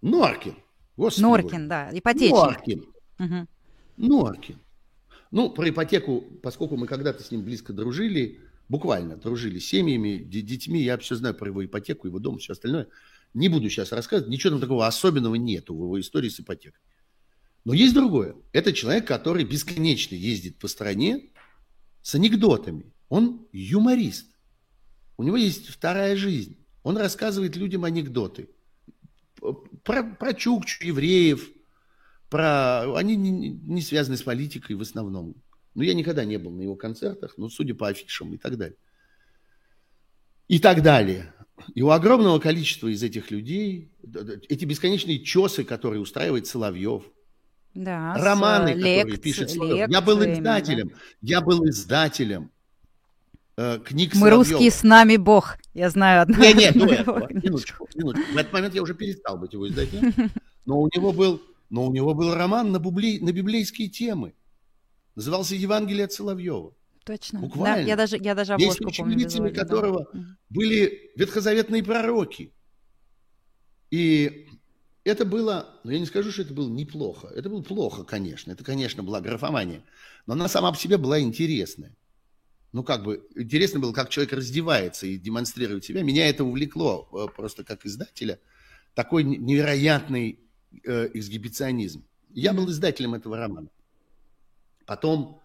Норкин. 0.00 0.56
Господи 0.96 1.22
Норкин, 1.22 1.50
Боже. 1.50 1.66
да, 1.68 1.90
ипотечник. 1.92 2.34
Норкин. 2.34 2.86
Угу. 3.18 3.46
Норкин. 3.98 4.58
Ну, 5.30 5.50
про 5.50 5.68
ипотеку, 5.68 6.22
поскольку 6.42 6.76
мы 6.76 6.86
когда-то 6.86 7.22
с 7.22 7.30
ним 7.30 7.42
близко 7.42 7.72
дружили, 7.72 8.40
буквально 8.68 9.16
дружили 9.16 9.58
семьями, 9.58 10.18
детьми, 10.18 10.82
я 10.82 10.98
все 10.98 11.16
знаю 11.16 11.34
про 11.34 11.48
его 11.48 11.64
ипотеку, 11.64 12.06
его 12.06 12.18
дом, 12.18 12.38
все 12.38 12.52
остальное. 12.52 12.88
Не 13.34 13.48
буду 13.48 13.68
сейчас 13.68 13.92
рассказывать, 13.92 14.30
ничего 14.30 14.50
там 14.52 14.60
такого 14.60 14.86
особенного 14.86 15.34
нету 15.34 15.74
в 15.74 15.82
его 15.82 16.00
истории 16.00 16.28
с 16.28 16.40
ипотекой. 16.40 16.80
Но 17.64 17.74
есть 17.74 17.94
другое. 17.94 18.36
Это 18.52 18.72
человек, 18.72 19.06
который 19.06 19.44
бесконечно 19.44 20.14
ездит 20.14 20.58
по 20.58 20.68
стране 20.68 21.30
с 22.02 22.14
анекдотами. 22.14 22.92
Он 23.08 23.46
юморист. 23.52 24.26
У 25.16 25.22
него 25.22 25.36
есть 25.36 25.68
вторая 25.68 26.16
жизнь. 26.16 26.56
Он 26.82 26.96
рассказывает 26.96 27.56
людям 27.56 27.84
анекдоты. 27.84 28.48
Про, 29.84 30.02
про 30.02 30.32
чукчу, 30.34 30.86
евреев, 30.86 31.50
про... 32.30 32.96
Они 32.96 33.16
не, 33.16 33.50
не 33.50 33.82
связаны 33.82 34.16
с 34.16 34.22
политикой 34.22 34.76
в 34.76 34.80
основном. 34.80 35.34
Но 35.78 35.84
я 35.84 35.94
никогда 35.94 36.24
не 36.24 36.38
был 36.38 36.50
на 36.50 36.62
его 36.62 36.74
концертах, 36.74 37.34
но 37.36 37.48
судя 37.48 37.72
по 37.72 37.86
афишам 37.86 38.34
и 38.34 38.36
так 38.36 38.58
далее. 38.58 38.76
И 40.48 40.58
так 40.58 40.82
далее. 40.82 41.32
И 41.72 41.82
у 41.82 41.90
огромного 41.90 42.40
количества 42.40 42.88
из 42.88 43.00
этих 43.04 43.30
людей, 43.30 43.92
эти 44.48 44.64
бесконечные 44.64 45.20
чесы, 45.20 45.62
которые 45.62 46.00
устраивает 46.00 46.48
Соловьев, 46.48 47.04
да, 47.74 48.14
романы, 48.14 48.70
лекци, 48.70 49.02
которые 49.02 49.18
пишет 49.18 49.50
Соловьев. 49.50 49.88
Я 49.88 50.00
был 50.00 50.20
издателем, 50.24 50.88
да. 50.88 50.94
я 51.20 51.40
был 51.40 51.64
издателем 51.68 52.50
э, 53.56 53.78
книг 53.84 54.14
Мы 54.14 54.30
Соловьева. 54.30 54.50
русские, 54.50 54.70
с 54.72 54.82
нами 54.82 55.16
Бог. 55.16 55.58
Я 55.74 55.90
знаю 55.90 56.22
одну. 56.22 56.40
Не, 56.40 56.54
нет, 56.54 56.74
ну 56.74 56.86
этого. 56.86 57.32
Минуточку, 57.32 57.88
минуточку. 57.94 58.32
В 58.32 58.36
этот 58.36 58.52
момент 58.52 58.74
я 58.74 58.82
уже 58.82 58.94
перестал 58.94 59.38
быть 59.38 59.52
его 59.52 59.68
издателем. 59.68 60.12
Но 60.66 60.80
у 60.80 60.88
него 60.92 61.12
был, 61.12 61.40
но 61.70 61.86
у 61.86 61.92
него 61.92 62.14
был 62.14 62.34
роман 62.34 62.72
на, 62.72 62.80
бубли, 62.80 63.20
на 63.20 63.30
библейские 63.30 63.88
темы. 63.88 64.34
Назывался 65.18 65.54
«Евангелие 65.54 66.04
от 66.04 66.12
Соловьева». 66.12 66.74
Точно. 67.04 67.40
Буквально. 67.40 67.82
Да, 67.82 67.88
я 67.88 67.96
даже, 67.96 68.16
я 68.18 68.34
даже 68.34 68.54
обложку 68.54 68.84
Есть 68.84 68.98
помню. 68.98 69.18
Визуально, 69.18 69.54
которого 69.54 70.08
да. 70.12 70.20
были 70.48 71.10
ветхозаветные 71.16 71.82
пророки. 71.82 72.52
И 73.90 74.46
это 75.04 75.24
было, 75.24 75.80
ну 75.84 75.90
я 75.90 75.98
не 75.98 76.06
скажу, 76.06 76.30
что 76.30 76.42
это 76.42 76.54
было 76.54 76.68
неплохо. 76.68 77.28
Это 77.34 77.48
было 77.48 77.62
плохо, 77.62 78.04
конечно. 78.04 78.52
Это, 78.52 78.62
конечно, 78.62 79.02
была 79.02 79.20
графомания. 79.20 79.82
Но 80.26 80.34
она 80.34 80.48
сама 80.48 80.70
по 80.70 80.78
себе 80.78 80.98
была 80.98 81.20
интересная 81.20 81.96
ну, 82.72 82.84
как 82.84 83.02
бы, 83.02 83.26
интересно 83.34 83.80
было, 83.80 83.92
как 83.92 84.10
человек 84.10 84.32
раздевается 84.34 85.06
и 85.06 85.16
демонстрирует 85.16 85.84
себя. 85.84 86.02
Меня 86.02 86.28
это 86.28 86.44
увлекло 86.44 87.08
э, 87.12 87.34
просто 87.34 87.64
как 87.64 87.86
издателя. 87.86 88.38
Такой 88.94 89.24
невероятный 89.24 90.38
э, 90.84 91.08
эксгибиционизм. 91.14 92.04
Я 92.30 92.52
был 92.52 92.70
издателем 92.70 93.14
этого 93.14 93.38
романа. 93.38 93.68
Потом 94.88 95.42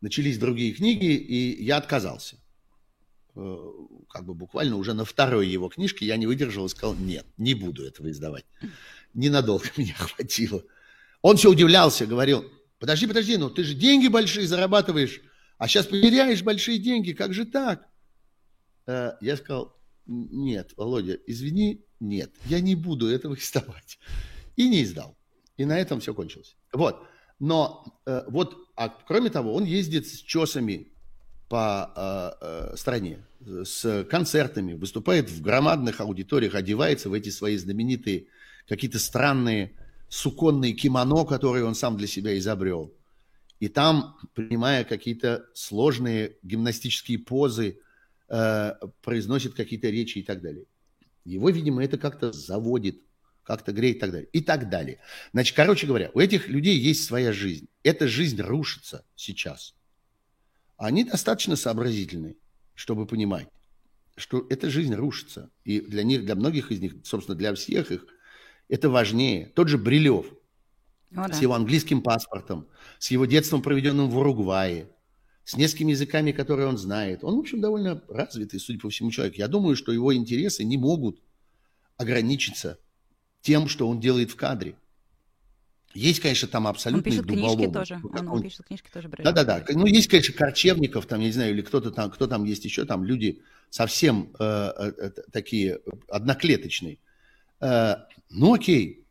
начались 0.00 0.38
другие 0.38 0.72
книги, 0.72 1.14
и 1.14 1.62
я 1.62 1.76
отказался. 1.76 2.36
как 3.32 4.24
бы 4.26 4.34
буквально 4.34 4.76
уже 4.76 4.92
на 4.92 5.04
второй 5.04 5.46
его 5.46 5.68
книжке 5.68 6.04
я 6.04 6.16
не 6.16 6.26
выдержал 6.26 6.66
и 6.66 6.68
сказал, 6.68 6.96
нет, 6.96 7.24
не 7.36 7.54
буду 7.54 7.86
этого 7.86 8.10
издавать. 8.10 8.44
Ненадолго 9.14 9.66
меня 9.76 9.94
хватило. 9.94 10.64
Он 11.22 11.36
все 11.36 11.48
удивлялся, 11.48 12.06
говорил, 12.06 12.44
подожди, 12.80 13.06
подожди, 13.06 13.36
ну 13.36 13.50
ты 13.50 13.62
же 13.62 13.74
деньги 13.74 14.08
большие 14.08 14.48
зарабатываешь, 14.48 15.20
а 15.58 15.68
сейчас 15.68 15.86
потеряешь 15.86 16.42
большие 16.42 16.78
деньги, 16.78 17.12
как 17.12 17.32
же 17.32 17.44
так? 17.44 17.88
Я 18.88 19.36
сказал, 19.36 19.80
нет, 20.06 20.72
Володя, 20.76 21.20
извини, 21.28 21.86
нет, 22.00 22.32
я 22.46 22.58
не 22.58 22.74
буду 22.74 23.06
этого 23.06 23.34
издавать. 23.38 24.00
И 24.56 24.68
не 24.68 24.82
издал. 24.82 25.16
И 25.56 25.64
на 25.64 25.78
этом 25.78 26.00
все 26.00 26.12
кончилось. 26.14 26.56
Вот. 26.72 27.06
Но 27.42 27.84
э, 28.06 28.22
вот, 28.28 28.56
а 28.76 28.88
кроме 28.88 29.28
того, 29.28 29.52
он 29.52 29.64
ездит 29.64 30.06
с 30.06 30.12
чесами 30.12 30.92
по 31.48 31.90
э, 31.96 32.70
э, 32.72 32.76
стране, 32.76 33.26
с 33.40 34.04
концертами, 34.04 34.74
выступает 34.74 35.28
в 35.28 35.42
громадных 35.42 36.00
аудиториях, 36.00 36.54
одевается 36.54 37.10
в 37.10 37.14
эти 37.14 37.30
свои 37.30 37.56
знаменитые 37.56 38.26
какие-то 38.68 39.00
странные 39.00 39.72
суконные 40.08 40.72
кимоно, 40.72 41.24
которые 41.24 41.64
он 41.64 41.74
сам 41.74 41.96
для 41.96 42.06
себя 42.06 42.38
изобрел. 42.38 42.94
И 43.58 43.68
там, 43.68 44.16
принимая 44.34 44.84
какие-то 44.84 45.46
сложные 45.52 46.36
гимнастические 46.44 47.18
позы, 47.18 47.80
э, 48.28 48.72
произносит 49.02 49.54
какие-то 49.54 49.90
речи 49.90 50.18
и 50.18 50.22
так 50.22 50.42
далее. 50.42 50.66
Его, 51.24 51.50
видимо, 51.50 51.82
это 51.82 51.98
как-то 51.98 52.30
заводит, 52.30 53.00
как-то 53.44 53.72
греет 53.72 53.96
и 53.96 54.00
так 54.00 54.10
далее. 54.12 54.28
И 54.32 54.40
так 54.40 54.68
далее. 54.68 54.98
Значит, 55.32 55.56
короче 55.56 55.86
говоря, 55.86 56.10
у 56.14 56.20
этих 56.20 56.48
людей 56.48 56.78
есть 56.78 57.04
своя 57.04 57.32
жизнь. 57.32 57.68
Эта 57.82 58.06
жизнь 58.06 58.40
рушится 58.40 59.04
сейчас. 59.16 59.74
Они 60.76 61.04
достаточно 61.04 61.56
сообразительны, 61.56 62.36
чтобы 62.74 63.06
понимать, 63.06 63.48
что 64.16 64.46
эта 64.50 64.70
жизнь 64.70 64.94
рушится. 64.94 65.50
И 65.64 65.80
для 65.80 66.02
них, 66.02 66.24
для 66.24 66.34
многих 66.34 66.70
из 66.70 66.80
них, 66.80 66.94
собственно, 67.04 67.36
для 67.36 67.54
всех 67.54 67.90
их, 67.90 68.06
это 68.68 68.88
важнее. 68.88 69.52
Тот 69.54 69.68
же 69.68 69.78
Брилев 69.78 70.26
О, 71.14 71.28
да. 71.28 71.32
с 71.32 71.42
его 71.42 71.54
английским 71.54 72.02
паспортом, 72.02 72.68
с 72.98 73.10
его 73.10 73.26
детством, 73.26 73.62
проведенным 73.62 74.08
в 74.08 74.16
Уругвае, 74.16 74.88
с 75.44 75.56
несколькими 75.56 75.92
языками, 75.92 76.32
которые 76.32 76.68
он 76.68 76.78
знает. 76.78 77.24
Он, 77.24 77.36
в 77.36 77.40
общем, 77.40 77.60
довольно 77.60 78.02
развитый, 78.08 78.60
судя 78.60 78.78
по 78.78 78.88
всему, 78.88 79.10
человек. 79.10 79.36
Я 79.36 79.48
думаю, 79.48 79.76
что 79.76 79.92
его 79.92 80.14
интересы 80.14 80.64
не 80.64 80.78
могут 80.78 81.20
ограничиться 81.96 82.78
тем, 83.42 83.68
что 83.68 83.88
он 83.88 84.00
делает 84.00 84.30
в 84.30 84.36
кадре. 84.36 84.76
Есть, 85.94 86.20
конечно, 86.20 86.48
там 86.48 86.66
абсолютные 86.66 87.20
он 87.20 87.26
пишет 87.26 87.26
книжки 87.26 87.72
тоже. 87.72 88.00
Он, 88.02 88.28
он 88.28 88.42
пишет 88.42 88.66
книжки 88.66 88.88
тоже. 88.90 89.10
Да-да-да. 89.10 89.64
Ну, 89.68 89.84
есть, 89.84 90.08
конечно, 90.08 90.34
Корчевников, 90.34 91.04
там, 91.04 91.20
я 91.20 91.26
не 91.26 91.32
знаю, 91.32 91.52
или 91.52 91.60
кто-то 91.60 91.90
там, 91.90 92.10
кто 92.10 92.26
там 92.26 92.44
есть 92.44 92.64
еще, 92.64 92.86
там 92.86 93.04
люди 93.04 93.42
совсем 93.68 94.32
э, 94.38 94.44
э, 94.44 94.92
э 94.96 95.10
такие 95.30 95.80
одноклеточные. 96.08 96.98
Э, 97.60 97.96
ну, 98.30 98.54
окей, 98.54 99.06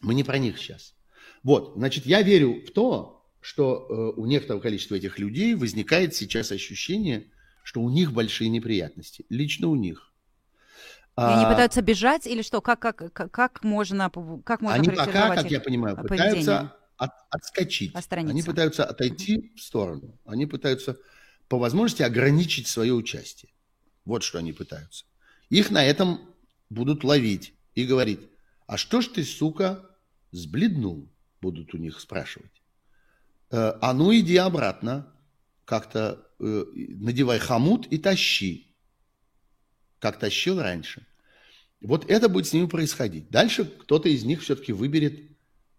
мы 0.00 0.14
не 0.14 0.22
про 0.22 0.38
них 0.38 0.58
сейчас. 0.58 0.94
Вот, 1.42 1.72
значит, 1.76 2.06
я 2.06 2.22
верю 2.22 2.64
в 2.64 2.70
то, 2.70 3.24
что 3.40 3.86
э, 3.88 4.20
у 4.20 4.26
некоторого 4.26 4.60
количества 4.60 4.94
этих 4.96 5.18
людей 5.18 5.54
возникает 5.54 6.14
сейчас 6.14 6.52
ощущение, 6.52 7.30
что 7.62 7.80
у 7.80 7.90
них 7.90 8.12
большие 8.12 8.48
неприятности. 8.48 9.24
Лично 9.28 9.68
у 9.68 9.76
них. 9.76 10.05
И 11.18 11.22
они 11.22 11.44
а, 11.44 11.50
пытаются 11.50 11.80
бежать 11.80 12.26
или 12.26 12.42
что? 12.42 12.60
Как, 12.60 12.78
как, 12.78 13.10
как, 13.12 13.30
как 13.30 13.64
можно, 13.64 14.10
как 14.44 14.60
можно 14.60 14.76
Они 14.76 14.90
пока, 14.90 15.34
как 15.34 15.50
я 15.50 15.60
понимаю, 15.60 15.96
поведение? 15.96 16.42
пытаются 16.42 16.76
от, 16.98 17.10
отскочить. 17.30 17.94
Они 18.10 18.42
пытаются 18.42 18.84
отойти 18.84 19.52
в 19.56 19.60
сторону. 19.60 20.18
Они 20.26 20.44
пытаются 20.44 20.98
по 21.48 21.58
возможности 21.58 22.02
ограничить 22.02 22.66
свое 22.66 22.92
участие. 22.92 23.50
Вот 24.04 24.24
что 24.24 24.38
они 24.38 24.52
пытаются. 24.52 25.06
Их 25.48 25.70
на 25.70 25.82
этом 25.82 26.20
будут 26.68 27.02
ловить 27.02 27.54
и 27.74 27.86
говорить, 27.86 28.20
а 28.66 28.76
что 28.76 29.00
ж 29.00 29.08
ты, 29.08 29.24
сука, 29.24 29.88
сбледнул, 30.32 31.08
будут 31.40 31.72
у 31.72 31.78
них 31.78 31.98
спрашивать. 32.00 32.62
Э, 33.50 33.74
а 33.80 33.94
ну 33.94 34.14
иди 34.14 34.36
обратно, 34.36 35.12
как-то 35.64 36.26
э, 36.40 36.64
надевай 36.74 37.38
хомут 37.38 37.86
и 37.86 37.98
тащи 37.98 38.65
как 39.98 40.18
тащил 40.18 40.60
раньше. 40.60 41.06
Вот 41.80 42.10
это 42.10 42.28
будет 42.28 42.46
с 42.46 42.52
ними 42.52 42.66
происходить. 42.66 43.28
Дальше 43.30 43.64
кто-то 43.64 44.08
из 44.08 44.24
них 44.24 44.42
все-таки 44.42 44.72
выберет 44.72 45.20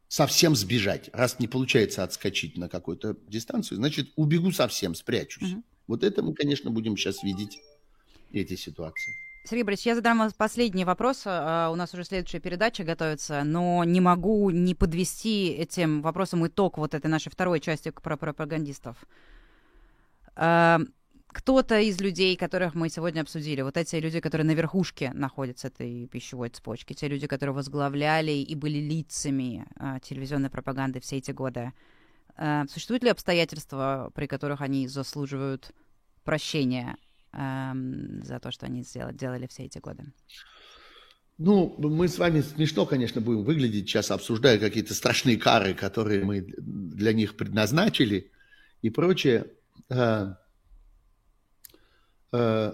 совсем 0.07 0.55
сбежать. 0.55 1.09
Раз 1.13 1.39
не 1.39 1.47
получается 1.47 2.03
отскочить 2.03 2.57
на 2.57 2.69
какую-то 2.69 3.17
дистанцию, 3.27 3.77
значит, 3.77 4.09
убегу 4.15 4.51
совсем, 4.51 4.95
спрячусь. 4.95 5.53
Угу. 5.53 5.63
Вот 5.87 6.03
это 6.03 6.21
мы, 6.21 6.33
конечно, 6.33 6.69
будем 6.69 6.95
сейчас 6.97 7.23
видеть, 7.23 7.59
эти 8.31 8.55
ситуации. 8.55 9.13
Сергей 9.45 9.63
Борисович, 9.63 9.87
я 9.87 9.95
задам 9.95 10.19
вам 10.19 10.31
последний 10.37 10.83
вопрос. 10.83 11.23
А, 11.25 11.69
у 11.71 11.75
нас 11.75 11.93
уже 11.93 12.03
следующая 12.03 12.39
передача 12.39 12.83
готовится, 12.83 13.43
но 13.45 13.85
не 13.85 14.01
могу 14.01 14.49
не 14.49 14.75
подвести 14.75 15.47
этим 15.47 16.01
вопросом 16.01 16.45
итог 16.45 16.77
вот 16.77 16.93
этой 16.93 17.07
нашей 17.07 17.29
второй 17.29 17.61
части 17.61 17.91
про 17.91 18.17
пропагандистов. 18.17 18.97
Кто-то 21.27 21.79
из 21.79 21.99
людей, 21.99 22.35
которых 22.37 22.73
мы 22.73 22.89
сегодня 22.89 23.21
обсудили, 23.21 23.61
вот 23.61 23.77
эти 23.77 23.95
люди, 23.97 24.19
которые 24.19 24.45
на 24.45 24.51
верхушке 24.51 25.11
находятся 25.13 25.67
этой 25.67 26.07
пищевой 26.07 26.49
цепочки, 26.49 26.93
те 26.93 27.07
люди, 27.07 27.27
которые 27.27 27.53
возглавляли 27.53 28.31
и 28.31 28.55
были 28.55 28.79
лицами 28.79 29.65
а, 29.75 29.99
телевизионной 29.99 30.49
пропаганды 30.49 30.99
все 30.99 31.17
эти 31.17 31.31
годы, 31.31 31.73
а, 32.37 32.65
существуют 32.67 33.03
ли 33.03 33.09
обстоятельства, 33.09 34.11
при 34.15 34.25
которых 34.25 34.61
они 34.61 34.87
заслуживают 34.87 35.71
прощения 36.23 36.95
а, 37.33 37.73
за 38.23 38.39
то, 38.39 38.51
что 38.51 38.65
они 38.65 38.83
сделали, 38.83 39.15
делали 39.15 39.47
все 39.47 39.63
эти 39.63 39.79
годы? 39.79 40.05
Ну, 41.37 41.75
мы 41.77 42.07
с 42.07 42.17
вами 42.17 42.41
смешно, 42.41 42.85
конечно, 42.85 43.21
будем 43.21 43.43
выглядеть 43.43 43.87
сейчас, 43.87 44.09
обсуждая 44.09 44.57
какие-то 44.57 44.95
страшные 44.95 45.37
кары, 45.37 45.75
которые 45.75 46.23
мы 46.23 46.41
для 46.57 47.13
них 47.13 47.37
предназначили 47.37 48.31
и 48.81 48.89
прочее. 48.89 49.45
Э, 52.31 52.73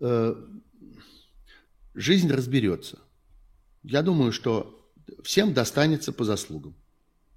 э, 0.00 0.34
жизнь 1.94 2.30
разберется. 2.30 2.98
Я 3.82 4.02
думаю, 4.02 4.32
что 4.32 4.90
всем 5.24 5.52
достанется 5.52 6.12
по 6.12 6.24
заслугам. 6.24 6.76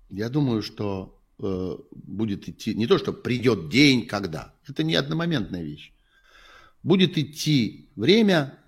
Я 0.10 0.30
думаю, 0.30 0.62
что 0.62 1.20
э, 1.40 1.78
будет 1.92 2.48
идти, 2.48 2.76
не 2.76 2.88
то, 2.88 2.98
что 2.98 3.12
придет 3.14 3.70
день, 3.70 4.06
когда, 4.06 4.54
это 4.68 4.84
не 4.84 4.96
одномоментная 4.96 5.64
вещь. 5.64 5.92
Будет 6.84 7.18
идти 7.18 7.90
время, 7.96 8.60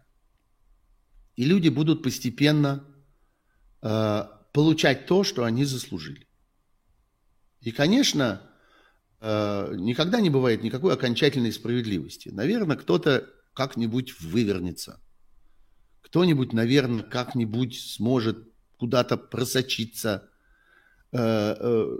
и 1.36 1.46
люди 1.46 1.70
будут 1.70 2.02
постепенно 2.02 2.84
э, 3.84 4.24
получать 4.52 5.06
то, 5.06 5.24
что 5.24 5.44
они 5.44 5.66
заслужили. 5.66 6.28
И, 7.62 7.72
конечно, 7.72 8.42
никогда 9.22 10.22
не 10.22 10.30
бывает 10.30 10.64
никакой 10.64 10.94
окончательной 10.94 11.52
справедливости. 11.52 12.30
Наверное, 12.30 12.78
кто-то 12.78 13.28
как-нибудь 13.54 14.20
вывернется. 14.22 15.02
Кто-нибудь, 16.02 16.54
наверное, 16.54 17.04
как-нибудь 17.04 17.80
сможет 17.80 18.48
куда-то 18.78 19.18
просочиться, 19.18 20.30
э, 21.12 21.18
э, 21.20 21.98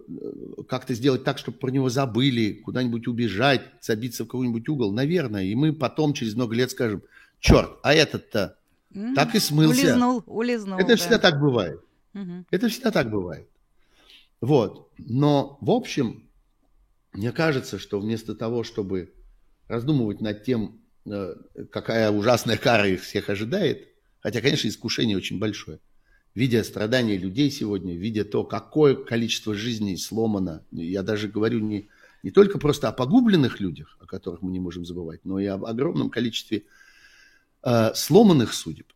как-то 0.70 0.94
сделать 0.94 1.24
так, 1.24 1.40
чтобы 1.40 1.58
про 1.58 1.72
него 1.72 1.90
забыли, 1.90 2.54
куда-нибудь 2.54 3.08
убежать, 3.08 3.64
забиться 3.82 4.24
в 4.24 4.28
какой-нибудь 4.28 4.70
угол. 4.70 4.94
Наверное. 4.94 5.46
И 5.46 5.56
мы 5.56 5.74
потом, 5.74 6.14
через 6.14 6.36
много 6.36 6.56
лет, 6.56 6.72
скажем, 6.72 7.02
черт, 7.40 7.72
а 7.84 7.94
этот-то 7.94 8.58
mm-hmm. 8.94 9.16
так 9.16 9.36
и 9.36 9.40
смылся. 9.40 9.82
Улизнул, 9.82 10.24
улизнул. 10.28 10.78
Это 10.78 10.90
да. 10.90 10.96
всегда 10.96 11.18
так 11.18 11.40
бывает. 11.40 11.82
Mm-hmm. 12.14 12.46
Это 12.52 12.70
всегда 12.70 12.92
так 12.92 13.10
бывает. 13.10 13.50
Вот. 14.40 14.92
Но, 15.00 15.58
в 15.62 15.72
общем, 15.72 16.27
мне 17.18 17.32
кажется, 17.32 17.80
что 17.80 18.00
вместо 18.00 18.36
того, 18.36 18.64
чтобы 18.64 19.12
раздумывать 19.68 20.22
над 20.22 20.44
тем, 20.44 20.80
э, 21.06 21.36
какая 21.72 22.12
ужасная 22.12 22.58
кара 22.58 22.88
их 22.88 23.02
всех 23.02 23.30
ожидает, 23.30 23.88
хотя, 24.20 24.40
конечно, 24.40 24.68
искушение 24.68 25.18
очень 25.18 25.40
большое, 25.40 25.80
видя 26.36 26.64
страдания 26.64 27.18
людей 27.18 27.50
сегодня, 27.50 27.96
видя 27.98 28.24
то, 28.24 28.44
какое 28.44 28.94
количество 28.96 29.56
жизней 29.56 29.98
сломано, 29.98 30.64
я 30.72 31.02
даже 31.02 31.28
говорю 31.28 31.60
не, 31.60 31.90
не 32.22 32.30
только 32.30 32.60
просто 32.60 32.88
о 32.88 32.92
погубленных 32.92 33.60
людях, 33.60 33.98
о 34.00 34.06
которых 34.06 34.44
мы 34.44 34.52
не 34.52 34.60
можем 34.60 34.86
забывать, 34.86 35.22
но 35.26 35.40
и 35.40 35.48
об 35.48 35.66
огромном 35.66 36.12
количестве 36.12 36.66
э, 37.64 37.96
сломанных 37.96 38.54
судеб, 38.54 38.94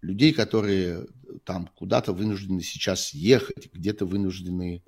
людей, 0.00 0.32
которые 0.32 1.08
там 1.42 1.68
куда-то 1.74 2.12
вынуждены 2.12 2.62
сейчас 2.62 3.12
ехать, 3.12 3.68
где-то 3.72 4.06
вынуждены 4.06 4.84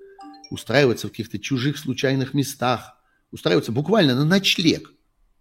устраиваться 0.49 1.07
в 1.07 1.11
каких-то 1.11 1.39
чужих 1.39 1.77
случайных 1.77 2.33
местах, 2.33 2.95
устраиваться 3.31 3.71
буквально 3.71 4.15
на 4.15 4.25
ночлег, 4.25 4.93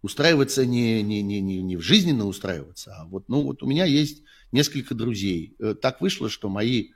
устраиваться 0.02 0.66
не, 0.66 1.02
не, 1.02 1.22
не, 1.22 1.40
не, 1.40 1.62
не 1.62 1.76
в 1.76 1.80
жизненно 1.80 2.26
устраиваться, 2.26 2.94
а 2.96 3.04
вот, 3.06 3.28
ну, 3.28 3.42
вот 3.42 3.62
у 3.62 3.66
меня 3.66 3.84
есть 3.84 4.22
несколько 4.52 4.94
друзей. 4.94 5.56
Э, 5.58 5.74
так 5.74 6.00
вышло, 6.00 6.28
что 6.28 6.48
мои 6.48 6.90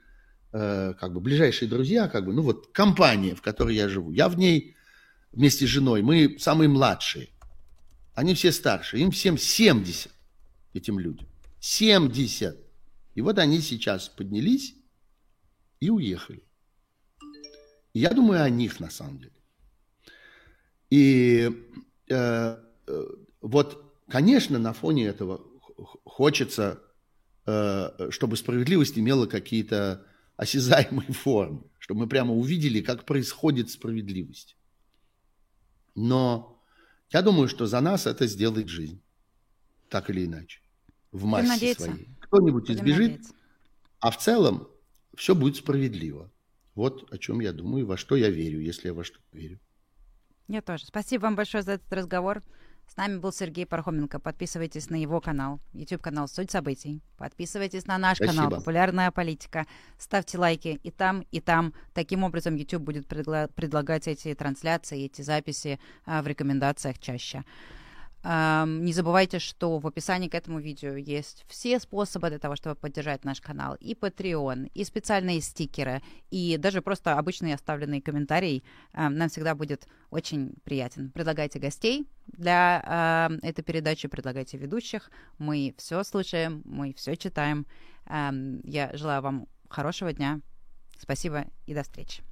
э, 0.52 0.94
как 0.98 1.12
бы 1.12 1.20
ближайшие 1.20 1.68
друзья, 1.68 2.08
как 2.08 2.24
бы, 2.24 2.32
ну 2.32 2.42
вот 2.42 2.68
компания, 2.72 3.34
в 3.34 3.42
которой 3.42 3.74
я 3.74 3.88
живу, 3.88 4.12
я 4.12 4.28
в 4.28 4.38
ней 4.38 4.76
вместе 5.32 5.66
с 5.66 5.68
женой. 5.68 6.02
Мы 6.02 6.36
самые 6.38 6.68
младшие. 6.68 7.28
Они 8.14 8.34
все 8.34 8.52
старше. 8.52 8.98
Им 8.98 9.10
всем 9.10 9.38
70, 9.38 10.10
этим 10.74 10.98
людям. 10.98 11.26
70. 11.60 12.56
И 13.14 13.20
вот 13.20 13.38
они 13.38 13.60
сейчас 13.60 14.08
поднялись 14.08 14.74
и 15.80 15.90
уехали. 15.90 16.42
Я 17.92 18.10
думаю 18.10 18.42
о 18.42 18.50
них 18.50 18.80
на 18.80 18.90
самом 18.90 19.18
деле. 19.18 19.32
И 20.90 21.50
э, 22.08 22.56
э, 22.86 23.06
вот, 23.40 23.94
конечно, 24.08 24.58
на 24.58 24.72
фоне 24.72 25.06
этого 25.06 25.40
хочется, 26.04 26.80
э, 27.46 28.10
чтобы 28.10 28.36
справедливость 28.36 28.98
имела 28.98 29.26
какие-то 29.26 30.06
осязаемые 30.36 31.12
формы, 31.12 31.62
чтобы 31.78 32.00
мы 32.00 32.08
прямо 32.08 32.34
увидели, 32.34 32.80
как 32.80 33.04
происходит 33.04 33.70
справедливость. 33.70 34.56
Но 35.94 36.62
я 37.10 37.22
думаю, 37.22 37.48
что 37.48 37.66
за 37.66 37.80
нас 37.80 38.06
это 38.06 38.26
сделает 38.26 38.68
жизнь, 38.68 39.00
так 39.88 40.10
или 40.10 40.24
иначе, 40.24 40.60
в 41.12 41.24
массе 41.24 41.74
своей. 41.74 42.08
Кто-нибудь 42.20 42.70
избежит, 42.70 43.10
надеяться. 43.10 43.34
а 43.98 44.10
в 44.10 44.18
целом 44.18 44.68
все 45.16 45.34
будет 45.34 45.56
справедливо. 45.56 46.30
Вот 46.80 47.12
о 47.12 47.18
чем 47.18 47.40
я 47.40 47.52
думаю, 47.52 47.86
во 47.86 47.98
что 47.98 48.16
я 48.16 48.30
верю, 48.30 48.58
если 48.58 48.88
я 48.88 48.94
во 48.94 49.04
что 49.04 49.18
верю. 49.32 49.60
Я 50.48 50.62
тоже. 50.62 50.86
Спасибо 50.86 51.24
вам 51.24 51.36
большое 51.36 51.62
за 51.62 51.72
этот 51.72 51.92
разговор. 51.92 52.42
С 52.88 52.96
нами 52.96 53.18
был 53.18 53.32
Сергей 53.32 53.66
Пархоменко. 53.66 54.18
Подписывайтесь 54.18 54.88
на 54.88 54.96
его 54.96 55.20
канал, 55.20 55.60
YouTube-канал 55.74 56.26
«Суть 56.26 56.50
событий». 56.50 57.02
Подписывайтесь 57.18 57.86
на 57.86 57.98
наш 57.98 58.16
Спасибо. 58.16 58.34
канал 58.34 58.50
«Популярная 58.58 59.10
политика». 59.10 59.66
Ставьте 59.98 60.38
лайки 60.38 60.80
и 60.82 60.90
там, 60.90 61.26
и 61.30 61.40
там. 61.40 61.74
Таким 61.92 62.24
образом, 62.24 62.56
YouTube 62.56 62.82
будет 62.82 63.06
предла- 63.06 63.52
предлагать 63.52 64.08
эти 64.08 64.34
трансляции, 64.34 65.04
эти 65.04 65.20
записи 65.20 65.78
а, 66.06 66.22
в 66.22 66.26
рекомендациях 66.26 66.98
чаще. 66.98 67.44
Не 68.22 68.92
забывайте, 68.92 69.38
что 69.38 69.78
в 69.78 69.86
описании 69.86 70.28
к 70.28 70.34
этому 70.34 70.60
видео 70.60 70.94
есть 70.94 71.44
все 71.48 71.80
способы 71.80 72.28
для 72.28 72.38
того, 72.38 72.54
чтобы 72.54 72.74
поддержать 72.74 73.24
наш 73.24 73.40
канал. 73.40 73.76
И 73.80 73.94
Patreon, 73.94 74.70
и 74.74 74.84
специальные 74.84 75.40
стикеры, 75.40 76.02
и 76.30 76.58
даже 76.58 76.82
просто 76.82 77.18
обычный 77.18 77.54
оставленный 77.54 78.02
комментарий 78.02 78.62
нам 78.92 79.30
всегда 79.30 79.54
будет 79.54 79.88
очень 80.10 80.52
приятен. 80.64 81.10
Предлагайте 81.12 81.58
гостей 81.58 82.06
для 82.26 83.30
этой 83.42 83.62
передачи, 83.62 84.06
предлагайте 84.06 84.58
ведущих. 84.58 85.10
Мы 85.38 85.74
все 85.78 86.02
слушаем, 86.04 86.60
мы 86.66 86.92
все 86.92 87.16
читаем. 87.16 87.66
Я 88.06 88.90
желаю 88.92 89.22
вам 89.22 89.46
хорошего 89.70 90.12
дня. 90.12 90.40
Спасибо 90.98 91.46
и 91.64 91.72
до 91.72 91.82
встречи. 91.84 92.22